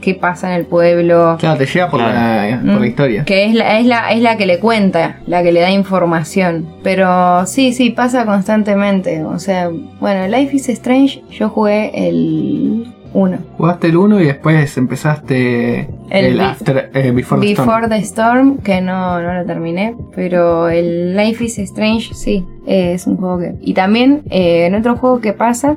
qué 0.01 0.15
pasa 0.15 0.49
en 0.53 0.59
el 0.59 0.65
pueblo. 0.65 1.37
Claro, 1.39 1.57
te 1.57 1.65
llega 1.65 1.89
por, 1.89 1.99
la, 1.99 2.59
por 2.61 2.77
Mm. 2.77 2.79
la 2.79 2.87
historia. 2.87 3.25
Que 3.25 3.45
es 3.45 3.53
la, 3.53 3.79
es, 3.79 3.85
la, 3.85 4.11
es 4.11 4.21
la 4.21 4.35
que 4.37 4.45
le 4.45 4.59
cuenta, 4.59 5.19
la 5.27 5.43
que 5.43 5.51
le 5.51 5.61
da 5.61 5.71
información. 5.71 6.65
Pero 6.83 7.45
sí, 7.45 7.71
sí, 7.73 7.91
pasa 7.91 8.25
constantemente. 8.25 9.23
O 9.23 9.39
sea, 9.39 9.69
bueno, 9.99 10.27
Life 10.27 10.55
is 10.55 10.69
Strange, 10.69 11.23
yo 11.31 11.49
jugué 11.49 11.91
el 12.07 12.93
1. 13.13 13.37
Jugaste 13.57 13.87
el 13.87 13.97
1 13.97 14.21
y 14.21 14.25
después 14.25 14.77
empezaste 14.77 15.89
El 16.09 16.39
After, 16.39 16.89
eh, 16.93 17.11
Before, 17.11 17.41
the 17.41 17.51
Storm. 17.51 17.67
Before 17.67 17.87
the 17.89 17.97
Storm, 17.97 18.57
que 18.59 18.79
no, 18.81 19.21
no 19.21 19.33
lo 19.33 19.45
terminé, 19.45 19.95
pero 20.15 20.69
el 20.69 21.15
Life 21.15 21.43
is 21.43 21.59
Strange 21.59 22.13
sí, 22.13 22.45
eh, 22.65 22.93
es 22.93 23.07
un 23.07 23.17
juego 23.17 23.39
que... 23.39 23.55
Y 23.61 23.73
también 23.73 24.21
eh, 24.29 24.65
en 24.65 24.75
otro 24.75 24.95
juego 24.95 25.19
que 25.19 25.33
pasa, 25.33 25.75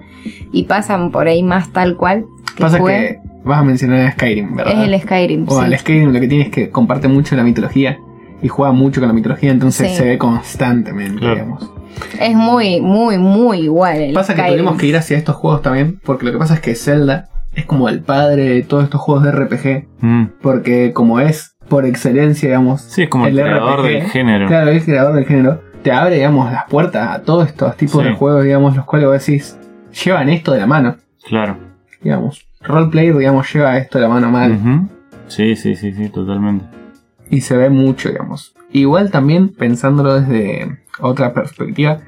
y 0.53 0.65
pasan 0.65 1.11
por 1.11 1.27
ahí 1.27 1.43
más 1.43 1.73
tal 1.73 1.97
cual, 1.97 2.25
que 2.57 2.63
Pasa 2.63 2.79
jugué, 2.79 3.21
que 3.23 3.34
vas 3.45 3.59
a 3.61 3.63
mencionar 3.65 4.01
a 4.07 4.13
Skyrim, 4.13 4.57
¿verdad? 4.57 4.83
es 4.83 4.89
el 4.89 5.01
Skyrim. 5.01 5.45
O 5.49 5.59
sí. 5.61 5.65
al 5.65 5.79
Skyrim 5.79 6.13
lo 6.13 6.21
que 6.21 6.29
tiene 6.29 6.45
es 6.45 6.51
que 6.51 6.71
comparte 6.71 7.09
mucho 7.09 7.37
la 7.37 7.45
mitología 7.45 7.99
y 8.43 8.49
juega 8.49 8.73
mucho 8.73 9.01
con 9.01 9.09
la 9.09 9.15
mitología, 9.15 9.51
entonces 9.51 9.91
Sí. 9.91 9.97
se 9.97 10.05
ve 10.05 10.19
constantemente, 10.19 11.21
Claro. 11.21 11.35
digamos. 11.35 11.71
Es 12.21 12.35
muy, 12.35 12.81
muy, 12.81 13.19
muy 13.19 13.61
igual. 13.61 13.99
El 13.99 14.15
Pasa 14.15 14.35
que 14.35 14.43
tuvimos 14.43 14.77
que 14.79 14.87
ir 14.87 14.97
hacia 14.97 15.17
estos 15.17 15.37
juegos 15.37 15.63
también, 15.63 16.01
porque 16.05 16.25
lo 16.27 16.33
que 16.33 16.39
pasa 16.39 16.55
es 16.55 16.61
que 16.61 16.75
Zelda 16.75 17.29
es 17.55 17.67
como 17.67 17.89
el 17.89 18.01
padre 18.01 18.49
de 18.49 18.63
todos 18.63 18.85
estos 18.85 19.01
juegos 19.01 19.23
de 19.25 19.31
RPG, 19.31 19.87
Mm. 20.01 20.25
porque 20.43 20.93
como 20.93 21.21
es 21.21 21.55
por 21.69 21.87
excelencia, 21.87 22.49
digamos, 22.49 22.83
Sí, 22.83 23.03
es 23.05 23.09
como 23.09 23.27
el, 23.27 23.39
El 23.39 23.45
creador 23.47 23.81
RPG, 23.81 23.93
del 24.01 24.11
género. 24.11 24.49
claro, 24.49 24.71
es 24.73 24.85
creador 24.85 25.15
del 25.15 25.25
género, 25.25 25.61
te 25.83 25.93
abre, 25.93 26.17
digamos, 26.17 26.51
las 26.51 26.65
puertas 26.69 27.09
a 27.11 27.23
todos 27.23 27.47
estos 27.47 27.77
tipos 27.77 28.03
Sí. 28.03 28.09
de 28.09 28.15
juegos, 28.15 28.43
digamos, 28.45 28.75
los 28.77 28.85
cuales 28.85 29.09
vos 29.09 29.25
decís, 29.27 29.57
llevan 30.05 30.29
esto 30.31 30.53
de 30.53 30.61
la 30.61 30.67
mano, 30.67 30.97
Claro. 31.29 31.57
digamos. 32.03 32.45
Roleplay, 32.65 33.11
digamos, 33.13 33.53
lleva 33.53 33.77
esto 33.79 33.99
de 33.99 34.03
la 34.05 34.09
mano 34.11 34.31
mal. 34.31 34.53
Ujú. 34.53 34.89
Sí, 35.29 35.57
sí, 35.57 35.75
sí, 35.77 35.93
sí, 35.93 36.09
totalmente. 36.09 36.65
y 37.31 37.41
se 37.41 37.57
ve 37.57 37.71
mucho, 37.71 38.09
digamos. 38.11 38.55
Igual 38.73 39.11
también 39.11 39.49
pensándolo 39.49 40.21
desde 40.21 40.79
otra 41.01 41.33
perspectiva, 41.33 41.99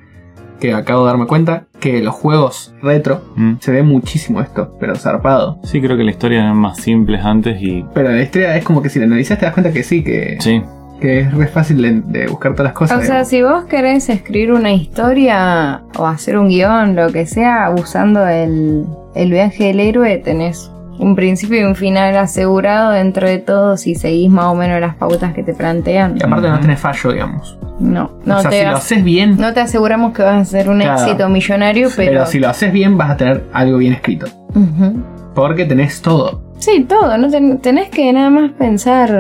que 0.61 0.73
acabo 0.75 1.05
de 1.05 1.09
darme 1.11 1.27
cuenta, 1.27 1.65
que 1.81 2.01
los 2.03 2.15
juegos 2.15 2.75
retro 2.83 3.23
Mm. 3.37 3.55
se 3.61 3.73
ve 3.73 3.83
muchísimo 3.83 4.41
esto, 4.41 4.77
pero 4.81 4.95
zarpado. 4.95 5.59
Sí, 5.65 5.81
creo 5.81 5.97
que 5.97 6.05
la 6.05 6.11
historia 6.11 6.41
eran 6.41 6.57
más 6.57 6.79
simples 6.79 7.25
antes 7.25 7.61
y. 7.61 7.85
Pero 7.95 8.11
la 8.11 8.23
historia 8.23 8.57
es 8.57 8.65
como 8.65 8.83
que 8.83 8.89
si 8.91 8.99
la 8.99 9.07
analizas 9.07 9.39
te 9.39 9.47
das 9.47 9.55
cuenta 9.55 9.73
que 9.73 9.83
sí, 9.83 10.03
que, 10.05 10.37
Sí, 10.41 10.63
que 11.01 11.21
es 11.21 11.35
re 11.35 11.47
fácil 11.49 11.81
de, 11.83 12.01
de 12.21 12.27
buscar 12.29 12.53
todas 12.53 12.65
las 12.67 12.73
cosas. 12.75 12.99
O 12.99 13.01
sea, 13.01 13.25
digamos. 13.25 13.29
si 13.29 13.43
vos 13.43 13.65
querés 13.65 14.09
escribir 14.09 14.53
una 14.53 14.73
historia 14.73 15.83
o 15.99 16.07
hacer 16.07 16.39
un 16.39 16.49
guion, 16.49 16.95
lo 16.97 17.11
que 17.13 17.27
sea, 17.27 17.71
usando 17.71 18.27
el, 18.27 18.87
el 19.17 19.31
viaje 19.31 19.65
del 19.65 19.81
héroe, 19.81 20.19
tenés 20.19 20.71
un 20.99 21.15
principio 21.15 21.61
y 21.61 21.65
un 21.65 21.75
final 21.77 22.17
asegurado 22.17 22.93
dentro 22.93 23.29
de 23.29 23.39
todo 23.39 23.77
si 23.77 23.95
seguís 23.95 24.31
más 24.31 24.47
o 24.47 24.55
menos 24.55 24.81
las 24.81 24.95
pautas 24.95 25.35
que 25.35 25.43
te 25.43 25.53
plantean. 25.53 26.17
Y 26.19 26.25
aparte 26.25 26.49
no 26.49 26.59
tenés 26.61 26.81
fallo, 26.81 27.13
digamos. 27.13 27.59
No, 27.79 28.13
no 28.25 28.39
o 28.39 28.41
sea, 28.41 28.51
te 28.51 28.61
si 28.61 28.65
lo 28.65 28.77
haces 28.77 29.05
bien, 29.05 29.37
no 29.37 29.53
te 29.53 29.61
aseguramos 29.61 30.15
que 30.15 30.23
vas 30.23 30.41
a 30.41 30.45
ser 30.47 30.71
un 30.71 30.81
Claro. 30.81 31.03
éxito 31.03 31.29
millonario, 31.29 31.89
pero... 31.95 32.13
pero... 32.13 32.27
si 32.27 32.39
lo 32.39 32.49
haces 32.49 32.73
bien 32.73 32.97
vas 32.97 33.11
a 33.11 33.17
tener 33.19 33.45
algo 33.53 33.77
bien 33.79 33.93
escrito. 33.93 34.27
Ujú. 34.55 35.03
Porque 35.35 35.67
tenés 35.67 36.01
todo. 36.01 36.43
Sí, 36.59 36.87
todo, 36.89 37.19
no 37.19 37.29
ten- 37.29 37.59
tenés 37.59 37.91
que 37.91 38.11
nada 38.15 38.31
más 38.31 38.53
pensar 38.53 39.11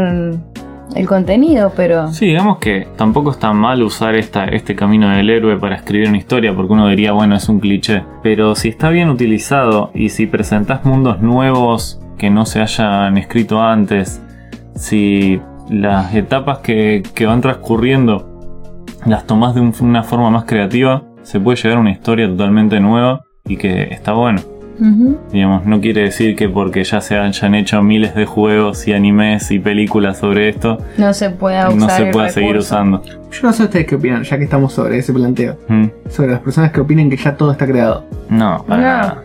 el 0.97 1.07
contenido, 1.07 1.73
pero 1.77 2.09
Sí, 2.13 2.27
digamos 2.27 2.59
que 2.59 2.89
tampoco 2.97 3.31
está 3.31 3.53
mal 3.53 3.83
usar 3.83 4.15
esta, 4.17 4.45
este 4.47 4.75
camino 4.75 5.09
del 5.11 5.29
héroe 5.31 5.57
para 5.59 5.77
escribir 5.77 6.09
una 6.09 6.19
historia, 6.19 6.55
porque 6.55 6.73
uno 6.73 6.89
diría, 6.89 7.13
bueno, 7.13 7.37
es 7.37 7.49
un 7.49 7.61
cliché. 7.61 8.03
Pero 8.23 8.55
si 8.55 8.69
está 8.69 8.91
bien 8.91 9.09
utilizado 9.11 9.91
y 9.95 10.09
si 10.09 10.27
presentás 10.27 10.85
mundos 10.85 11.21
nuevos 11.21 12.01
que 12.19 12.31
no 12.31 12.47
se 12.47 12.61
hayan 12.61 13.19
escrito 13.19 13.61
antes, 13.63 14.23
si 14.75 15.41
las 15.71 16.15
etapas 16.15 16.59
que, 16.59 17.03
que 17.15 17.27
van 17.27 17.41
transcurriendo 17.41 18.33
las 19.05 19.27
tomás 19.27 19.55
de 19.55 19.61
un- 19.61 19.75
una 19.81 20.03
forma 20.03 20.31
más 20.31 20.45
creativa, 20.45 21.03
se 21.23 21.41
puede 21.41 21.57
llegar 21.57 21.79
a 21.79 21.81
una 21.81 21.91
historia 21.91 22.27
totalmente 22.29 22.81
nueva 22.81 23.21
y 23.45 23.57
que 23.57 23.83
está 23.91 24.13
bueno. 24.13 24.41
Digamos, 25.33 25.65
no 25.67 25.81
quiere 25.81 26.03
decir 26.03 26.37
que 26.37 26.49
porque 26.49 26.85
ya 26.85 27.01
se 27.01 27.17
hayan 27.19 27.55
hecho 27.55 27.83
miles 27.83 28.15
de 28.15 28.27
juegos 28.27 28.87
y 28.89 28.93
animes 28.93 29.51
y 29.51 29.59
películas 29.59 30.19
sobre 30.19 30.49
esto, 30.49 30.79
no 30.99 31.13
se 31.15 31.31
pueda 31.31 31.69
usar 31.69 31.79
no 31.79 31.89
se 31.91 32.03
el 32.07 32.11
pueda 32.11 32.29
seguir 32.29 32.57
usando. 32.57 33.03
Yo 33.03 33.41
no 33.43 33.53
sé 33.53 33.65
ustedes 33.65 33.87
qué 33.87 33.95
opinan, 33.95 34.23
ya 34.23 34.39
que 34.39 34.45
estamos 34.45 34.73
sobre 34.73 34.99
ese 34.99 35.13
planteo. 35.13 35.57
Mm. 35.69 35.87
Sobre 36.09 36.31
las 36.33 36.41
personas 36.41 36.73
que 36.73 36.81
opinen 36.81 37.11
que 37.11 37.17
ya 37.17 37.37
todo 37.37 37.53
está 37.53 37.67
creado. 37.67 38.05
No, 38.29 38.65
para 38.67 38.81
No. 38.81 38.87
nada. 38.89 39.23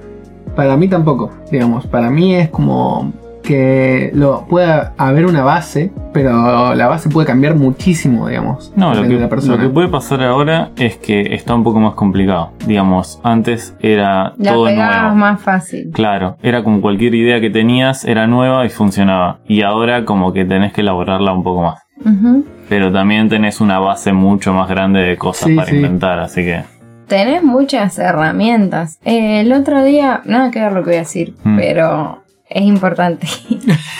Para 0.56 0.76
mí 0.78 0.88
tampoco, 0.88 1.32
digamos. 1.52 1.88
Para 1.88 2.10
mí 2.10 2.36
es 2.36 2.50
como 2.50 3.14
que 3.44 4.12
lo 4.14 4.46
pueda 4.48 4.94
haber 4.98 5.26
una 5.26 5.44
base, 5.44 5.92
pero 6.14 6.74
la 6.76 6.88
base 6.88 7.10
puede 7.10 7.28
cambiar 7.28 7.56
muchísimo, 7.56 8.28
digamos. 8.28 8.72
No, 8.76 8.94
lo 8.94 9.02
que, 9.04 9.10
de 9.10 9.20
la 9.20 9.30
persona. 9.30 9.56
lo 9.56 9.62
que 9.62 9.70
puede 9.70 9.88
pasar 9.88 10.22
ahora 10.24 10.70
es 10.78 10.98
que 10.98 11.34
está 11.34 11.56
un 11.56 11.64
poco 11.64 11.80
más 11.80 11.94
complicado. 11.96 12.52
Digamos, 12.66 13.20
antes 13.24 13.76
era 13.82 14.34
La 14.38 14.54
todo 14.54 14.66
pegabas 14.66 15.02
nuevo. 15.02 15.16
más 15.16 15.42
fácil. 15.42 15.92
Claro, 15.94 16.38
era 16.44 16.64
como 16.64 16.82
cualquier 16.82 17.16
idea 17.16 17.40
que 17.42 17.50
tenías, 17.50 18.06
era 18.06 18.28
nueva 18.28 18.66
y 18.66 18.70
funcionaba. 18.70 19.40
Y 19.48 19.62
ahora 19.64 20.06
como 20.06 20.34
que 20.34 20.46
tenés 20.46 20.74
que 20.74 20.82
elaborarla 20.82 21.34
un 21.34 21.44
poco 21.44 21.62
más. 21.64 21.80
Ujú. 22.06 22.46
Pero 22.70 22.92
también 22.92 23.28
tenés 23.30 23.60
una 23.62 23.80
base 23.80 24.14
mucho 24.14 24.54
más 24.54 24.70
grande 24.70 25.02
de 25.02 25.18
cosas 25.18 25.50
Sí, 25.50 25.56
para 25.56 25.68
sí. 25.68 25.76
inventar, 25.76 26.20
así 26.20 26.42
que... 26.44 26.64
Tenés 27.08 27.44
muchas 27.44 28.00
herramientas. 28.00 28.98
Eh, 29.04 29.42
el 29.42 29.52
otro 29.52 29.84
día, 29.84 30.22
nada 30.26 30.50
que 30.52 30.62
ver 30.62 30.72
lo 30.72 30.82
que 30.84 30.92
voy 30.92 30.96
a 30.96 31.00
decir, 31.00 31.34
Mm. 31.44 31.58
pero 31.58 32.24
es 32.52 32.64
importante. 32.64 33.28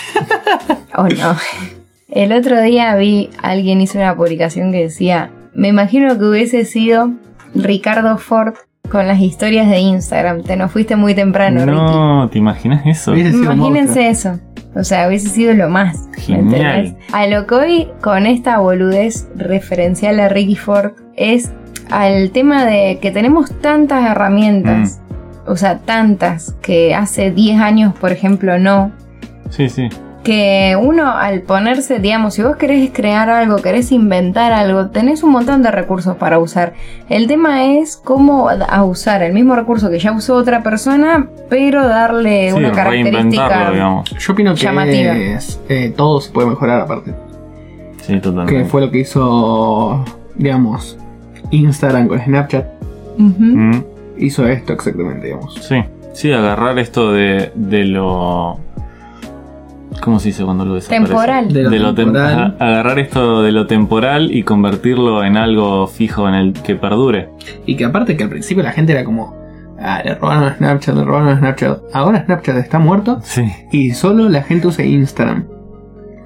o 0.96 1.08
no. 1.08 1.36
El 2.08 2.32
otro 2.32 2.60
día 2.60 2.94
vi, 2.96 3.30
alguien 3.42 3.80
hizo 3.80 3.98
una 3.98 4.14
publicación 4.14 4.70
que 4.70 4.82
decía, 4.82 5.30
me 5.54 5.68
imagino 5.68 6.18
que 6.18 6.24
hubiese 6.24 6.64
sido 6.64 7.12
Ricardo 7.54 8.18
Ford 8.18 8.54
con 8.90 9.08
las 9.08 9.20
historias 9.20 9.68
de 9.70 9.78
Instagram. 9.78 10.42
Te 10.42 10.56
nos 10.56 10.70
fuiste 10.70 10.96
muy 10.96 11.14
temprano, 11.14 11.60
Ricky. 11.60 11.72
No, 11.72 12.28
¿te 12.30 12.38
imaginas 12.38 12.82
eso? 12.86 13.12
Hubiese 13.12 13.30
sido 13.32 13.50
un 13.50 13.56
Imagínense 13.56 14.08
eso. 14.08 14.38
O 14.74 14.84
sea, 14.84 15.08
hubiese 15.08 15.28
sido 15.28 15.54
lo 15.54 15.68
más. 15.68 16.08
¿me 16.08 16.20
Genial. 16.20 16.96
A 17.12 17.26
lo 17.26 17.46
que 17.46 17.54
hoy 17.54 17.88
con 18.02 18.26
esta 18.26 18.58
boludez 18.58 19.28
referencial 19.36 20.20
a 20.20 20.28
Ricky 20.28 20.56
Ford 20.56 20.92
es 21.16 21.50
al 21.90 22.30
tema 22.30 22.64
de 22.64 22.98
que 23.00 23.10
tenemos 23.10 23.58
tantas 23.60 24.10
herramientas. 24.10 25.01
O 25.46 25.56
sea, 25.56 25.78
tantas 25.78 26.54
que 26.62 26.94
hace 26.94 27.30
10 27.30 27.60
años, 27.60 27.94
por 27.94 28.12
ejemplo, 28.12 28.58
no. 28.58 28.92
Sí, 29.50 29.68
sí. 29.68 29.88
Que 30.22 30.78
uno 30.80 31.10
al 31.10 31.40
ponerse, 31.40 31.98
digamos, 31.98 32.34
si 32.34 32.42
vos 32.44 32.54
querés 32.54 32.90
crear 32.92 33.28
algo, 33.28 33.56
querés 33.56 33.90
inventar 33.90 34.52
algo, 34.52 34.86
tenés 34.90 35.24
un 35.24 35.32
montón 35.32 35.62
de 35.64 35.72
recursos 35.72 36.16
para 36.16 36.38
usar. 36.38 36.74
El 37.08 37.26
tema 37.26 37.64
es 37.64 37.96
cómo 37.96 38.48
a 38.48 38.84
usar 38.84 39.24
el 39.24 39.32
mismo 39.32 39.56
recurso 39.56 39.90
que 39.90 39.98
ya 39.98 40.12
usó 40.12 40.36
otra 40.36 40.62
persona, 40.62 41.26
pero 41.50 41.88
darle 41.88 42.50
Sí, 42.52 42.56
una 42.56 42.70
reinventarlo, 42.70 43.10
característica. 43.10 43.70
digamos. 43.72 44.10
Yo 44.16 44.32
opino 44.32 44.54
que 44.54 44.60
llamativa. 44.60 45.16
es, 45.16 45.60
eh, 45.68 45.92
todo 45.96 46.20
se 46.20 46.30
puede 46.30 46.46
mejorar 46.50 46.80
aparte. 46.82 47.12
Sí, 48.02 48.20
totalmente. 48.20 48.62
Que 48.62 48.64
fue 48.64 48.80
lo 48.80 48.92
que 48.92 49.00
hizo, 49.00 50.04
digamos, 50.36 50.98
Instagram 51.50 52.06
con 52.06 52.20
Snapchat. 52.20 52.64
Mm. 53.18 53.80
Hizo 54.18 54.46
esto 54.46 54.72
exactamente, 54.72 55.26
digamos. 55.26 55.54
Sí, 55.62 55.76
sí, 56.12 56.32
agarrar 56.32 56.78
esto 56.78 57.12
de, 57.12 57.50
de 57.54 57.84
lo. 57.84 58.58
¿Cómo 60.00 60.18
se 60.18 60.28
dice 60.28 60.44
cuando 60.44 60.64
lo 60.64 60.74
desaparece? 60.74 61.06
Temporal. 61.06 61.52
De 61.52 61.62
lo 61.62 61.70
De 61.70 61.78
lo 61.78 61.92
tem- 61.92 61.96
temporal. 61.96 62.56
agarrar 62.58 62.98
esto 62.98 63.42
de 63.42 63.52
lo 63.52 63.66
temporal 63.66 64.34
y 64.34 64.42
convertirlo 64.42 65.22
en 65.24 65.36
algo 65.36 65.86
fijo 65.86 66.28
en 66.28 66.34
el 66.34 66.52
que 66.54 66.74
perdure. 66.74 67.28
Y 67.66 67.76
que 67.76 67.84
aparte 67.84 68.16
que 68.16 68.24
al 68.24 68.30
principio 68.30 68.62
la 68.62 68.72
gente 68.72 68.92
era 68.92 69.04
como, 69.04 69.36
ah, 69.78 70.00
le 70.04 70.14
robaron 70.14 70.44
a 70.44 70.56
Snapchat, 70.56 70.96
le 70.96 71.04
robaron 71.04 71.28
a 71.28 71.38
Snapchat. 71.38 71.78
Ahora 71.92 72.24
Snapchat 72.24 72.56
está 72.56 72.78
muerto 72.78 73.20
Sí, 73.22 73.44
y 73.70 73.90
solo 73.92 74.28
la 74.28 74.42
gente 74.42 74.66
usa 74.66 74.84
Instagram. 74.84 75.46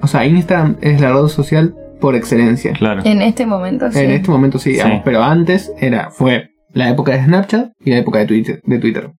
O 0.01 0.07
sea, 0.07 0.25
Instagram 0.25 0.77
es 0.81 1.01
la 1.01 1.11
red 1.13 1.27
social 1.27 1.75
por 1.99 2.15
excelencia. 2.15 2.71
claro. 2.73 3.01
En 3.03 3.21
este 3.21 3.45
momento 3.45 3.91
sí. 3.91 3.99
En 3.99 4.11
este 4.11 4.31
momento 4.31 4.59
sí, 4.59 4.71
digamos, 4.71 4.97
Sí. 4.97 5.01
pero 5.03 5.23
antes 5.23 5.71
era, 5.79 6.09
fue 6.09 6.51
la 6.77 6.89
época 6.89 7.11
de 7.13 7.23
Snapchat 7.23 7.71
y 7.83 7.91
la 7.91 7.97
época 7.97 8.19
de 8.19 8.25
Twitter, 8.25 8.61
de 8.65 8.79
Twitter, 8.79 9.11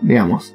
digamos. 0.00 0.54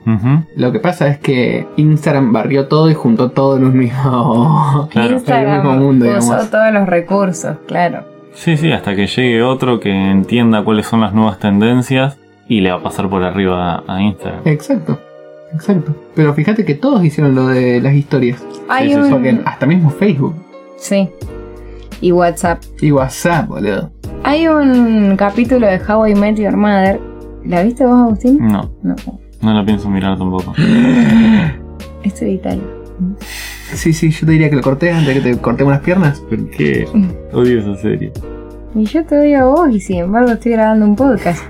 Lo 0.56 0.72
que 0.72 0.80
pasa 0.80 1.08
es 1.08 1.17
que 1.20 1.67
Instagram 1.78 2.32
barrió 2.32 2.67
todo 2.67 2.89
y 2.89 2.94
juntó 2.94 3.32
todo 3.32 3.58
en 3.58 3.65
un 3.65 3.78
mismo... 3.78 4.88
Claro. 4.91 5.08
en 5.08 5.13
el 5.13 5.17
Instagram 5.20 5.56
mismo 5.63 5.78
mundo, 5.78 6.06
usó 6.06 6.20
digamos. 6.20 6.52
todos 6.52 6.74
los 6.74 6.88
recursos, 6.88 7.58
claro. 7.67 8.06
Sí, 8.34 8.56
sí, 8.58 8.72
hasta 8.72 8.96
que 8.96 9.08
llegue 9.08 9.41
otro 9.44 9.80
que 9.80 9.89
entienda 9.91 10.63
cuáles 10.63 10.86
son 10.88 11.02
las 11.02 11.13
nuevas 11.13 11.39
tendencias 11.39 12.17
y 12.48 12.62
le 12.62 12.72
va 12.72 12.78
a 12.78 12.84
pasar 12.84 13.10
por 13.10 13.24
arriba 13.24 13.84
a, 13.88 13.96
a 13.96 14.02
Instagram. 14.02 14.41
Exacto, 14.46 15.00
exacto. 15.54 15.96
Pero 16.15 16.34
fíjate 16.34 16.63
que 16.63 16.76
todos 16.76 17.04
hicieron 17.04 17.36
lo 17.36 17.48
de 17.48 17.82
las 17.82 17.94
historias. 17.94 18.41
Hay 18.70 18.94
un... 18.96 19.41
Hasta 19.46 19.65
mismo 19.65 19.89
Facebook 19.89 20.36
Sí. 20.78 21.10
Y 22.00 22.12
WhatsApp. 22.12 22.63
y 22.82 22.91
WhatsApp, 22.91 23.48
boludo. 23.48 23.91
Hay 24.23 24.47
un 24.47 25.15
capítulo 25.17 25.67
de 25.67 25.79
How 25.88 26.07
I 26.07 26.15
Met 26.15 26.38
Your 26.38 26.55
Mother. 26.55 26.99
¿La 27.45 27.63
viste 27.63 27.86
vos, 27.86 27.99
Agustín? 27.99 28.38
No, 28.47 28.71
No. 28.84 28.95
no 29.41 29.53
lo 29.53 29.65
pienso 29.65 29.89
mirar 29.89 30.17
tampoco. 30.17 30.53
Este 32.03 32.25
de 32.25 32.31
Italia. 32.31 32.63
Sí, 33.73 33.93
sí, 33.93 34.10
yo 34.10 34.25
te 34.25 34.31
diría 34.34 34.49
que 34.49 34.55
lo 34.55 34.62
corté 34.63 34.91
antes 34.91 35.07
de 35.07 35.21
que 35.21 35.21
te 35.36 35.38
cortemos 35.41 35.71
las 35.71 35.81
piernas. 35.81 36.19
¿Por 36.21 36.49
qué? 36.49 36.88
Odio 37.31 37.60
esa 37.60 37.75
serie. 37.81 38.12
Y 38.75 38.86
yo 38.86 39.05
te 39.05 39.19
odio 39.19 39.39
a 39.41 39.45
vos 39.45 39.69
y 39.71 39.79
sin 39.79 39.97
embargo 39.99 40.31
estoy 40.31 40.53
grabando 40.53 40.86
un 40.86 40.95
podcast. 40.95 41.43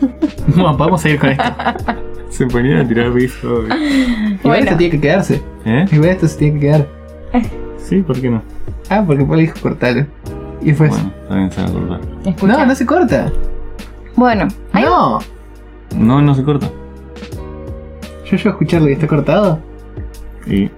Bueno, 0.54 0.76
podemos 0.78 1.02
seguir 1.02 1.18
con 1.20 1.28
esto. 1.30 1.44
Se 2.30 2.46
ponían 2.46 2.78
a 2.78 2.88
tirar 2.88 3.12
piso. 3.12 3.64
Igual 3.66 4.38
Bueno. 4.42 4.64
esto 4.64 4.76
tiene 4.78 4.90
que 4.92 5.00
quedarse. 5.00 5.42
¿Eh? 5.66 5.84
Igual 5.92 6.08
esto 6.10 6.26
se 6.28 6.38
tiene 6.38 6.54
que 6.54 6.66
quedar. 6.66 6.86
Sí, 7.76 8.00
¿por 8.02 8.20
qué 8.20 8.30
no? 8.30 8.40
Ah, 8.88 9.02
porque 9.06 9.24
Paul 9.24 9.38
dijo 9.40 9.54
cortar. 9.60 10.06
Y 10.62 10.72
fue 10.72 10.88
eso. 10.88 10.96
Bueno, 10.96 11.12
también 11.28 11.52
se 11.52 11.62
va 11.62 11.68
a 11.68 11.72
cortar. 11.72 12.00
Escucha. 12.24 12.52
No, 12.58 12.66
no 12.66 12.74
se 12.74 12.86
corta. 12.86 13.32
Bueno, 14.16 14.48
hay, 14.72 14.84
No. 14.84 15.18
No, 15.96 16.22
no 16.22 16.34
se 16.34 16.44
corta. 16.44 16.68
Yo 18.24 18.36
llego 18.36 18.50
a 18.50 18.52
escucharlo 18.52 18.88
y 18.88 18.92
está 18.92 19.06
cortado. 19.06 19.58
Y 20.46 20.70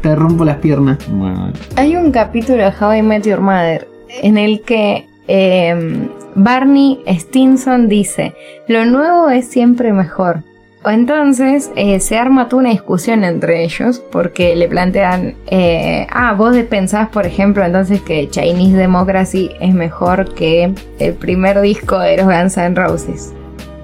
Te 0.00 0.14
rompo 0.14 0.44
las 0.44 0.56
piernas. 0.58 0.98
bueno, 1.10 1.50
hay 1.76 1.96
un 1.96 2.10
capítulo 2.12 2.58
de 2.62 2.72
How 2.80 2.94
I 2.94 3.02
Met 3.02 3.24
Your 3.26 3.40
Mother 3.40 3.88
en 4.22 4.36
el 4.38 4.60
que 4.62 5.06
eh, 5.28 6.08
Barney 6.34 7.02
Stinson 7.06 7.88
dice, 7.88 8.34
lo 8.68 8.84
nuevo 8.84 9.28
es 9.30 9.46
siempre 9.48 9.92
mejor. 9.92 10.42
Entonces 10.86 11.72
eh, 11.76 12.00
se 12.00 12.18
arma 12.18 12.48
toda 12.48 12.62
una 12.62 12.70
discusión 12.70 13.24
entre 13.24 13.64
ellos 13.64 14.02
porque 14.12 14.54
le 14.54 14.68
plantean, 14.68 15.34
eh, 15.46 16.06
ah, 16.10 16.34
vos 16.34 16.56
pensás 16.68 17.08
por 17.08 17.26
ejemplo 17.26 17.64
entonces 17.64 18.02
que 18.02 18.28
Chinese 18.28 18.76
Democracy 18.76 19.50
es 19.60 19.74
mejor 19.74 20.34
que 20.34 20.72
el 20.98 21.14
primer 21.14 21.60
disco 21.60 21.98
de 21.98 22.18
los 22.18 22.26
Guns 22.26 22.56
N' 22.56 22.74
Roses. 22.74 23.32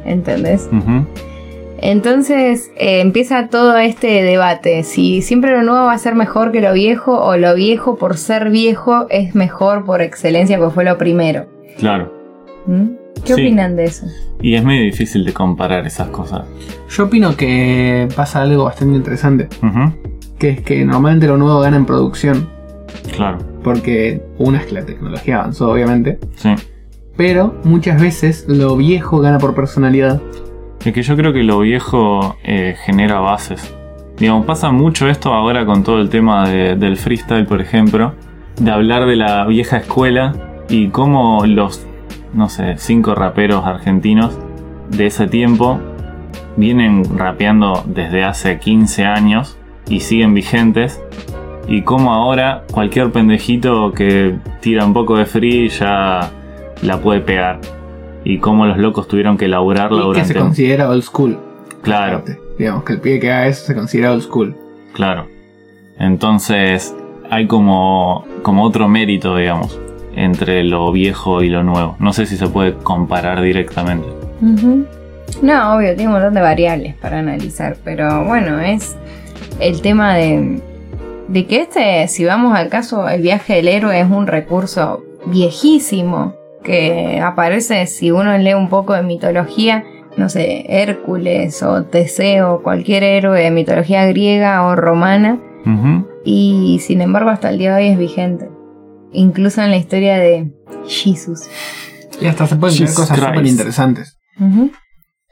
¿Entendés? 0.04 0.68
Entonces 1.78 2.70
eh, 2.76 3.00
empieza 3.00 3.48
todo 3.48 3.76
este 3.78 4.22
debate, 4.22 4.82
si 4.82 5.22
siempre 5.22 5.52
lo 5.52 5.62
nuevo 5.62 5.86
va 5.86 5.92
a 5.92 5.98
ser 5.98 6.14
mejor 6.14 6.52
que 6.52 6.60
lo 6.60 6.74
viejo 6.74 7.18
o 7.18 7.36
lo 7.36 7.54
viejo 7.54 7.96
por 7.96 8.16
ser 8.16 8.50
viejo 8.50 9.06
es 9.08 9.34
mejor 9.34 9.84
por 9.84 10.02
excelencia 10.02 10.58
porque 10.58 10.74
fue 10.74 10.84
lo 10.84 10.98
primero. 10.98 11.46
claro. 11.78 12.12
¿Mm? 12.66 13.00
¿Qué 13.24 13.34
Sí. 13.34 13.42
opinan 13.42 13.76
de 13.76 13.84
eso? 13.84 14.06
Y 14.42 14.54
es 14.54 14.64
medio 14.64 14.84
difícil 14.84 15.24
de 15.24 15.32
comparar 15.32 15.86
esas 15.86 16.08
cosas. 16.08 16.42
Yo 16.88 17.04
opino 17.04 17.36
que 17.36 18.08
pasa 18.16 18.42
algo 18.42 18.64
bastante 18.64 18.96
interesante. 18.96 19.48
Que 20.38 20.50
es 20.50 20.60
que 20.62 20.84
normalmente 20.84 21.26
lo 21.26 21.36
nuevo 21.36 21.60
gana 21.60 21.76
en 21.76 21.84
producción. 21.84 22.48
Claro, 23.14 23.38
Porque 23.62 24.22
una 24.38 24.58
es 24.58 24.66
que 24.66 24.72
la 24.74 24.86
tecnología 24.86 25.40
avanzó, 25.40 25.70
obviamente. 25.70 26.18
sí. 26.36 26.50
Pero 27.16 27.54
muchas 27.64 28.00
veces 28.00 28.46
lo 28.48 28.74
viejo 28.76 29.20
gana 29.20 29.36
por 29.38 29.54
personalidad. 29.54 30.22
Es 30.82 30.94
que 30.94 31.02
yo 31.02 31.14
creo 31.16 31.34
que 31.34 31.42
lo 31.42 31.58
viejo 31.60 32.36
eh, 32.42 32.74
genera 32.86 33.20
bases. 33.20 33.74
Digamos, 34.18 34.46
pasa 34.46 34.70
mucho 34.70 35.06
esto 35.06 35.34
ahora 35.34 35.66
con 35.66 35.82
todo 35.82 36.00
el 36.00 36.08
tema 36.08 36.48
de- 36.48 36.76
del 36.76 36.96
freestyle, 36.96 37.44
por 37.44 37.60
ejemplo, 37.60 38.14
de 38.58 38.70
hablar 38.70 39.04
de 39.04 39.16
la 39.16 39.44
vieja 39.46 39.76
escuela 39.78 40.34
y 40.70 40.88
cómo 40.88 41.44
los, 41.44 41.86
no 42.32 42.48
sé, 42.48 42.74
cinco 42.78 43.14
raperos 43.14 43.64
argentinos 43.66 44.38
de 44.90 45.06
ese 45.06 45.26
tiempo 45.26 45.78
vienen 46.56 47.04
rapeando 47.16 47.82
desde 47.86 48.24
hace 48.24 48.58
15 48.58 49.04
años 49.04 49.56
y 49.88 50.00
siguen 50.00 50.34
vigentes. 50.34 51.00
Y 51.68 51.82
como 51.82 52.12
ahora 52.12 52.64
cualquier 52.72 53.12
pendejito 53.12 53.92
que 53.92 54.36
tira 54.60 54.84
un 54.84 54.92
poco 54.92 55.16
de 55.16 55.26
free 55.26 55.68
ya 55.68 56.30
la 56.82 57.00
puede 57.00 57.20
pegar. 57.20 57.60
Y 58.24 58.38
como 58.38 58.66
los 58.66 58.78
locos 58.78 59.08
tuvieron 59.08 59.36
que 59.38 59.46
elaborarla 59.46 59.96
Y 59.96 60.00
que 60.00 60.06
durante... 60.06 60.32
se 60.34 60.38
considera 60.38 60.90
old 60.90 61.02
school. 61.02 61.38
Claro, 61.82 62.22
Digamos 62.58 62.84
que 62.84 62.92
el 62.94 63.00
pibe 63.00 63.20
que 63.20 63.32
haga 63.32 63.46
eso 63.46 63.64
se 63.64 63.74
considera 63.74 64.12
old 64.12 64.22
school. 64.22 64.54
claro. 64.92 65.26
Entonces 65.98 66.94
hay 67.30 67.46
como, 67.46 68.24
como 68.42 68.64
otro 68.64 68.88
mérito, 68.88 69.36
digamos, 69.36 69.78
entre 70.14 70.64
lo 70.64 70.90
viejo 70.92 71.42
y 71.42 71.48
lo 71.48 71.62
nuevo. 71.62 71.96
No 71.98 72.12
sé 72.12 72.26
si 72.26 72.36
se 72.36 72.48
puede 72.48 72.74
comparar 72.74 73.40
directamente. 73.42 74.06
No, 75.42 75.76
obvio, 75.76 75.94
tiene 75.94 76.06
un 76.06 76.12
montón 76.14 76.34
de 76.34 76.40
variables 76.40 76.94
para 76.96 77.18
analizar, 77.18 77.76
pero 77.84 78.24
bueno, 78.24 78.60
es 78.60 78.96
el 79.60 79.80
tema 79.80 80.16
de, 80.16 80.60
de 81.28 81.46
que 81.46 81.62
este, 81.62 82.08
si 82.08 82.24
vamos 82.24 82.56
al 82.56 82.68
caso, 82.68 83.08
el 83.08 83.22
viaje 83.22 83.54
del 83.54 83.68
héroe 83.68 84.00
es 84.00 84.10
un 84.10 84.26
recurso 84.26 85.04
viejísimo 85.26 86.34
que 86.62 87.20
aparece 87.22 87.86
si 87.86 88.10
uno 88.10 88.36
lee 88.36 88.54
un 88.54 88.68
poco 88.68 88.94
de 88.94 89.02
mitología, 89.02 89.84
no 90.16 90.28
sé, 90.28 90.66
Hércules 90.68 91.62
o 91.62 91.84
Teseo, 91.84 92.62
cualquier 92.62 93.02
héroe 93.02 93.40
de 93.40 93.50
mitología 93.50 94.06
griega 94.06 94.66
o 94.66 94.76
romana, 94.76 95.38
y 96.24 96.80
sin 96.82 97.00
embargo 97.00 97.30
hasta 97.30 97.50
el 97.50 97.58
día 97.58 97.74
de 97.74 97.82
hoy 97.82 97.88
es 97.90 97.98
vigente. 97.98 98.48
Incluso 99.12 99.62
en 99.62 99.70
la 99.70 99.76
historia 99.76 100.18
de 100.18 100.52
Jesus. 100.86 101.48
Y 102.20 102.26
hasta 102.26 102.46
se 102.46 102.56
pueden 102.56 102.76
Jesus 102.76 102.96
cosas 102.96 103.18
súper 103.18 103.46
interesantes. 103.46 104.18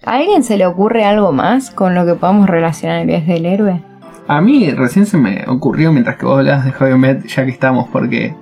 ¿A 0.04 0.14
alguien 0.14 0.44
se 0.44 0.56
le 0.56 0.66
ocurre 0.66 1.04
algo 1.04 1.32
más 1.32 1.70
con 1.70 1.94
lo 1.94 2.06
que 2.06 2.14
podamos 2.14 2.48
relacionar 2.48 3.00
el 3.00 3.06
viaje 3.06 3.34
del 3.34 3.46
héroe? 3.46 3.82
A 4.26 4.40
mí 4.40 4.70
recién 4.70 5.06
se 5.06 5.16
me 5.16 5.44
ocurrió 5.46 5.92
mientras 5.92 6.16
que 6.16 6.26
vos 6.26 6.38
hablabas 6.38 6.64
de 6.64 6.90
I 6.90 6.94
Met, 6.98 7.26
ya 7.26 7.44
que 7.44 7.50
estamos, 7.50 7.88
porque 7.88 8.34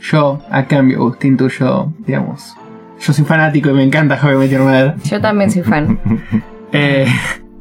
yo, 0.00 0.40
a 0.50 0.66
cambio, 0.66 0.98
Agustín, 0.98 1.36
tuyo, 1.36 1.92
digamos, 2.00 2.56
yo 3.00 3.12
soy 3.12 3.24
fanático 3.24 3.70
y 3.70 3.74
me 3.74 3.84
encanta 3.84 4.18
I 4.22 4.36
Met 4.36 4.58
Mother. 4.58 4.94
Yo 5.04 5.20
también 5.20 5.50
soy 5.50 5.62
fan. 5.62 5.98
Eh, 6.76 7.06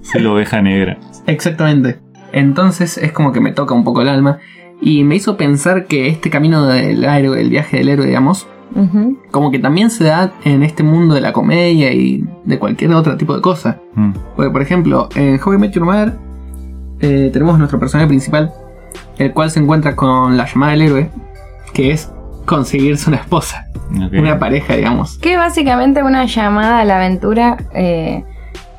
Soy 0.01 0.22
la 0.22 0.32
oveja 0.32 0.60
negra. 0.64 0.97
exactamente. 1.28 1.99
Entonces 2.32 2.97
es 2.97 3.12
como 3.12 3.32
que 3.32 3.39
me 3.39 3.51
toca 3.51 3.76
un 3.76 3.84
poco 3.84 4.01
el 4.01 4.10
alma 4.10 4.39
y 4.82 5.03
me 5.03 5.15
hizo 5.15 5.38
pensar 5.38 5.86
que 5.86 6.07
este 6.07 6.30
camino 6.30 6.65
del 6.65 7.03
héroe, 7.03 7.39
el 7.39 7.49
viaje 7.49 7.78
del 7.78 7.89
héroe, 7.89 8.05
digamos, 8.07 8.47
como 9.30 9.51
que 9.51 9.59
también 9.59 9.91
se 9.91 10.05
da 10.05 10.34
en 10.43 10.63
este 10.63 10.82
mundo 10.82 11.13
de 11.13 11.21
la 11.21 11.32
comedia 11.32 11.93
y 11.93 12.26
de 12.43 12.57
cualquier 12.57 12.91
otro 12.93 13.17
tipo 13.17 13.36
de 13.36 13.41
cosa. 13.41 13.80
Mm. 13.93 14.13
Porque, 14.36 14.51
por 14.51 14.61
ejemplo, 14.61 15.09
en 15.15 15.39
How 15.43 15.53
I 15.53 15.57
Met 15.59 15.71
Your 15.74 15.86
Mother 15.86 16.13
eh, 16.99 17.30
tenemos 17.32 17.57
nuestro 17.57 17.80
personaje 17.80 18.07
principal, 18.07 18.51
el 19.17 19.32
cual 19.34 19.51
se 19.51 19.59
encuentra 19.59 19.95
con 19.95 20.38
la 20.38 20.45
llamada 20.47 20.71
del 20.71 20.82
héroe, 20.84 21.09
que 21.74 21.91
es 21.91 22.11
conseguirse 22.45 23.09
una 23.09 23.17
esposa, 23.17 23.67
una 24.11 24.39
pareja, 24.39 24.76
digamos. 24.76 25.17
Que 25.19 25.34
es 25.34 25.38
básicamente 25.38 26.01
una 26.01 26.26
llamada 26.26 26.80
a 26.80 26.86
la 26.86 26.97
aventura 26.97 27.57
eh, 27.74 28.24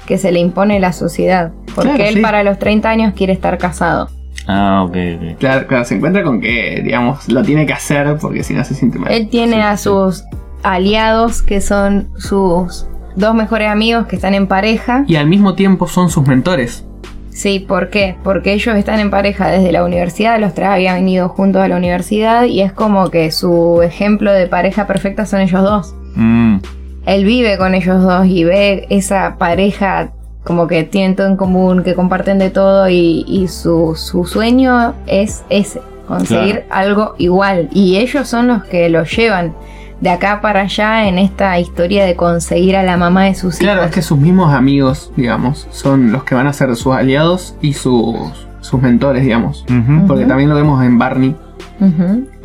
que 0.07 0.19
se 0.19 0.33
le 0.33 0.41
impone 0.41 0.81
la 0.81 0.93
sociedad. 0.93 1.53
Porque 1.75 1.91
Claro, 1.91 2.05
él 2.05 2.15
sí. 2.17 2.21
para 2.21 2.43
los 2.43 2.59
30 2.59 2.89
años 2.89 3.15
quiere 3.15 3.33
estar 3.33 3.59
casado. 3.59 4.09
Ah, 4.47 4.85
ok, 4.87 4.97
ok. 5.33 5.39
Claro, 5.39 5.67
claro, 5.67 5.85
se 5.85 5.95
encuentra 5.97 6.23
con 6.23 6.41
que, 6.41 6.81
digamos, 6.85 7.29
lo 7.29 7.43
tiene 7.43 7.67
que 7.67 7.73
hacer 7.73 8.17
porque 8.21 8.43
si 8.43 8.53
no 8.55 8.63
se 8.65 8.75
siente 8.75 8.99
mal. 8.99 9.11
Él 9.13 9.29
tiene 9.31 9.55
Sí, 9.55 9.61
a 9.61 9.77
sí. 9.77 9.85
sus 9.85 10.25
aliados 10.63 11.43
que 11.43 11.61
son 11.61 12.09
sus 12.17 12.87
dos 13.17 13.35
mejores 13.35 13.69
amigos 13.71 14.07
que 14.07 14.17
están 14.17 14.35
en 14.35 14.47
pareja. 14.47 15.05
Y 15.07 15.17
al 15.17 15.27
mismo 15.29 15.55
tiempo 15.55 15.87
son 15.87 16.11
sus 16.11 16.27
mentores. 16.27 16.85
Sí, 17.31 17.59
¿por 17.59 17.91
qué? 17.91 18.17
Porque 18.23 18.53
ellos 18.53 18.77
están 18.77 19.01
en 19.01 19.11
pareja 19.11 19.49
desde 19.49 19.73
la 19.73 19.83
universidad, 19.85 20.39
los 20.39 20.55
tres 20.55 20.69
habían 20.69 21.09
ido 21.09 21.29
juntos 21.29 21.63
a 21.63 21.69
la 21.69 21.77
universidad 21.77 22.45
y 22.45 22.61
es 22.61 22.73
como 22.73 23.11
que 23.11 23.33
su 23.33 23.81
ejemplo 23.83 24.33
de 24.33 24.47
pareja 24.47 24.87
perfecta 24.87 25.27
son 25.27 25.41
ellos 25.41 25.63
dos. 25.63 25.95
Mm, 26.15 26.59
Él 27.07 27.25
vive 27.25 27.59
con 27.59 27.75
ellos 27.75 28.01
dos 28.03 28.27
y 28.27 28.45
ve 28.45 28.87
esa 28.89 29.37
pareja 29.37 30.13
como 30.45 30.67
que 30.67 30.85
tienen 30.85 31.17
todo 31.17 31.27
en 31.27 31.37
común, 31.37 31.83
que 31.83 31.95
comparten 31.95 32.39
de 32.39 32.51
todo 32.51 32.89
y, 32.89 33.25
y 33.27 33.49
su, 33.49 33.95
su 33.97 34.25
sueño 34.27 34.95
es 35.07 35.43
ese, 35.49 35.81
conseguir 36.07 36.65
algo 36.71 37.15
igual. 37.19 37.69
Y 37.73 37.97
ellos 37.97 38.29
son 38.29 38.49
los 38.49 38.65
que 38.65 38.89
lo 38.91 39.05
llevan 39.05 39.55
de 40.01 40.11
acá 40.11 40.41
para 40.43 40.63
allá 40.63 41.09
en 41.09 41.19
esta 41.19 41.59
historia 41.59 42.05
de 42.05 42.15
conseguir 42.15 42.77
a 42.77 42.83
la 42.83 42.97
mamá 42.99 43.25
de 43.25 43.35
sus 43.35 43.57
Claro, 43.57 43.81
hijos. 43.81 43.89
es 43.91 43.95
que 43.95 44.03
sus 44.03 44.19
mismos 44.19 44.53
amigos, 44.53 45.11
digamos, 45.17 45.67
son 45.71 46.13
los 46.13 46.25
que 46.25 46.35
van 46.35 46.47
a 46.47 46.53
ser 46.53 46.75
sus 46.77 46.95
aliados 46.95 47.57
y 47.63 47.73
sus, 47.73 48.15
sus 48.61 48.83
mentores, 48.83 49.23
digamos. 49.23 49.65
Porque 50.07 50.27
también 50.27 50.51
lo 50.51 50.57
vemos 50.57 50.85
en 50.85 50.99
Barney, 50.99 51.35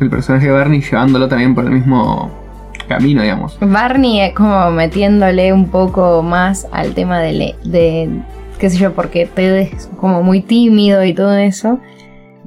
el 0.00 0.08
personaje 0.10 0.46
de 0.46 0.52
Barney, 0.52 0.80
llevándolo 0.80 1.28
también 1.28 1.54
por 1.54 1.64
el 1.64 1.70
mismo 1.72 2.30
camino, 2.90 3.22
digamos. 3.22 3.56
Barney 3.60 4.20
es 4.20 4.34
como 4.34 4.70
metiéndole 4.70 5.52
un 5.54 5.70
poco 5.70 6.22
más 6.22 6.66
al 6.72 6.92
tema 6.92 7.20
de, 7.20 7.54
de 7.64 8.10
qué 8.58 8.68
sé 8.68 8.76
yo, 8.76 8.92
porque 8.92 9.24
Ted 9.26 9.56
es 9.56 9.88
como 9.98 10.22
muy 10.22 10.42
tímido 10.42 11.02
y 11.04 11.14
todo 11.14 11.34
eso, 11.36 11.78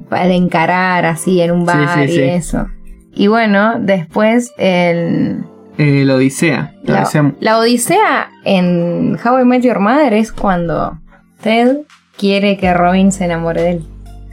para 0.08 0.28
encarar 0.32 1.04
así 1.06 1.40
en 1.40 1.50
un 1.50 1.64
bar 1.66 1.98
sí, 1.98 2.04
y 2.04 2.08
sí. 2.08 2.20
eso. 2.22 2.66
Y 3.12 3.26
bueno, 3.28 3.78
después 3.80 4.52
el, 4.58 5.44
Eh, 5.78 6.04
la 6.04 6.14
Odisea. 6.16 6.72
La 6.84 6.94
la, 6.94 7.00
Odisea 7.02 7.32
la 7.40 7.58
odisea 7.58 8.28
en 8.44 9.18
How 9.24 9.40
I 9.40 9.44
Met 9.44 9.62
Your 9.62 9.80
Mother 9.80 10.12
es 10.12 10.30
cuando 10.32 10.98
Ted 11.42 11.78
quiere 12.18 12.56
que 12.58 12.72
Robin 12.74 13.10
se 13.10 13.24
enamore 13.24 13.62
de 13.62 13.70
él. 13.72 13.84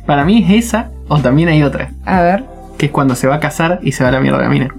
Para 0.05 0.23
mí 0.25 0.43
es 0.43 0.65
esa, 0.67 0.91
o 1.07 1.19
también 1.19 1.49
hay 1.49 1.63
otra, 1.63 1.91
A 2.05 2.21
ver. 2.21 2.43
que 2.77 2.87
es 2.87 2.91
cuando 2.91 3.15
se 3.15 3.27
va 3.27 3.35
a 3.35 3.39
casar 3.39 3.79
y 3.81 3.91
se 3.93 4.03
va 4.03 4.09
a 4.09 4.13
la 4.13 4.19
mierda 4.19 4.39
de 4.39 4.43
la 4.45 4.49
mina. 4.49 4.75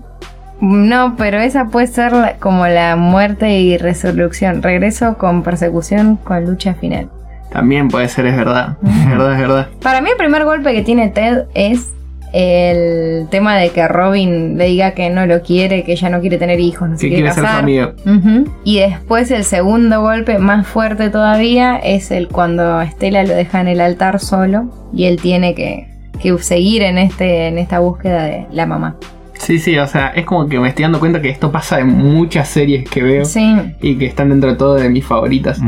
No, 0.62 1.16
pero 1.18 1.38
esa 1.40 1.66
puede 1.66 1.88
ser 1.88 2.12
la- 2.12 2.36
como 2.36 2.66
la 2.68 2.94
muerte 2.96 3.58
y 3.60 3.76
resurrección. 3.78 4.62
Regreso 4.62 5.18
con 5.18 5.42
persecución 5.42 6.16
con 6.16 6.46
lucha 6.46 6.74
final. 6.74 7.08
También 7.52 7.88
puede 7.88 8.08
ser, 8.08 8.26
es 8.26 8.36
verdad. 8.36 8.76
Es 8.86 9.08
verdad, 9.10 9.32
es 9.34 9.38
verdad. 9.40 9.66
Para 9.82 10.00
mí 10.00 10.08
el 10.10 10.16
primer 10.16 10.44
golpe 10.44 10.72
que 10.72 10.82
tiene 10.82 11.08
Ted 11.08 11.46
es 11.54 11.90
el 12.32 13.26
tema 13.28 13.56
de 13.56 13.70
que 13.70 13.86
Robin 13.88 14.56
le 14.56 14.66
diga 14.66 14.92
que 14.92 15.10
no 15.10 15.26
lo 15.26 15.42
quiere, 15.42 15.82
que 15.84 15.92
ella 15.92 16.08
no 16.08 16.20
quiere 16.20 16.38
tener 16.38 16.60
hijos, 16.60 16.88
no 16.88 16.96
se 16.96 17.08
quiere 17.08 17.16
quiere 17.16 17.32
ser 17.34 17.44
casar. 17.44 17.58
amigo. 17.64 17.92
Ujú. 18.06 18.50
Y 18.64 18.78
después 18.78 19.30
el 19.30 19.44
segundo 19.44 20.00
golpe 20.00 20.38
más 20.38 20.66
fuerte 20.66 21.10
todavía 21.10 21.76
es 21.76 22.10
el 22.10 22.28
cuando 22.28 22.80
Estela 22.80 23.24
lo 23.24 23.34
deja 23.34 23.60
en 23.60 23.68
el 23.68 23.80
altar 23.80 24.18
solo 24.20 24.70
y 24.94 25.04
él 25.06 25.20
tiene 25.20 25.54
que, 25.54 25.88
que 26.22 26.38
seguir 26.38 26.82
en, 26.82 26.96
este, 26.98 27.48
en 27.48 27.58
esta 27.58 27.80
búsqueda 27.80 28.22
de 28.24 28.46
la 28.50 28.64
mamá. 28.64 28.96
Sí, 29.43 29.59
sí, 29.59 29.76
o 29.76 29.86
sea, 29.88 30.09
es 30.09 30.24
como 30.24 30.49
que 30.49 30.59
me 30.61 30.68
estoy 30.68 30.84
dando 30.84 31.01
cuenta 31.01 31.20
que 31.20 31.28
esto 31.28 31.51
pasa 31.51 31.80
en 31.80 31.88
muchas 31.88 32.47
series 32.49 32.88
que 32.88 33.03
veo 33.03 33.24
Sí, 33.24 33.57
y 33.80 33.97
que 33.97 34.07
están 34.07 34.28
dentro 34.28 34.51
de 34.51 34.57
todo 34.57 34.74
de 34.74 34.88
mis 34.88 35.05
favoritas. 35.05 35.59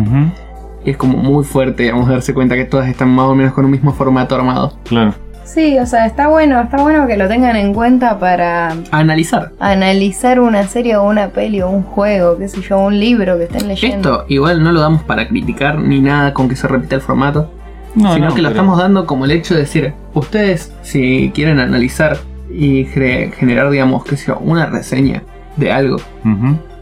Y 0.84 0.90
es 0.90 0.96
como 0.96 1.16
muy 1.18 1.44
fuerte, 1.44 1.90
vamos 1.90 2.08
a 2.08 2.12
darse 2.12 2.32
cuenta 2.34 2.54
que 2.54 2.66
todas 2.66 2.88
están 2.88 3.08
más 3.10 3.26
o 3.26 3.34
menos 3.34 3.52
con 3.52 3.64
un 3.64 3.70
mismo 3.72 3.92
formato 3.92 4.34
armado. 4.36 4.78
Claro. 4.84 5.14
sí, 5.44 5.76
o 5.78 5.86
sea, 5.86 6.06
está 6.06 6.28
bueno, 6.28 6.60
está 6.60 6.76
bueno 6.82 7.06
que 7.08 7.16
lo 7.16 7.26
tengan 7.26 7.56
en 7.56 7.74
cuenta 7.74 8.18
para 8.20 8.74
analizar. 8.92 9.50
analizar 9.58 10.38
una 10.40 10.62
serie 10.68 10.96
o 10.96 11.02
una 11.04 11.28
peli 11.30 11.60
o 11.60 11.68
un 11.68 11.82
juego, 11.82 12.38
qué 12.38 12.46
sé 12.48 12.60
yo, 12.62 12.78
un 12.78 12.98
libro 13.00 13.36
que 13.38 13.44
estén 13.44 13.66
leyendo. 13.66 13.96
Esto 14.20 14.24
igual 14.28 14.62
no 14.62 14.70
lo 14.72 14.80
damos 14.80 15.02
para 15.02 15.26
criticar 15.26 15.78
ni 15.80 16.00
nada 16.00 16.32
con 16.32 16.48
que 16.48 16.54
se 16.56 16.68
repita 16.68 16.94
el 16.94 17.00
formato, 17.02 17.50
No, 17.96 18.14
sino 18.14 18.28
no, 18.28 18.34
que 18.34 18.40
lo 18.42 18.48
pero- 18.50 18.60
estamos 18.60 18.78
dando 18.78 19.04
como 19.04 19.24
el 19.24 19.32
hecho 19.32 19.54
de 19.54 19.60
decir, 19.60 19.94
ustedes 20.14 20.72
si 20.82 21.32
quieren 21.34 21.58
analizar 21.60 22.18
y 22.54 22.84
generar, 22.84 23.70
digamos, 23.70 24.04
qué 24.04 24.16
sé 24.16 24.28
yo, 24.28 24.38
una 24.38 24.66
reseña 24.66 25.22
de 25.56 25.72
algo, 25.72 25.96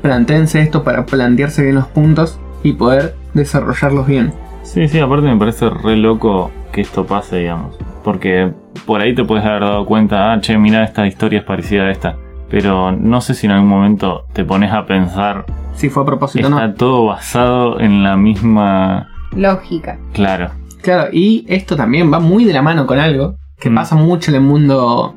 plantéense 0.00 0.60
esto 0.60 0.82
para 0.84 1.06
plantearse 1.06 1.62
bien 1.62 1.74
los 1.76 1.86
puntos 1.88 2.38
y 2.62 2.72
poder 2.74 3.14
desarrollarlos 3.34 4.06
bien. 4.06 4.32
Sí, 4.62 4.86
sí, 4.88 4.98
aparte 5.00 5.26
me 5.26 5.36
parece 5.36 5.68
re 5.70 5.96
loco 5.96 6.50
que 6.72 6.80
esto 6.82 7.04
pase, 7.06 7.38
digamos. 7.38 7.76
Porque 8.04 8.52
por 8.86 9.00
ahí 9.00 9.14
te 9.14 9.24
puedes 9.24 9.44
haber 9.44 9.62
dado 9.62 9.84
cuenta, 9.86 10.32
ah, 10.32 10.40
che, 10.40 10.56
mira, 10.58 10.84
esta 10.84 11.06
historia 11.06 11.40
es 11.40 11.44
parecida 11.44 11.84
a 11.84 11.90
esta. 11.90 12.16
Pero 12.50 12.92
no 12.92 13.20
sé 13.20 13.34
si 13.34 13.46
en 13.46 13.52
algún 13.52 13.68
momento 13.68 14.26
te 14.32 14.44
pones 14.44 14.72
a 14.72 14.84
pensar, 14.86 15.46
Si 15.74 15.88
fue 15.88 16.02
a 16.02 16.06
propósito 16.06 16.46
o 16.46 16.50
está 16.50 16.66
no. 16.68 16.74
todo 16.74 17.06
basado 17.06 17.80
en 17.80 18.02
la 18.02 18.16
misma... 18.16 19.08
Lógica. 19.34 19.98
Claro. 20.12 20.50
Claro, 20.82 21.08
y 21.12 21.44
esto 21.48 21.76
también 21.76 22.12
va 22.12 22.18
muy 22.20 22.44
de 22.44 22.52
la 22.52 22.60
mano 22.62 22.86
con 22.86 22.98
algo 22.98 23.36
que 23.58 23.70
Mm. 23.70 23.74
pasa 23.74 23.94
mucho 23.96 24.30
en 24.30 24.34
el 24.36 24.42
mundo 24.42 25.14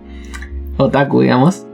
otaku, 0.77 1.21
digamos. 1.21 1.65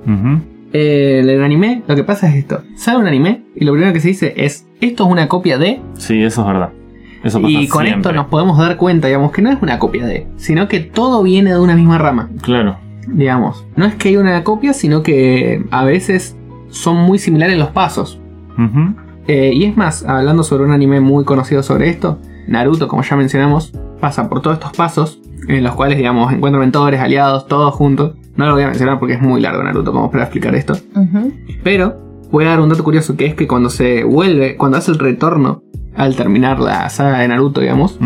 Eh, 0.73 1.19
el 1.23 1.43
anime, 1.43 1.83
lo 1.87 1.95
que 1.95 2.03
pasa 2.03 2.29
es 2.29 2.35
esto. 2.35 2.61
Sale 2.75 2.99
un 2.99 3.07
anime 3.07 3.43
y 3.55 3.65
lo 3.65 3.73
primero 3.73 3.91
que 3.93 3.99
se 3.99 4.07
dice 4.09 4.33
es, 4.37 4.67
esto 4.79 5.05
es 5.05 5.11
una 5.11 5.27
copia 5.27 5.57
de... 5.57 5.81
Sí, 5.95 6.21
eso 6.23 6.41
es 6.41 6.47
verdad. 6.47 6.69
Eso 7.23 7.41
pasa 7.41 7.51
Y 7.51 7.67
con 7.67 7.83
siempre. 7.85 8.09
esto 8.09 8.13
nos 8.13 8.27
podemos 8.27 8.57
dar 8.57 8.77
cuenta, 8.77 9.07
digamos, 9.07 9.31
que 9.31 9.41
no 9.41 9.51
es 9.51 9.57
una 9.61 9.77
copia 9.79 10.05
de, 10.05 10.27
sino 10.37 10.67
que 10.67 10.79
todo 10.79 11.21
viene 11.23 11.51
de 11.51 11.59
una 11.59 11.75
misma 11.75 11.97
rama, 11.97 12.29
Claro. 12.41 12.77
digamos. 13.07 13.65
No 13.75 13.85
es 13.85 13.95
que 13.95 14.09
hay 14.09 14.17
una 14.17 14.43
copia, 14.43 14.73
sino 14.73 15.03
que 15.03 15.63
a 15.71 15.83
veces 15.83 16.35
son 16.69 16.97
muy 16.97 17.19
similares 17.19 17.57
los 17.57 17.69
pasos. 17.69 18.19
Eh, 19.27 19.51
y 19.53 19.65
es 19.65 19.75
más, 19.77 20.03
hablando 20.05 20.43
sobre 20.43 20.63
un 20.63 20.71
anime 20.71 20.99
muy 20.99 21.23
conocido 21.25 21.63
sobre 21.63 21.89
esto, 21.89 22.19
Naruto, 22.47 22.87
como 22.87 23.01
ya 23.03 23.15
mencionamos, 23.15 23.71
pasa 23.99 24.29
por 24.29 24.41
todos 24.41 24.55
estos 24.57 24.71
pasos 24.73 25.19
en 25.47 25.63
los 25.63 25.75
cuales, 25.75 25.97
digamos, 25.97 26.31
encuentra 26.33 26.59
mentores, 26.59 26.99
aliados, 26.99 27.47
todos 27.47 27.73
juntos. 27.73 28.15
No 28.35 28.45
lo 28.47 28.53
voy 28.53 28.63
a 28.63 28.67
mencionar 28.67 28.99
porque 28.99 29.15
es 29.15 29.21
muy 29.21 29.41
largo 29.41 29.61
Naruto 29.63 29.91
como 29.91 30.09
para 30.09 30.23
explicar 30.23 30.55
esto. 30.55 30.73
Pero 31.63 31.97
voy 32.31 32.45
a 32.45 32.49
dar 32.49 32.61
un 32.61 32.69
dato 32.69 32.83
curioso 32.83 33.15
que 33.17 33.25
es 33.25 33.35
que 33.35 33.47
cuando 33.47 33.69
se 33.69 34.03
vuelve, 34.03 34.55
cuando 34.57 34.77
hace 34.77 34.91
el 34.91 34.99
retorno 34.99 35.63
al 35.95 36.15
terminar 36.15 36.59
la 36.59 36.89
saga 36.89 37.19
de 37.19 37.27
Naruto, 37.27 37.59
digamos, 37.61 37.99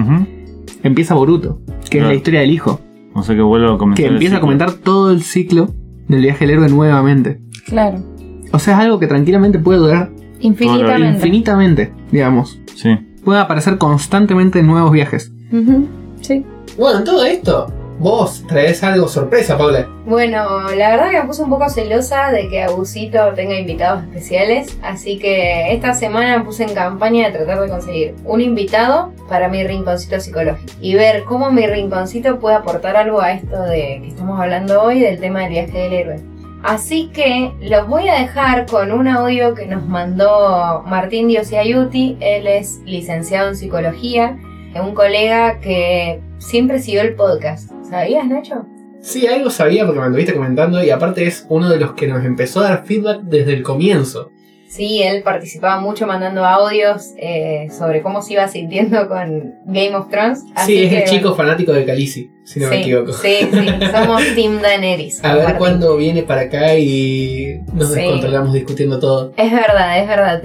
empieza 0.83 1.13
Boruto, 1.15 1.59
que 1.89 1.99
es 1.99 2.03
la 2.03 2.13
historia 2.13 2.39
del 2.41 2.51
hijo, 2.51 2.79
O 3.13 3.23
sea 3.23 3.35
que 3.35 3.41
vuelvo 3.41 3.73
a 3.73 3.77
comentar. 3.77 4.03
que 4.05 4.11
empieza 4.11 4.37
a 4.37 4.41
comentar 4.41 4.73
todo 4.73 5.11
el 5.11 5.21
ciclo 5.21 5.69
del 6.07 6.21
viaje 6.21 6.45
del 6.45 6.55
héroe 6.57 6.69
nuevamente. 6.69 7.39
Claro. 7.67 8.03
O 8.51 8.59
sea, 8.59 8.75
es 8.75 8.79
algo 8.79 8.99
que 8.99 9.07
tranquilamente 9.07 9.59
puede 9.59 9.79
durar 9.79 10.11
Infinitamente. 10.39 11.07
infinitamente, 11.17 11.93
digamos. 12.11 12.59
Sí. 12.75 12.89
Pueden 13.23 13.41
aparecer 13.41 13.77
constantemente 13.77 14.61
nuevos 14.63 14.91
viajes. 14.91 15.31
Ujú. 15.51 15.87
Sí. 16.21 16.43
Bueno, 16.77 16.99
en 16.99 17.05
todo 17.05 17.25
esto, 17.25 17.67
vos 17.99 18.45
traes 18.47 18.83
algo 18.83 19.07
sorpresa, 19.07 19.57
Paula. 19.57 19.87
Bueno, 20.05 20.69
la 20.75 20.91
verdad 20.91 21.09
que 21.11 21.19
me 21.21 21.27
puse 21.27 21.43
un 21.43 21.49
poco 21.49 21.69
celosa 21.69 22.31
de 22.31 22.47
que 22.49 22.63
Abusito 22.63 23.33
tenga 23.33 23.57
invitados 23.57 24.03
especiales, 24.03 24.77
así 24.83 25.17
que 25.17 25.73
esta 25.73 25.93
semana 25.93 26.37
me 26.37 26.45
puse 26.45 26.63
en 26.63 26.73
campaña 26.73 27.27
de 27.27 27.37
tratar 27.37 27.61
de 27.61 27.69
conseguir 27.69 28.15
un 28.25 28.41
invitado 28.41 29.13
para 29.29 29.47
mi 29.47 29.63
rinconcito 29.63 30.19
psicológico 30.19 30.73
y 30.81 30.95
ver 30.95 31.23
cómo 31.23 31.51
mi 31.51 31.65
rinconcito 31.65 32.39
puede 32.39 32.55
aportar 32.55 32.95
algo 32.95 33.21
a 33.21 33.31
esto 33.31 33.61
de 33.63 34.01
que 34.01 34.07
estamos 34.09 34.39
hablando 34.39 34.81
hoy 34.81 34.99
del 34.99 35.19
tema 35.19 35.41
del 35.41 35.49
viaje 35.49 35.77
del 35.77 35.93
héroe. 35.93 36.35
Así 36.65 37.11
que 37.13 37.51
los 37.61 37.87
voy 37.87 38.07
a 38.09 38.15
dejar 38.15 38.65
con 38.65 38.91
un 38.91 39.07
audio 39.07 39.53
que 39.53 39.67
nos 39.67 39.85
mandó 39.85 40.83
Martín 40.87 41.27
Diosiayuti, 41.27 42.17
él 42.19 42.47
es 42.47 42.79
licenciado 42.85 43.49
en 43.49 43.55
psicología, 43.55 44.39
un 44.81 44.93
colega 44.93 45.59
que 45.59 46.21
siempre 46.37 46.79
siguió 46.79 47.01
el 47.01 47.15
podcast. 47.15 47.71
¿Sabías, 47.89 48.27
Nacho? 48.27 48.65
Sí, 49.01 49.27
algo 49.27 49.49
sabía 49.49 49.85
porque 49.85 49.99
me 49.99 50.05
anduviste 50.07 50.33
comentando 50.33 50.83
y 50.83 50.89
aparte 50.89 51.27
es 51.27 51.45
uno 51.49 51.69
de 51.69 51.79
los 51.79 51.93
que 51.93 52.07
nos 52.07 52.25
empezó 52.25 52.61
a 52.61 52.69
dar 52.69 52.85
feedback 52.85 53.21
desde 53.21 53.53
el 53.53 53.63
comienzo. 53.63 54.31
Sí, 54.75 55.01
él 55.01 55.23
participaba 55.23 55.79
mucho 55.79 56.05
mandando 56.05 56.43
audios 56.43 57.13
eh, 57.17 57.69
sobre 57.71 58.01
cómo 58.01 58.21
se 58.21 58.33
iba 58.33 58.45
sintiendo 58.49 59.07
con 59.07 59.55
Game 59.65 59.95
of 59.95 60.09
Thrones. 60.09 60.43
sí, 60.65 60.83
es 60.83 60.89
que, 60.89 60.97
el 61.03 61.09
chico 61.09 61.33
fanático 61.33 61.71
de 61.71 61.85
Khaleesi, 61.85 62.29
si 62.43 62.59
no 62.59 62.67
me 62.67 62.75
sí, 62.75 62.81
equivoco. 62.81 63.13
Sí, 63.13 63.35
sí, 63.51 63.67
somos 63.93 64.21
Team 64.35 64.61
Daenerys. 64.61 65.23
A 65.23 65.33
ver 65.35 65.55
cuándo 65.57 65.95
viene 65.95 66.23
para 66.23 66.41
acá 66.41 66.75
y 66.75 67.61
nos 67.73 67.93
Sí. 67.93 68.01
descontrolamos 68.01 68.51
discutiendo 68.53 68.99
todo. 68.99 69.31
Es 69.37 69.49
verdad, 69.49 69.99
es 70.01 70.07
verdad. 70.09 70.41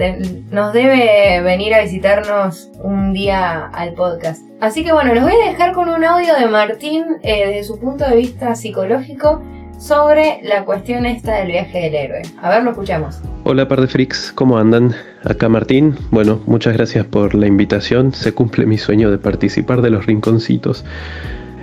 Nos 0.49 0.71
debe 0.71 1.41
venir 1.41 1.73
a 1.73 1.81
visitarnos 1.81 2.69
un 2.81 3.11
día 3.11 3.65
al 3.67 3.93
podcast. 3.95 4.41
Así 4.61 4.85
que 4.85 4.93
bueno, 4.93 5.13
los 5.13 5.23
voy 5.23 5.33
a 5.33 5.49
dejar 5.49 5.73
con 5.73 5.89
un 5.89 6.05
audio 6.05 6.35
de 6.35 6.45
Martín 6.47 7.03
eh, 7.21 7.47
desde 7.47 7.63
su 7.65 7.79
punto 7.79 8.07
de 8.07 8.15
vista 8.15 8.55
psicológico 8.55 9.41
sobre 9.81 10.39
la 10.43 10.63
cuestión 10.63 11.07
esta 11.07 11.37
del 11.37 11.47
viaje 11.47 11.79
del 11.79 11.95
héroe. 11.95 12.21
A 12.41 12.49
ver, 12.49 12.63
lo 12.63 12.71
escuchamos. 12.71 13.19
Hola 13.45 13.67
par 13.67 13.81
de 13.81 13.87
freaks, 13.87 14.31
¿cómo 14.33 14.59
andan? 14.59 14.93
Acá 15.23 15.49
Martín. 15.49 15.95
Bueno, 16.11 16.39
muchas 16.45 16.77
gracias 16.77 17.05
por 17.05 17.33
la 17.33 17.47
invitación. 17.47 18.13
Se 18.13 18.31
cumple 18.31 18.67
mi 18.67 18.77
sueño 18.77 19.09
de 19.09 19.17
participar 19.17 19.81
de 19.81 19.89
los 19.89 20.05
rinconcitos. 20.05 20.85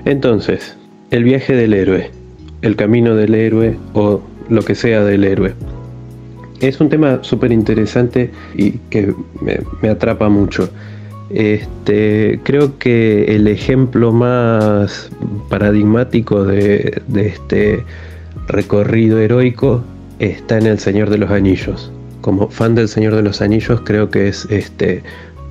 Entonces, 0.04 0.76
el 1.12 1.22
viaje 1.22 1.54
del 1.54 1.72
héroe, 1.74 2.10
el 2.62 2.74
camino 2.74 3.14
del 3.14 3.36
héroe 3.36 3.78
o 3.94 4.20
lo 4.48 4.62
que 4.62 4.74
sea 4.74 5.04
del 5.04 5.22
héroe. 5.22 5.54
Es 6.60 6.80
un 6.80 6.88
tema 6.88 7.20
súper 7.22 7.52
interesante 7.52 8.32
y 8.56 8.72
que 8.90 9.14
me, 9.40 9.60
me 9.80 9.90
atrapa 9.90 10.28
mucho. 10.28 10.68
Este, 11.30 12.40
creo 12.42 12.78
que 12.78 13.36
el 13.36 13.48
ejemplo 13.48 14.12
más 14.12 15.10
paradigmático 15.48 16.44
de, 16.44 17.02
este 17.14 17.84
recorrido 18.46 19.18
heroico 19.18 19.84
está 20.18 20.56
en 20.58 20.66
El 20.66 20.78
Señor 20.78 21.10
de 21.10 21.18
los 21.18 21.30
Anillos. 21.30 21.92
Como 22.22 22.48
fan 22.48 22.74
del 22.74 22.88
Señor 22.88 23.14
de 23.14 23.22
los 23.22 23.40
Anillos 23.42 23.80
creo 23.84 24.10
que 24.10 24.28
es 24.28 24.46
este 24.50 25.02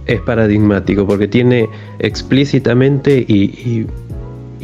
es 0.07 0.21
paradigmático 0.21 1.05
porque 1.05 1.27
tiene 1.27 1.67
explícitamente 1.99 3.19
y, 3.27 3.85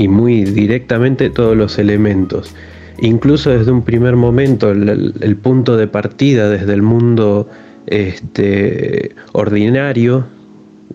muy 0.08 0.44
directamente 0.46 1.30
todos 1.30 1.56
los 1.56 1.78
elementos. 1.78 2.56
Incluso 3.00 3.50
desde 3.52 3.72
un 3.72 3.84
primer 3.84 4.16
momento, 4.16 4.72
el, 4.72 4.88
el- 4.90 5.14
el 5.20 5.36
punto 5.36 5.76
de 5.78 5.88
partida 5.88 6.50
desde 6.50 6.74
el 6.74 6.82
mundo 6.82 7.50
este, 7.88 9.12
ordinario, 9.34 10.26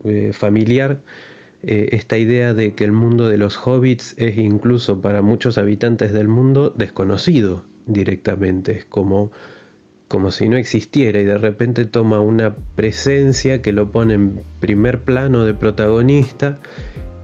eh, 0.03 0.31
familiar, 0.33 0.99
eh, 1.61 1.89
esta 1.91 2.17
idea 2.17 2.53
de 2.53 2.73
que 2.73 2.85
el 2.85 2.93
mundo 2.93 3.27
de 3.27 3.37
los 3.37 3.57
hobbits 3.57 4.13
es 4.17 4.37
incluso 4.37 5.01
para 5.01 5.21
muchos 5.21 5.57
habitantes 5.57 6.13
del 6.13 6.29
mundo 6.29 6.69
desconocido 6.69 7.65
directamente, 7.85 8.71
es 8.77 8.85
como, 8.85 9.31
como 10.07 10.31
si 10.31 10.47
no 10.47 10.55
existiera 10.55 11.19
y 11.19 11.25
de 11.25 11.37
repente 11.37 11.85
toma 11.85 12.21
una 12.21 12.55
presencia 12.75 13.61
que 13.61 13.73
lo 13.73 13.91
pone 13.91 14.13
en 14.13 14.41
primer 14.59 15.01
plano 15.01 15.43
de 15.43 15.53
protagonista 15.53 16.59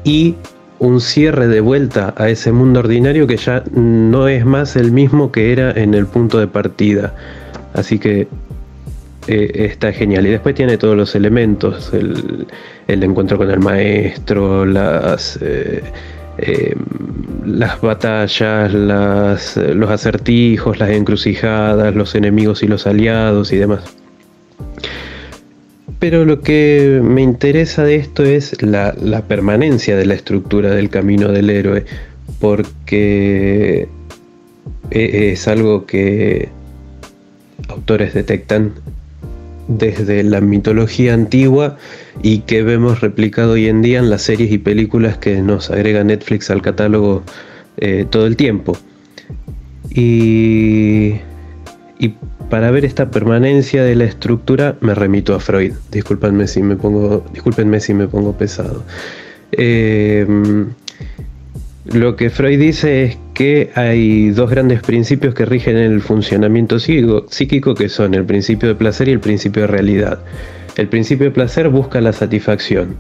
y 0.04 0.36
un 0.80 1.00
cierre 1.00 1.48
de 1.48 1.62
vuelta 1.62 2.14
a 2.18 2.30
ese 2.30 2.52
mundo 2.52 2.82
ordinario 2.82 3.28
que 3.28 3.38
ya 3.38 3.64
no 3.74 4.28
es 4.28 4.46
más 4.46 4.76
el 4.76 4.92
mismo 4.92 5.32
que 5.32 5.54
era 5.54 5.72
en 5.72 5.94
el 5.94 6.06
punto 6.08 6.40
de 6.40 6.48
partida. 6.48 7.16
Así 7.74 8.00
que 8.00 8.28
eh, 9.28 9.68
está 9.72 9.92
genial. 9.92 10.28
Y 10.28 10.30
después 10.30 10.54
tiene 10.54 10.78
todos 10.78 10.96
los 10.96 11.16
elementos, 11.16 11.92
el, 11.94 12.48
encuentro 12.88 13.38
con 13.38 13.50
el 13.50 13.60
maestro, 13.60 14.66
las, 14.66 15.40
eh, 15.42 15.82
eh, 16.38 16.76
las 17.46 17.82
batallas, 17.82 18.74
las, 18.74 19.58
los 19.58 19.90
acertijos, 19.90 20.80
las 20.80 20.90
encrucijadas, 20.92 21.96
los 21.96 22.14
enemigos 22.14 22.62
y 22.62 22.68
los 22.68 22.86
aliados 22.86 23.52
y 23.52 23.58
demás. 23.58 23.82
Pero 25.98 26.24
lo 26.26 26.42
que 26.42 27.02
me 27.04 27.24
interesa 27.24 27.84
de 27.84 27.96
esto 27.96 28.24
es 28.24 28.62
la, 28.62 28.94
permanencia 29.28 29.96
de 29.98 30.06
la 30.06 30.14
estructura 30.14 30.70
del 30.70 30.90
camino 30.90 31.30
del 31.30 31.50
héroe, 31.50 31.86
porque 32.40 33.88
es 34.92 35.48
algo 35.48 35.88
que 35.88 36.50
autores 37.70 38.14
detectan 38.14 38.74
desde 39.68 40.24
la 40.24 40.42
mitología 40.42 41.14
antigua 41.14 41.78
y 42.22 42.40
que 42.40 42.64
vemos 42.64 43.02
replicado 43.02 43.54
hoy 43.54 43.68
en 43.68 43.82
día 43.82 44.00
en 44.00 44.10
las 44.10 44.22
series 44.22 44.52
y 44.52 44.58
películas 44.58 45.18
que 45.18 45.42
nos 45.42 45.72
agrega 45.72 46.04
Netflix 46.04 46.50
al 46.50 46.62
catálogo 46.62 47.24
eh, 47.78 48.06
todo 48.10 48.28
el 48.28 48.36
tiempo. 48.36 48.78
Y, 49.90 51.16
y 52.00 52.16
para 52.50 52.72
ver 52.72 52.86
esta 52.86 53.10
permanencia 53.10 53.84
de 53.84 53.96
la 53.96 54.06
estructura 54.06 54.78
me 54.82 54.94
remito 54.94 55.36
a 55.36 55.40
Freud. 55.40 55.74
Discúlpenme 55.92 56.48
si 56.48 56.62
me 56.62 56.76
pongo, 56.76 57.26
discúlpenme 57.34 57.80
si 57.80 57.94
me 57.94 58.08
pongo 58.08 58.34
pesado. 58.34 58.84
Eh, 59.52 60.26
lo 61.86 62.16
que 62.16 62.30
Freud 62.30 62.60
dice 62.60 63.04
es 63.06 63.18
que 63.34 63.70
hay 63.76 64.30
dos 64.32 64.50
grandes 64.50 64.82
principios 64.82 65.34
que 65.34 65.46
rigen 65.46 65.78
el 65.78 66.02
funcionamiento 66.02 66.80
psíquico, 66.80 67.76
que 67.76 67.90
son 67.90 68.14
el 68.16 68.26
principio 68.26 68.70
de 68.70 68.76
placer 68.76 69.08
y 69.08 69.12
el 69.12 69.20
principio 69.20 69.62
de 69.64 69.68
realidad. 69.68 70.20
El 70.78 70.88
principio 70.88 71.26
de 71.26 71.32
placer 71.32 71.70
busca 71.70 72.02
la 72.02 72.12
satisfacción 72.12 72.96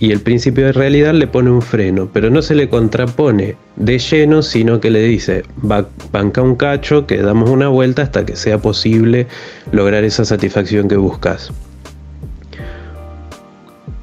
y 0.00 0.12
el 0.12 0.20
principio 0.20 0.66
de 0.66 0.72
realidad 0.72 1.14
le 1.14 1.26
pone 1.26 1.50
un 1.50 1.62
freno, 1.62 2.08
pero 2.12 2.30
no 2.30 2.42
se 2.42 2.54
le 2.54 2.68
contrapone 2.68 3.56
de 3.76 3.98
lleno, 3.98 4.42
sino 4.42 4.80
que 4.80 4.90
le 4.90 5.02
dice, 5.02 5.42
"Va- 5.68 5.88
banca 6.12 6.40
un 6.42 6.56
cacho, 6.56 7.06
que 7.06 7.18
damos 7.18 7.50
una 7.50 7.68
vuelta 7.68 8.02
hasta 8.02 8.24
que 8.24 8.36
sea 8.36 8.58
posible 8.58 9.26
lograr 9.72 10.04
esa 10.04 10.24
satisfacción 10.24 10.88
que 10.88 10.96
buscas. 10.96 11.52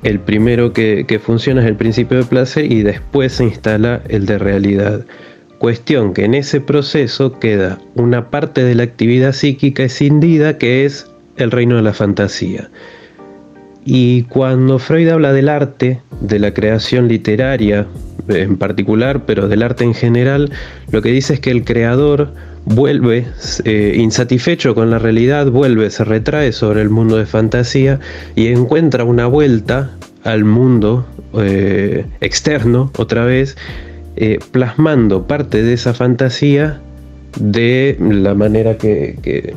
El 0.06 0.20
primero 0.20 0.72
que, 0.72 1.20
funciona 1.20 1.62
es 1.62 1.68
el 1.68 1.78
principio 1.78 2.20
de 2.20 2.26
placer 2.26 2.72
y 2.72 2.84
después 2.84 3.34
se 3.34 3.46
instala 3.46 4.04
el 4.08 4.28
de 4.28 4.38
realidad. 4.38 5.04
Cuestión 5.58 6.14
que 6.14 6.26
en 6.26 6.36
ese 6.36 6.62
proceso 6.62 7.40
queda 7.40 7.80
una 7.96 8.30
parte 8.30 8.64
de 8.64 8.76
la 8.76 8.84
actividad 8.84 9.34
psíquica 9.34 9.82
escindida 9.82 10.60
que 10.60 10.86
es 10.86 11.10
el 11.38 11.50
reino 11.50 11.78
de 11.78 11.82
la 11.82 11.94
fantasía. 11.94 12.70
Y 13.84 14.24
cuando 14.24 14.78
Freud 14.78 15.10
habla 15.10 15.34
del 15.34 15.50
arte, 15.50 16.02
de 16.22 16.38
la 16.38 16.54
creación 16.54 17.08
literaria 17.08 17.88
en 18.28 18.58
particular, 18.58 19.26
pero 19.26 19.48
del 19.48 19.64
arte 19.64 19.86
en 19.86 19.96
general, 19.96 20.52
lo 20.92 21.02
que 21.02 21.10
dice 21.10 21.34
es 21.34 21.40
que 21.40 21.50
el 21.50 21.64
creador 21.64 22.32
vuelve 22.66 23.28
eh, 23.64 23.94
insatisfecho 23.98 24.76
con 24.76 24.90
la 24.90 25.00
realidad, 25.00 25.48
vuelve, 25.50 25.90
se 25.92 26.04
retrae 26.04 26.52
sobre 26.52 26.82
el 26.82 26.90
mundo 26.90 27.18
de 27.18 27.26
fantasía 27.26 28.00
y 28.36 28.48
encuentra 28.48 29.04
una 29.04 29.28
vuelta 29.28 29.92
al 30.24 30.44
mundo 30.44 31.06
eh, 31.40 32.06
externo 32.22 32.92
otra 32.98 33.26
vez, 33.26 33.56
eh, 34.16 34.40
plasmando 34.52 35.28
parte 35.28 35.62
de 35.62 35.74
esa 35.74 35.94
fantasía 35.94 36.82
de 37.40 37.98
la 38.00 38.34
manera 38.34 38.78
que, 38.78 39.18
que, 39.22 39.54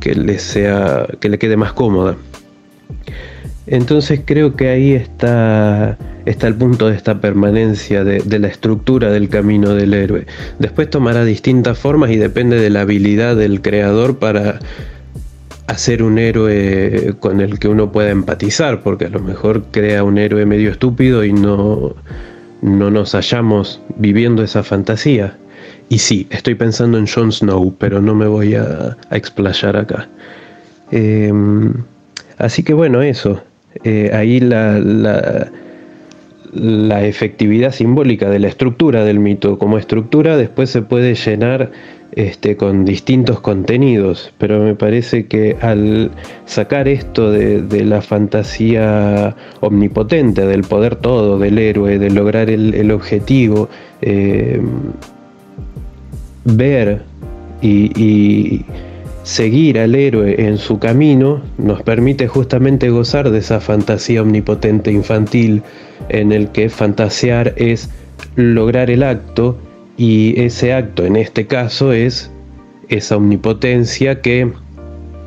que 0.00 0.14
le 0.14 0.38
sea 0.38 1.06
que 1.20 1.28
le 1.28 1.38
quede 1.38 1.56
más 1.56 1.72
cómoda. 1.72 2.16
Entonces 3.70 4.20
creo 4.24 4.56
que 4.56 4.68
ahí 4.68 4.92
está, 4.94 5.96
está 6.26 6.48
el 6.48 6.56
punto 6.56 6.88
de 6.88 6.96
esta 6.96 7.20
permanencia 7.20 8.02
de, 8.02 8.38
la 8.40 8.48
estructura 8.48 9.12
del 9.12 9.28
camino 9.28 9.74
del 9.74 9.94
héroe. 9.94 10.26
Después 10.58 10.90
tomará 10.90 11.24
distintas 11.24 11.78
formas 11.78 12.10
y 12.10 12.16
depende 12.16 12.56
de 12.60 12.68
la 12.68 12.80
habilidad 12.80 13.36
del 13.36 13.62
creador 13.62 14.18
para 14.18 14.58
hacer 15.68 16.02
un 16.02 16.18
héroe 16.18 17.14
con 17.20 17.40
el 17.40 17.60
que 17.60 17.68
uno 17.68 17.92
pueda 17.92 18.10
empatizar, 18.10 18.82
porque 18.82 19.04
a 19.04 19.08
lo 19.08 19.20
mejor 19.20 19.62
crea 19.70 20.02
un 20.02 20.18
héroe 20.18 20.44
medio 20.46 20.72
estúpido 20.72 21.24
y 21.24 21.32
no, 21.32 21.94
no 22.62 22.90
nos 22.90 23.12
hallamos 23.12 23.80
viviendo 23.98 24.42
esa 24.42 24.64
fantasía. 24.64 25.36
Y 25.88 25.98
sí, 25.98 26.26
estoy 26.30 26.56
pensando 26.56 26.98
en 26.98 27.06
Jon 27.06 27.30
Snow, 27.30 27.72
pero 27.78 28.02
no 28.02 28.16
me 28.16 28.26
voy 28.26 28.56
a, 28.56 28.96
explayar 29.12 29.76
acá. 29.76 30.08
Eh, 30.90 31.32
así 32.36 32.64
que 32.64 32.74
bueno, 32.74 33.00
eso. 33.00 33.44
Eh, 33.84 34.10
ahí 34.12 34.40
la, 34.40 34.80
la, 36.52 37.06
efectividad 37.06 37.72
simbólica 37.72 38.28
de 38.28 38.40
la 38.40 38.48
estructura 38.48 39.04
del 39.04 39.20
mito. 39.20 39.58
Como 39.58 39.78
estructura 39.78 40.36
después 40.36 40.70
se 40.70 40.82
puede 40.82 41.14
llenar 41.14 41.70
este, 42.12 42.56
con 42.56 42.84
distintos 42.84 43.40
contenidos, 43.40 44.32
pero 44.38 44.58
me 44.58 44.74
parece 44.74 45.26
que 45.26 45.56
al 45.60 46.10
sacar 46.46 46.88
esto 46.88 47.30
de, 47.30 47.62
de 47.62 47.84
la 47.84 48.02
fantasía 48.02 49.36
omnipotente, 49.60 50.44
del 50.46 50.62
poder 50.62 50.96
todo, 50.96 51.38
del 51.38 51.58
héroe, 51.58 51.98
de 51.98 52.10
lograr 52.10 52.50
el, 52.50 52.90
objetivo, 52.90 53.68
eh, 54.02 54.60
ver 56.44 57.02
y 57.62 58.64
seguir 59.30 59.78
al 59.78 59.94
héroe 59.94 60.34
en 60.44 60.58
su 60.58 60.80
camino 60.80 61.40
nos 61.56 61.82
permite 61.82 62.26
justamente 62.26 62.90
gozar 62.90 63.30
de 63.30 63.38
esa 63.38 63.60
fantasía 63.60 64.22
omnipotente 64.22 64.90
infantil 64.90 65.62
en 66.08 66.32
el 66.32 66.48
que 66.48 66.68
fantasear 66.68 67.54
es 67.56 67.90
lograr 68.34 68.90
el 68.90 69.04
acto 69.04 69.56
y 69.96 70.34
ese 70.40 70.72
acto 70.72 71.04
en 71.04 71.14
este 71.14 71.46
caso 71.46 71.92
es 71.92 72.32
esa 72.88 73.18
omnipotencia 73.18 74.20
que 74.20 74.50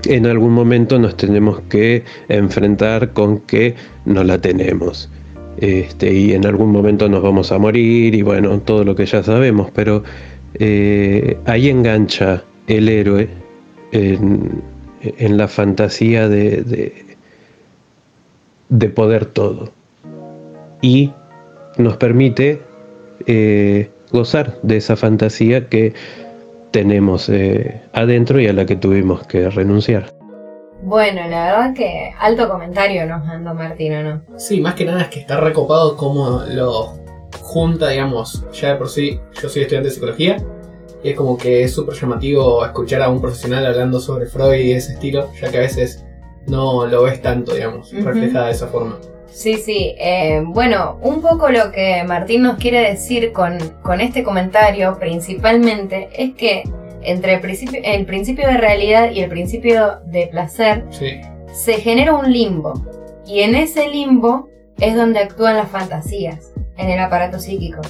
en 0.03 0.25
algún 0.25 0.51
momento 0.51 0.99
nos 0.99 1.15
tenemos 1.15 1.61
que 1.69 2.03
enfrentar 2.27 3.13
con 3.13 3.39
que 3.39 3.75
no 4.03 4.25
la 4.25 4.37
tenemos. 4.37 5.09
Este, 5.55 6.13
y 6.13 6.33
en 6.33 6.45
algún 6.45 6.73
momento 6.73 7.07
nos 7.07 7.23
vamos 7.23 7.53
a 7.53 7.57
morir 7.57 8.13
y 8.15 8.21
bueno, 8.21 8.59
todo 8.59 8.83
lo 8.83 8.95
que 8.95 9.05
ya 9.05 9.23
sabemos, 9.23 9.71
pero 9.73 10.03
eh, 10.55 11.37
ahí 11.45 11.69
engancha 11.69 12.43
el 12.67 12.89
héroe 12.89 13.42
en, 13.93 14.61
en 15.01 15.37
la 15.37 15.47
fantasía 15.47 16.27
de, 16.27 16.63
de, 16.63 17.05
de, 18.69 18.89
poder 18.89 19.25
todo. 19.25 19.69
Y 20.81 21.11
nos 21.77 21.97
permite 21.97 22.61
eh, 23.27 23.89
gozar 24.11 24.59
de 24.63 24.77
esa 24.77 24.95
fantasía 24.95 25.69
que 25.69 25.93
tenemos 26.71 27.29
eh, 27.29 27.81
adentro 27.93 28.39
y 28.41 28.47
a 28.47 28.53
la 28.53 28.65
que 28.65 28.75
tuvimos 28.75 29.25
que 29.27 29.49
renunciar. 29.49 30.11
Bueno, 30.81 31.21
la 31.29 31.45
verdad 31.45 31.73
que 31.73 32.11
alto 32.19 32.49
comentario 32.49 33.05
nos 33.05 33.23
mandó 33.25 33.53
Martino, 33.53 34.03
¿no? 34.03 34.21
Sí, 34.37 34.59
más 34.59 34.73
que 34.73 34.83
nada 34.83 35.03
es 35.03 35.07
que 35.07 35.19
está 35.21 35.39
recopado 35.39 35.95
como 35.95 36.41
lo 36.49 36.97
junta, 37.41 37.89
digamos, 37.89 38.43
ya 38.51 38.69
de 38.69 38.75
por 38.75 38.89
sí, 38.89 39.19
yo 39.41 39.47
soy 39.47 39.61
estudiante 39.61 39.89
de 39.89 39.93
psicología, 39.93 40.37
y 41.03 41.09
es 41.09 41.15
como 41.15 41.37
que 41.37 41.63
es 41.63 41.73
súper 41.73 41.95
llamativo 41.95 42.65
escuchar 42.65 43.01
a 43.01 43.09
un 43.09 43.21
profesional 43.21 43.65
hablando 43.65 43.99
sobre 43.99 44.25
Freud 44.25 44.59
y 44.59 44.71
ese 44.71 44.93
estilo, 44.93 45.29
ya 45.39 45.51
que 45.51 45.57
a 45.57 45.61
veces 45.61 46.05
no 46.47 46.85
lo 46.87 47.03
ves 47.03 47.21
tanto, 47.21 47.53
digamos, 47.53 47.91
uh 47.91 47.97
-huh. 47.97 48.03
reflejada 48.03 48.47
de 48.47 48.51
esa 48.53 48.67
forma. 48.67 48.97
Sí, 49.27 49.55
sí. 49.55 49.95
Eh, 49.97 50.43
bueno, 50.45 50.99
un 51.01 51.21
poco 51.21 51.49
lo 51.49 51.71
que 51.71 52.03
Martín 52.05 52.43
nos 52.43 52.57
quiere 52.57 52.81
decir 52.81 53.31
con, 53.33 53.57
con 53.81 53.99
este 53.99 54.23
comentario 54.23 54.97
principalmente 54.99 56.09
es 56.15 56.35
que 56.35 56.63
entre 57.01 57.33
el 57.33 57.41
principio, 57.41 57.81
el 57.83 58.05
principio 58.05 58.47
de 58.47 58.57
realidad 58.57 59.11
y 59.11 59.21
el 59.21 59.29
principio 59.29 59.99
de 60.05 60.27
placer 60.27 60.85
sí. 60.91 61.19
se 61.51 61.73
genera 61.73 62.13
un 62.13 62.31
limbo. 62.31 62.73
Y 63.25 63.39
en 63.39 63.55
ese 63.55 63.89
limbo 63.89 64.49
es 64.79 64.95
donde 64.95 65.19
actúan 65.19 65.57
las 65.57 65.69
fantasías, 65.69 66.53
en 66.77 66.89
el 66.89 66.99
aparato 66.99 67.39
psíquico. 67.39 67.81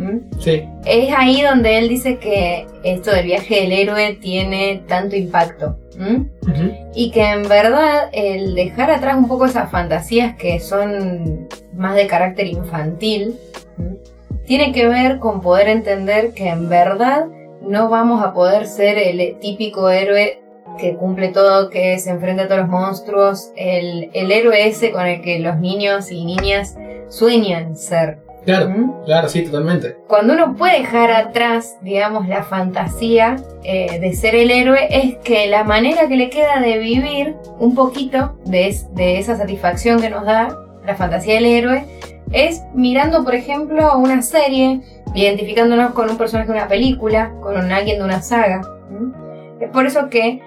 ¿Mm? 0.00 0.40
Sí. 0.40 0.66
Es 0.86 1.12
ahí 1.14 1.42
donde 1.42 1.76
él 1.76 1.88
dice 1.90 2.16
que 2.16 2.66
esto 2.84 3.10
del 3.10 3.26
viaje 3.26 3.60
del 3.60 3.72
héroe 3.72 4.18
tiene 4.20 4.82
tanto 4.88 5.14
impacto. 5.14 5.76
¿Mm? 5.98 6.14
Uh 6.14 6.46
-huh. 6.46 6.90
Y 6.94 7.10
que 7.10 7.22
en 7.22 7.46
verdad 7.46 8.08
el 8.12 8.54
dejar 8.54 8.90
atrás 8.90 9.16
un 9.18 9.28
poco 9.28 9.44
esas 9.44 9.70
fantasías 9.70 10.36
que 10.36 10.58
son 10.58 11.48
más 11.74 11.94
de 11.96 12.06
carácter 12.06 12.46
infantil, 12.46 13.38
¿Mm? 13.76 13.94
tiene 14.46 14.72
que 14.72 14.88
ver 14.88 15.18
con 15.18 15.42
poder 15.42 15.68
entender 15.68 16.32
que 16.32 16.48
en 16.48 16.70
verdad 16.70 17.26
no 17.60 17.90
vamos 17.90 18.24
a 18.24 18.32
poder 18.32 18.66
ser 18.66 18.96
el 18.96 19.38
típico 19.38 19.90
héroe 19.90 20.40
que 20.78 20.94
cumple 20.96 21.28
todo, 21.28 21.68
que 21.68 21.98
se 21.98 22.08
enfrenta 22.08 22.44
a 22.44 22.48
todos 22.48 22.62
los 22.62 22.70
monstruos, 22.70 23.52
el, 23.54 24.08
el 24.14 24.32
héroe 24.32 24.66
ese 24.66 24.92
con 24.92 25.06
el 25.06 25.20
que 25.20 25.38
los 25.40 25.58
niños 25.58 26.10
y 26.10 26.24
niñas 26.24 26.78
sueñan 27.08 27.76
ser. 27.76 28.18
Claro, 28.44 28.70
¿Mm? 28.70 29.04
claro, 29.04 29.28
sí, 29.28 29.42
totalmente. 29.42 29.98
Cuando 30.06 30.32
uno 30.32 30.54
puede 30.54 30.80
dejar 30.80 31.10
atrás, 31.10 31.76
digamos, 31.82 32.28
la 32.28 32.42
fantasía 32.42 33.36
eh, 33.64 33.98
de 34.00 34.12
ser 34.14 34.34
el 34.34 34.50
héroe, 34.50 34.88
es 34.90 35.16
que 35.18 35.46
la 35.46 35.64
manera 35.64 36.08
que 36.08 36.16
le 36.16 36.30
queda 36.30 36.60
de 36.60 36.78
vivir 36.78 37.36
un 37.58 37.74
poquito 37.74 38.38
de, 38.46 38.74
de 38.92 39.18
esa 39.18 39.36
satisfacción 39.36 40.00
que 40.00 40.10
nos 40.10 40.24
da 40.24 40.56
la 40.86 40.94
fantasía 40.94 41.34
del 41.34 41.46
héroe 41.46 41.84
es 42.32 42.62
mirando, 42.74 43.24
por 43.24 43.34
ejemplo, 43.34 43.98
una 43.98 44.22
serie, 44.22 44.80
identificándonos 45.14 45.92
con 45.92 46.08
un 46.08 46.16
personaje 46.16 46.52
de 46.52 46.58
una 46.58 46.68
película, 46.68 47.32
con 47.40 47.72
alguien 47.72 47.98
de 47.98 48.04
una 48.04 48.22
saga. 48.22 48.62
¿Mm? 48.88 49.62
Es 49.62 49.70
por 49.70 49.86
eso 49.86 50.08
que, 50.08 50.40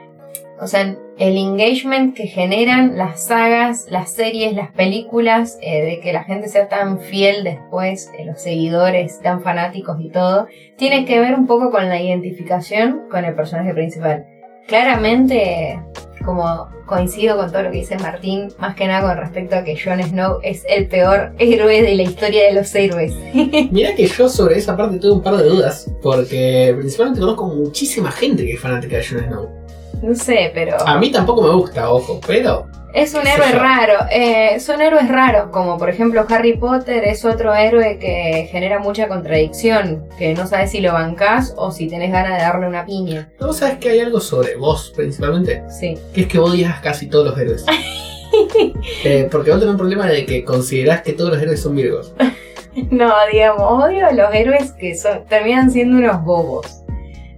o 0.59 0.67
sea, 0.67 0.95
el 1.17 1.37
engagement 1.37 2.15
que 2.15 2.27
generan 2.27 2.97
las 2.97 3.25
sagas, 3.25 3.85
las 3.89 4.13
series, 4.13 4.55
las 4.55 4.71
películas, 4.71 5.57
eh, 5.61 5.83
de 5.83 5.99
que 5.99 6.13
la 6.13 6.23
gente 6.23 6.47
sea 6.47 6.67
tan 6.69 6.99
fiel 6.99 7.43
después, 7.43 8.09
eh, 8.17 8.25
los 8.25 8.41
seguidores 8.41 9.19
tan 9.19 9.41
fanáticos 9.41 9.97
y 9.99 10.09
todo, 10.09 10.47
tiene 10.77 11.05
que 11.05 11.19
ver 11.19 11.35
un 11.35 11.45
poco 11.45 11.69
con 11.71 11.87
la 11.87 12.01
identificación 12.01 13.03
con 13.11 13.25
el 13.25 13.35
personaje 13.35 13.73
principal. 13.73 14.25
Claramente, 14.67 15.79
como 16.25 16.69
coincido 16.85 17.37
con 17.37 17.51
todo 17.51 17.63
lo 17.63 17.71
que 17.71 17.79
dice 17.79 17.97
Martín, 17.97 18.49
más 18.57 18.75
que 18.75 18.87
nada 18.87 19.07
con 19.07 19.17
respecto 19.17 19.55
a 19.55 19.63
que 19.63 19.77
Jon 19.77 20.01
Snow 20.01 20.39
es 20.41 20.63
el 20.67 20.87
peor 20.87 21.33
héroe 21.37 21.81
de 21.81 21.95
la 21.95 22.03
historia 22.03 22.45
de 22.45 22.53
los 22.53 22.73
héroes. 22.73 23.13
Mira 23.71 23.93
que 23.93 24.07
yo 24.07 24.29
sobre 24.29 24.57
esa 24.57 24.75
parte 24.75 24.99
tuve 24.99 25.11
un 25.11 25.21
par 25.21 25.37
de 25.37 25.43
dudas, 25.43 25.91
porque 26.01 26.73
principalmente 26.77 27.19
conozco 27.19 27.47
muchísima 27.47 28.11
gente 28.11 28.45
que 28.45 28.53
es 28.53 28.59
fanática 28.59 28.97
de 28.97 29.05
Jon 29.05 29.19
Snow. 29.25 29.62
No 30.03 30.13
sé, 30.15 30.51
pero. 30.53 30.75
A 30.85 30.97
mí 30.99 31.13
tampoco 31.13 31.41
me 31.41 31.53
gusta, 31.53 31.89
ojo, 31.89 32.19
pero. 32.27 32.67
Es 32.93 33.13
un 33.13 33.25
héroe 33.25 33.53
raro. 33.53 34.05
Eh, 34.11 34.59
son 34.59 34.81
héroes 34.81 35.07
raros, 35.07 35.49
como 35.49 35.77
por 35.77 35.89
ejemplo 35.89 36.25
Harry 36.29 36.57
Potter 36.57 37.05
es 37.05 37.23
otro 37.23 37.55
héroe 37.55 37.97
que 37.99 38.49
genera 38.51 38.79
mucha 38.79 39.07
contradicción. 39.07 40.09
Que 40.19 40.33
no 40.33 40.45
sabes 40.45 40.71
si 40.71 40.81
lo 40.81 40.91
bancás 40.91 41.53
o 41.55 41.71
si 41.71 41.87
tenés 41.87 42.11
ganas 42.11 42.37
de 42.37 42.43
darle 42.43 42.67
una 42.67 42.85
piña. 42.85 43.31
¿No 43.39 43.53
sabes 43.53 43.77
que 43.77 43.91
hay 43.91 44.01
algo 44.01 44.19
sobre 44.19 44.57
vos, 44.57 44.91
principalmente? 44.93 45.63
Sí. 45.69 45.97
Que 46.13 46.21
es 46.21 46.27
que 46.27 46.37
odias 46.37 46.81
casi 46.81 47.07
todos 47.07 47.27
los 47.27 47.39
héroes. 47.39 47.65
eh, 49.05 49.29
porque 49.31 49.51
vos 49.51 49.59
tenés 49.59 49.71
un 49.71 49.79
problema 49.79 50.05
de 50.05 50.25
que 50.25 50.43
considerás 50.43 51.01
que 51.01 51.13
todos 51.13 51.31
los 51.31 51.41
héroes 51.41 51.61
son 51.61 51.77
virgos. 51.77 52.13
no, 52.91 53.13
digamos, 53.31 53.85
odio 53.85 54.05
a 54.05 54.11
los 54.11 54.35
héroes 54.35 54.73
que 54.73 54.95
son, 54.97 55.23
terminan 55.29 55.71
siendo 55.71 55.97
unos 55.97 56.21
bobos. 56.25 56.82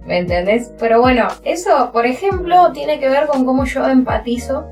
¿Me 0.06 0.18
entendés? 0.18 0.72
Pero 0.78 1.00
bueno, 1.00 1.26
eso, 1.44 1.90
por 1.92 2.06
ejemplo, 2.06 2.72
tiene 2.72 3.00
que 3.00 3.08
ver 3.08 3.26
con 3.26 3.44
cómo 3.44 3.64
yo 3.64 3.86
empatizo 3.88 4.66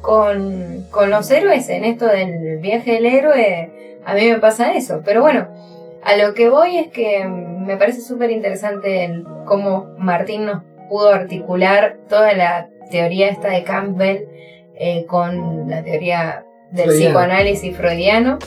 con, 0.00 0.86
con 0.90 1.10
los 1.10 1.30
héroes 1.30 1.68
en 1.68 1.84
esto 1.84 2.06
del 2.06 2.58
viaje 2.58 2.92
del 2.92 3.06
héroe. 3.06 3.70
A 4.06 4.14
mí 4.14 4.26
me 4.30 4.38
pasa 4.38 4.72
eso. 4.72 5.02
Pero 5.04 5.20
bueno, 5.20 5.48
a 6.02 6.16
lo 6.16 6.32
que 6.32 6.48
voy 6.48 6.78
es 6.78 6.88
que 6.88 7.26
me 7.26 7.76
parece 7.76 8.00
súper 8.00 8.30
interesante 8.30 9.22
cómo 9.44 9.90
Martín 9.98 10.46
nos 10.46 10.62
pudo 10.88 11.10
articular 11.10 11.98
toda 12.08 12.32
la 12.32 12.68
teoría 12.90 13.28
esta 13.28 13.48
de 13.48 13.62
Campbell 13.62 14.24
eh, 14.74 15.04
con 15.06 15.68
la 15.68 15.82
teoría 15.82 16.44
del 16.72 16.86
freudiano. 16.86 17.06
psicoanálisis 17.10 17.76
freudiano. 17.76 18.38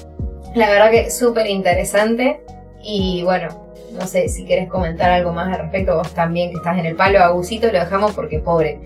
La 0.56 0.70
verdad 0.70 0.90
que 0.90 1.12
súper 1.12 1.48
interesante. 1.48 2.42
Y 2.82 3.22
bueno, 3.24 3.63
no 3.94 4.08
sé 4.08 4.28
si 4.30 4.46
quieres 4.46 4.70
comentar 4.70 5.12
algo 5.12 5.32
más 5.34 5.54
al 5.54 5.62
respecto, 5.64 5.96
vos 5.98 6.14
también 6.14 6.50
que 6.52 6.58
estás 6.58 6.78
en 6.78 6.86
el 6.86 6.96
palo, 6.96 7.20
Agusito 7.20 7.68
lo 7.68 7.80
dejamos 7.80 8.12
porque 8.14 8.40
pobre, 8.40 8.80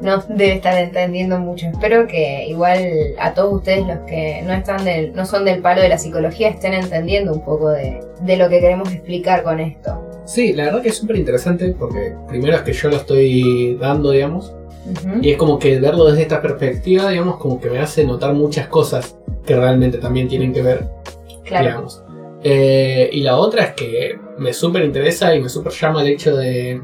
no 0.00 0.18
debe 0.28 0.54
estar 0.54 0.76
entendiendo 0.78 1.38
mucho. 1.38 1.66
Espero 1.66 2.06
que 2.06 2.46
igual 2.46 2.78
a 3.18 3.32
todos 3.34 3.54
ustedes 3.54 3.86
los 3.86 3.98
que 4.00 4.42
no 4.46 4.52
están 4.52 4.84
del, 4.84 5.14
no 5.14 5.24
son 5.26 5.44
del 5.44 5.60
palo 5.60 5.80
de 5.82 5.88
la 5.88 5.98
psicología 5.98 6.48
estén 6.48 6.74
entendiendo 6.74 7.32
un 7.32 7.44
poco 7.44 7.70
de, 7.70 8.00
de 8.22 8.36
lo 8.36 8.48
que 8.48 8.60
queremos 8.60 8.90
explicar 8.92 9.42
con 9.42 9.60
esto. 9.60 10.00
Sí, 10.24 10.52
la 10.54 10.64
verdad 10.64 10.82
que 10.82 10.88
es 10.88 10.96
súper 10.96 11.16
interesante 11.16 11.74
porque 11.78 12.14
primero 12.28 12.56
es 12.56 12.62
que 12.62 12.72
yo 12.72 12.88
lo 12.88 12.96
estoy 12.96 13.76
dando, 13.80 14.10
digamos. 14.10 14.54
Y 15.22 15.30
es 15.30 15.38
como 15.38 15.58
que 15.58 15.80
verlo 15.80 16.04
desde 16.04 16.22
esta 16.22 16.42
perspectiva, 16.42 17.08
digamos, 17.08 17.38
como 17.38 17.58
que 17.58 17.70
me 17.70 17.78
hace 17.78 18.04
notar 18.04 18.34
muchas 18.34 18.66
cosas 18.68 19.16
que 19.46 19.56
realmente 19.56 19.96
también 19.96 20.28
tienen 20.28 20.52
que 20.52 20.60
ver, 20.60 20.84
Claro. 21.44 21.64
digamos. 21.66 22.03
Eh, 22.44 23.08
y 23.12 23.20
la 23.22 23.36
otra 23.38 23.64
es 23.64 23.72
que 23.72 24.18
me 24.38 24.52
súper 24.52 24.84
interesa 24.84 25.34
y 25.34 25.40
me 25.40 25.48
súper 25.48 25.72
llama 25.72 26.02
el 26.02 26.08
hecho 26.08 26.36
de... 26.36 26.80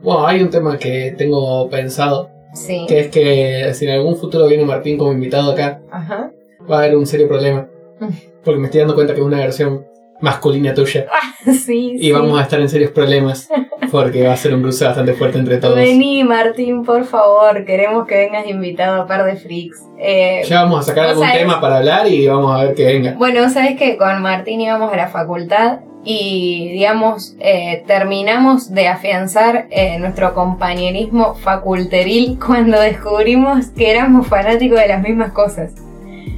Bueno, 0.00 0.26
hay 0.26 0.42
un 0.42 0.50
tema 0.50 0.78
que 0.78 1.14
tengo 1.16 1.68
pensado, 1.70 2.30
Sí. 2.54 2.84
que 2.86 3.00
es 3.00 3.08
que 3.08 3.72
si 3.74 3.86
en 3.86 3.92
algún 3.92 4.16
futuro 4.16 4.46
viene 4.46 4.64
Martín 4.64 4.96
como 4.98 5.12
invitado 5.12 5.52
acá, 5.52 5.80
Ajá. 5.90 6.30
va 6.70 6.76
a 6.76 6.82
haber 6.82 6.96
un 6.96 7.06
serio 7.06 7.26
problema. 7.28 7.68
Porque 8.44 8.60
me 8.60 8.66
estoy 8.66 8.80
dando 8.80 8.94
cuenta 8.94 9.14
que 9.14 9.20
es 9.20 9.26
una 9.26 9.38
versión 9.38 9.84
masculina 10.20 10.72
tuya. 10.74 11.06
Sí, 11.44 11.92
Y 11.96 12.04
sí. 12.04 12.12
vamos 12.12 12.38
a 12.38 12.42
estar 12.42 12.60
en 12.60 12.68
serios 12.68 12.90
problemas. 12.90 13.48
Porque 13.96 14.26
va 14.26 14.34
a 14.34 14.36
ser 14.36 14.54
un 14.54 14.60
cruce 14.60 14.84
bastante 14.84 15.14
fuerte 15.14 15.38
entre 15.38 15.56
todos. 15.56 15.74
Vení, 15.74 16.22
Martín, 16.22 16.84
por 16.84 17.06
favor. 17.06 17.64
Queremos 17.64 18.06
que 18.06 18.14
vengas 18.14 18.46
invitado 18.46 19.00
a 19.00 19.06
Par 19.06 19.24
de 19.24 19.36
Freaks. 19.36 19.82
Eh, 19.98 20.42
Ya 20.46 20.64
vamos 20.64 20.80
a 20.80 20.82
sacar 20.82 21.06
¿Vos 21.14 21.22
algún 21.22 21.32
tema 21.32 21.62
para 21.62 21.78
hablar 21.78 22.06
y 22.06 22.26
vamos 22.28 22.54
a 22.60 22.64
ver 22.64 22.74
que 22.74 22.84
venga. 22.84 23.14
Bueno, 23.16 23.48
sabes 23.48 23.78
que 23.78 23.96
con 23.96 24.20
Martín 24.20 24.60
íbamos 24.60 24.92
a 24.92 24.96
la 24.96 25.08
facultad 25.08 25.78
y, 26.04 26.68
digamos, 26.74 27.36
eh, 27.40 27.84
terminamos 27.86 28.70
de 28.74 28.86
afianzar 28.88 29.66
eh, 29.70 29.98
nuestro 29.98 30.34
compañerismo 30.34 31.34
faculteril 31.34 32.38
cuando 32.46 32.78
descubrimos 32.78 33.68
que 33.68 33.90
éramos 33.92 34.26
fanáticos 34.26 34.78
de 34.78 34.88
las 34.88 35.00
mismas 35.02 35.32
cosas. 35.32 35.72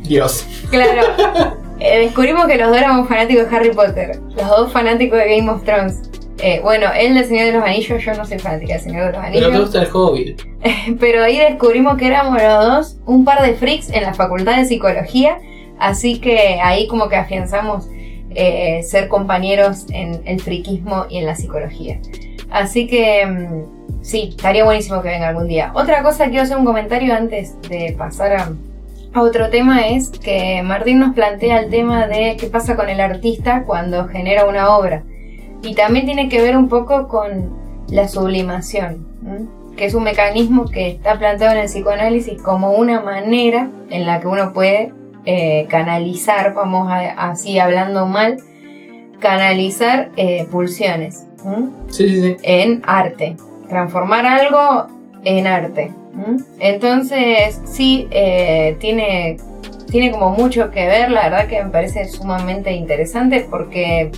Dios. 0.04 0.46
Claro, 0.70 1.02
descubrimos 1.80 2.46
que 2.46 2.56
los 2.56 2.68
dos 2.68 2.76
éramos 2.78 3.09
fanáticos 3.09 3.50
de 3.50 3.56
Harry 3.56 3.72
Potter, 3.72 4.20
los 4.36 4.46
dos 4.46 4.72
fanáticos 4.72 5.18
de 5.18 5.36
Game 5.36 5.50
of 5.50 5.64
Thrones. 5.64 6.02
Eh, 6.41 6.61
bueno, 6.62 6.86
él 6.97 7.14
del 7.14 7.24
Señor 7.24 7.47
de 7.47 7.53
los 7.53 7.64
Anillos, 7.64 8.05
yo 8.05 8.14
no 8.14 8.24
soy 8.24 8.39
fanática 8.39 8.74
del 8.74 8.82
Señor 8.82 9.07
de 9.07 9.12
los 9.12 9.20
Pero 9.20 9.32
te 9.32 9.45
Anillos. 9.45 9.61
gusta 9.62 9.82
el 9.82 9.89
Hobbit. 9.93 10.43
Pero 11.01 11.24
ahí 11.24 11.39
descubrimos 11.39 11.97
que 11.97 12.07
éramos 12.07 12.41
los 12.41 12.64
dos 12.64 12.97
un 13.07 13.24
par 13.24 13.43
de 13.43 13.55
freaks 13.55 13.91
en 13.91 14.03
la 14.03 14.14
facultad 14.14 14.57
de 14.57 14.64
psicología. 14.64 15.39
Así 15.80 16.20
que 16.20 16.61
ahí 16.62 16.86
como 16.86 17.09
que 17.09 17.16
afianzamos 17.16 17.89
eh, 18.34 18.82
ser 18.84 19.09
compañeros 19.09 19.86
en 19.91 20.20
el 20.24 20.41
friquismo 20.41 21.07
y 21.09 21.18
en 21.18 21.26
la 21.26 21.34
psicología. 21.34 21.99
Así 22.51 22.86
que 22.86 23.26
mm, 23.26 24.03
sí, 24.03 24.28
estaría 24.30 24.64
buenísimo 24.64 25.03
que 25.03 25.09
venga 25.09 25.28
algún 25.28 25.49
día. 25.49 25.72
Otra 25.74 26.03
cosa, 26.03 26.26
quiero 26.28 26.43
hacer 26.43 26.57
un 26.57 26.64
comentario 26.64 27.14
antes 27.14 27.61
de 27.62 27.95
pasar 27.99 28.32
a, 28.32 28.53
a 29.12 29.22
otro 29.22 29.51
tema, 29.51 29.89
es 29.89 30.11
que 30.11 30.62
Martín 30.62 31.01
nos 31.01 31.14
plantea 31.14 31.61
el 31.61 31.70
tema 31.70 32.07
de 32.07 32.36
qué 32.39 32.47
pasa 32.47 32.76
con 32.76 32.89
el 32.89 33.01
artista 33.01 33.64
cuando 33.64 34.07
genera 34.09 34.47
una 34.47 34.76
obra. 34.76 35.03
Y 35.62 35.74
también 35.74 36.06
tiene 36.06 36.28
que 36.28 36.40
ver 36.40 36.56
un 36.56 36.68
poco 36.68 37.09
con 37.09 37.56
la 37.88 38.06
sublimación, 38.09 39.06
que 39.76 39.86
es 39.86 39.94
un 39.94 40.04
mecanismo 40.04 40.64
que 40.66 40.88
está 40.90 41.18
planteado 41.18 41.54
en 41.54 41.61
el 41.62 41.66
psicoanálisis 41.66 42.40
como 42.42 42.72
una 42.72 43.00
manera 43.00 43.68
en 43.90 44.06
la 44.06 44.20
que 44.20 44.26
uno 44.28 44.52
puede 44.52 44.92
eh, 45.24 45.66
canalizar, 45.68 46.54
vamos 46.54 46.90
a- 46.90 47.30
así 47.30 47.59
hablando 47.59 48.06
mal, 48.06 48.38
canalizar 49.20 50.11
eh, 50.16 50.46
pulsiones. 50.50 51.24
Sí, 51.88 52.09
sí, 52.09 52.20
sí. 52.22 52.36
en 52.42 52.82
arte, 52.86 53.36
transformar 53.68 54.26
algo 54.26 54.86
en 55.24 55.46
arte. 55.46 55.92
Entonces, 56.59 57.61
sí, 57.64 58.09
eh, 58.11 58.76
tiene, 58.80 59.36
tiene 59.90 60.11
como 60.11 60.30
mucho 60.30 60.70
que 60.70 60.86
ver, 60.86 61.11
la 61.11 61.24
verdad 61.28 61.46
que 61.46 61.62
me 61.62 61.70
parece 61.70 62.04
sumamente 62.06 62.72
interesante 62.72 63.46
porque 63.48 64.11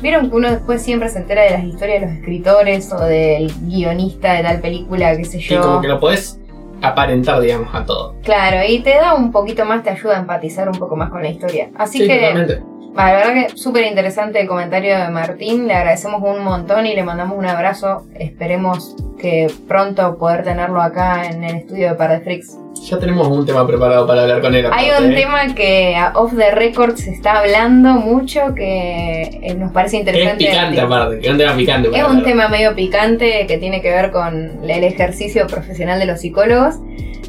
vieron 0.00 0.30
que 0.30 0.36
uno 0.36 0.50
después 0.50 0.82
siempre 0.82 1.08
se 1.08 1.18
entera 1.18 1.42
de 1.42 1.50
las 1.50 1.64
historias 1.64 2.00
de 2.00 2.06
los 2.06 2.16
escritores 2.16 2.92
o 2.92 3.00
del 3.04 3.52
guionista 3.62 4.34
de 4.34 4.42
tal 4.42 4.60
película, 4.60 5.16
qué 5.16 5.24
sé 5.24 5.38
Y 5.38 5.40
yo. 5.40 5.60
como 5.60 5.80
que 5.80 5.88
lo 5.88 6.00
podés 6.00 6.38
aparentar, 6.82 7.40
digamos, 7.40 7.74
a 7.74 7.84
todo. 7.84 8.14
Claro, 8.22 8.58
y 8.66 8.80
te 8.80 8.94
da 8.94 9.14
un 9.14 9.32
poquito 9.32 9.64
más, 9.64 9.82
te 9.82 9.90
ayuda 9.90 10.16
a 10.16 10.20
empatizar 10.20 10.68
un 10.68 10.78
poco 10.78 10.96
más 10.96 11.10
con 11.10 11.22
la 11.22 11.28
historia. 11.28 11.70
Así 11.76 11.98
sí, 11.98 12.06
que... 12.06 12.16
totalmente. 12.16 12.62
La 12.94 13.12
verdad 13.12 13.34
que 13.34 13.56
súper 13.56 13.84
interesante 13.86 14.40
el 14.40 14.48
comentario 14.48 14.98
de 14.98 15.08
Martín, 15.08 15.68
le 15.68 15.74
agradecemos 15.74 16.20
un 16.22 16.42
montón 16.42 16.84
y 16.86 16.96
le 16.96 17.04
mandamos 17.04 17.38
un 17.38 17.46
abrazo. 17.46 18.06
Esperemos 18.18 18.96
que 19.20 19.46
pronto 19.68 20.16
poder 20.18 20.42
tenerlo 20.42 20.80
acá 20.80 21.26
en 21.30 21.44
el 21.44 21.56
estudio 21.56 21.90
de 21.90 21.94
Par 21.94 22.10
de 22.10 22.20
Freaks. 22.20 22.58
Ya 22.84 22.98
tenemos 22.98 23.28
un 23.28 23.44
tema 23.44 23.66
preparado 23.66 24.06
para 24.06 24.22
hablar 24.22 24.40
con 24.40 24.54
él. 24.54 24.66
Hay 24.72 24.88
un 24.98 25.12
¿eh? 25.12 25.14
tema 25.14 25.54
que 25.54 25.94
off 26.14 26.32
the 26.36 26.50
record 26.52 26.96
se 26.96 27.10
está 27.10 27.40
hablando 27.40 27.94
mucho 27.94 28.54
que 28.54 29.40
eh, 29.42 29.54
nos 29.54 29.72
parece 29.72 30.02
Que 30.04 30.10
es 30.10 30.16
interesante. 30.16 30.44
picante 30.46 30.80
aparte, 30.80 31.18
que 31.18 31.26
es 31.26 31.32
un 31.32 31.38
tema 31.38 31.54
picante. 31.56 31.88
Es 31.88 31.94
un 31.94 32.00
hablar. 32.10 32.24
tema 32.24 32.48
medio 32.48 32.74
picante 32.74 33.46
que 33.46 33.58
tiene 33.58 33.82
que 33.82 33.90
ver 33.90 34.10
con 34.10 34.60
el 34.68 34.84
ejercicio 34.84 35.46
profesional 35.46 35.98
de 35.98 36.06
los 36.06 36.20
psicólogos. 36.20 36.76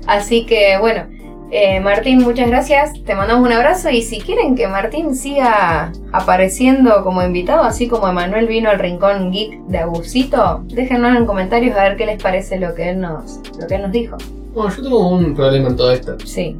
Así 0.07 0.45
que 0.45 0.77
bueno, 0.79 1.03
eh, 1.51 1.79
Martín, 1.79 2.19
muchas 2.21 2.47
gracias. 2.47 2.93
Te 3.05 3.15
mandamos 3.15 3.45
un 3.45 3.51
abrazo 3.51 3.89
y 3.89 4.03
si 4.03 4.19
quieren 4.19 4.55
que 4.55 4.67
Martín 4.67 5.15
siga 5.15 5.91
apareciendo 6.11 7.03
como 7.03 7.23
invitado, 7.23 7.63
así 7.63 7.87
como 7.87 8.07
Emanuel 8.07 8.47
vino 8.47 8.69
al 8.69 8.79
Rincón 8.79 9.31
Geek 9.31 9.59
de 9.67 9.79
Agusito, 9.79 10.61
déjenos 10.65 11.17
en 11.17 11.25
comentarios 11.25 11.75
a 11.75 11.83
ver 11.83 11.97
qué 11.97 12.05
les 12.05 12.21
parece 12.21 12.59
lo 12.59 12.75
que 12.75 12.89
él 12.89 13.01
nos, 13.01 13.39
lo 13.59 13.67
que 13.67 13.75
él 13.75 13.81
nos 13.81 13.91
dijo. 13.91 14.17
Bueno, 14.59 14.75
yo 14.75 14.83
tengo 14.83 15.07
un 15.07 15.33
problema 15.33 15.69
en 15.69 15.77
todo 15.77 15.89
esto. 15.93 16.17
Sí. 16.25 16.53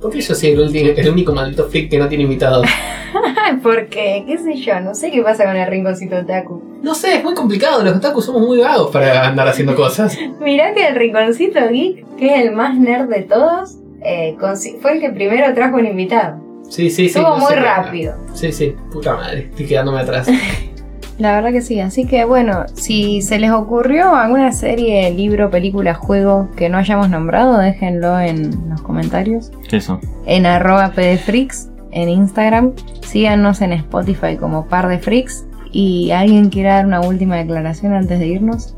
¿Por 0.00 0.12
qué 0.12 0.20
yo 0.20 0.32
soy 0.32 0.50
el, 0.50 0.76
el 0.96 1.10
único 1.10 1.32
maldito 1.32 1.68
freak 1.68 1.90
que 1.90 1.98
no 1.98 2.06
tiene 2.06 2.22
invitados? 2.22 2.64
Porque, 3.64 4.22
qué 4.28 4.38
sé 4.38 4.54
yo, 4.54 4.78
no 4.78 4.94
sé 4.94 5.10
qué 5.10 5.22
pasa 5.22 5.44
con 5.46 5.56
el 5.56 5.68
Rinconcito 5.68 6.18
Otaku. 6.18 6.62
No 6.84 6.94
sé, 6.94 7.16
es 7.16 7.24
muy 7.24 7.34
complicado. 7.34 7.82
Los 7.82 7.96
otakus 7.96 8.26
somos 8.26 8.42
muy 8.42 8.58
vagos 8.58 8.92
para 8.92 9.26
andar 9.26 9.48
haciendo 9.48 9.74
cosas. 9.74 10.16
Mirá 10.40 10.72
que 10.72 10.86
el 10.86 10.94
Rinconcito 10.94 11.58
Geek, 11.68 12.14
que 12.14 12.26
es 12.26 12.44
el 12.44 12.52
más 12.52 12.78
nerd 12.78 13.08
de 13.08 13.22
todos, 13.22 13.76
eh, 14.04 14.36
fue 14.80 14.92
el 14.92 15.00
que 15.00 15.10
primero 15.10 15.52
trajo 15.52 15.78
un 15.78 15.86
invitado. 15.86 16.40
Sí, 16.68 16.90
sí, 16.90 17.08
sí. 17.08 17.18
Estuvo 17.18 17.38
no 17.38 17.38
muy 17.38 17.54
rápido. 17.56 18.14
Sí, 18.34 18.52
sí. 18.52 18.76
Puta 18.92 19.16
madre, 19.16 19.48
estoy 19.50 19.66
quedándome 19.66 19.98
atrás. 19.98 20.28
La 21.22 21.36
verdad 21.36 21.52
que 21.52 21.62
sí, 21.62 21.78
así 21.78 22.04
que 22.04 22.24
bueno, 22.24 22.64
si 22.74 23.22
se 23.22 23.38
les 23.38 23.52
ocurrió 23.52 24.16
alguna 24.16 24.50
serie, 24.50 25.08
libro, 25.12 25.50
película, 25.50 25.94
juego 25.94 26.48
que 26.56 26.68
no 26.68 26.78
hayamos 26.78 27.10
nombrado, 27.10 27.58
déjenlo 27.58 28.18
en 28.18 28.50
los 28.68 28.82
comentarios. 28.82 29.52
Eso. 29.70 30.00
En 30.26 30.46
arroba 30.46 30.90
pdfreaks 30.90 31.68
en 31.92 32.08
Instagram. 32.08 32.72
Síganos 33.02 33.60
en 33.60 33.72
Spotify 33.72 34.36
como 34.36 34.66
par 34.66 34.88
de 34.88 34.98
freaks. 34.98 35.46
Y 35.70 36.10
alguien 36.10 36.50
quiera 36.50 36.74
dar 36.74 36.86
una 36.86 37.00
última 37.00 37.36
declaración 37.36 37.92
antes 37.92 38.18
de 38.18 38.26
irnos. 38.26 38.74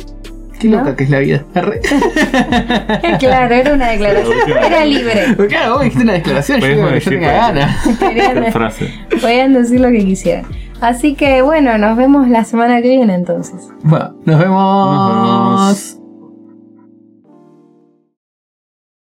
Qué 0.61 0.69
¿No? 0.69 0.81
loca 0.81 0.97
que 0.97 1.05
es 1.05 1.11
la 1.11 1.21
vida. 1.21 1.45
Claro, 3.21 3.55
era 3.55 3.73
una 3.73 3.89
declaración. 3.89 4.35
Era 4.63 4.85
libre. 4.85 5.35
Claro, 5.49 5.75
vos 5.77 5.85
dijiste 5.85 6.05
una 6.05 6.13
declaración, 6.13 6.61
yo 6.61 6.67
Podemos 6.67 6.77
digo 6.77 6.89
que 6.89 7.05
yo 7.05 7.11
decir 7.11 7.21
tenga 7.21 7.33
ganas. 7.33 8.91
Podían 9.23 9.55
decir 9.55 9.81
lo 9.81 9.89
que 9.89 10.05
quisieran. 10.05 10.64
Así 10.81 11.15
que 11.15 11.43
bueno, 11.43 11.79
nos 11.79 11.97
vemos 11.97 12.29
la 12.29 12.45
semana 12.45 12.83
que 12.83 12.89
viene 12.89 13.15
entonces. 13.15 13.69
Bueno, 13.83 14.15
nos 14.25 14.39
vemos. 14.39 14.95
Nos 14.95 15.13
vemos. 15.13 16.04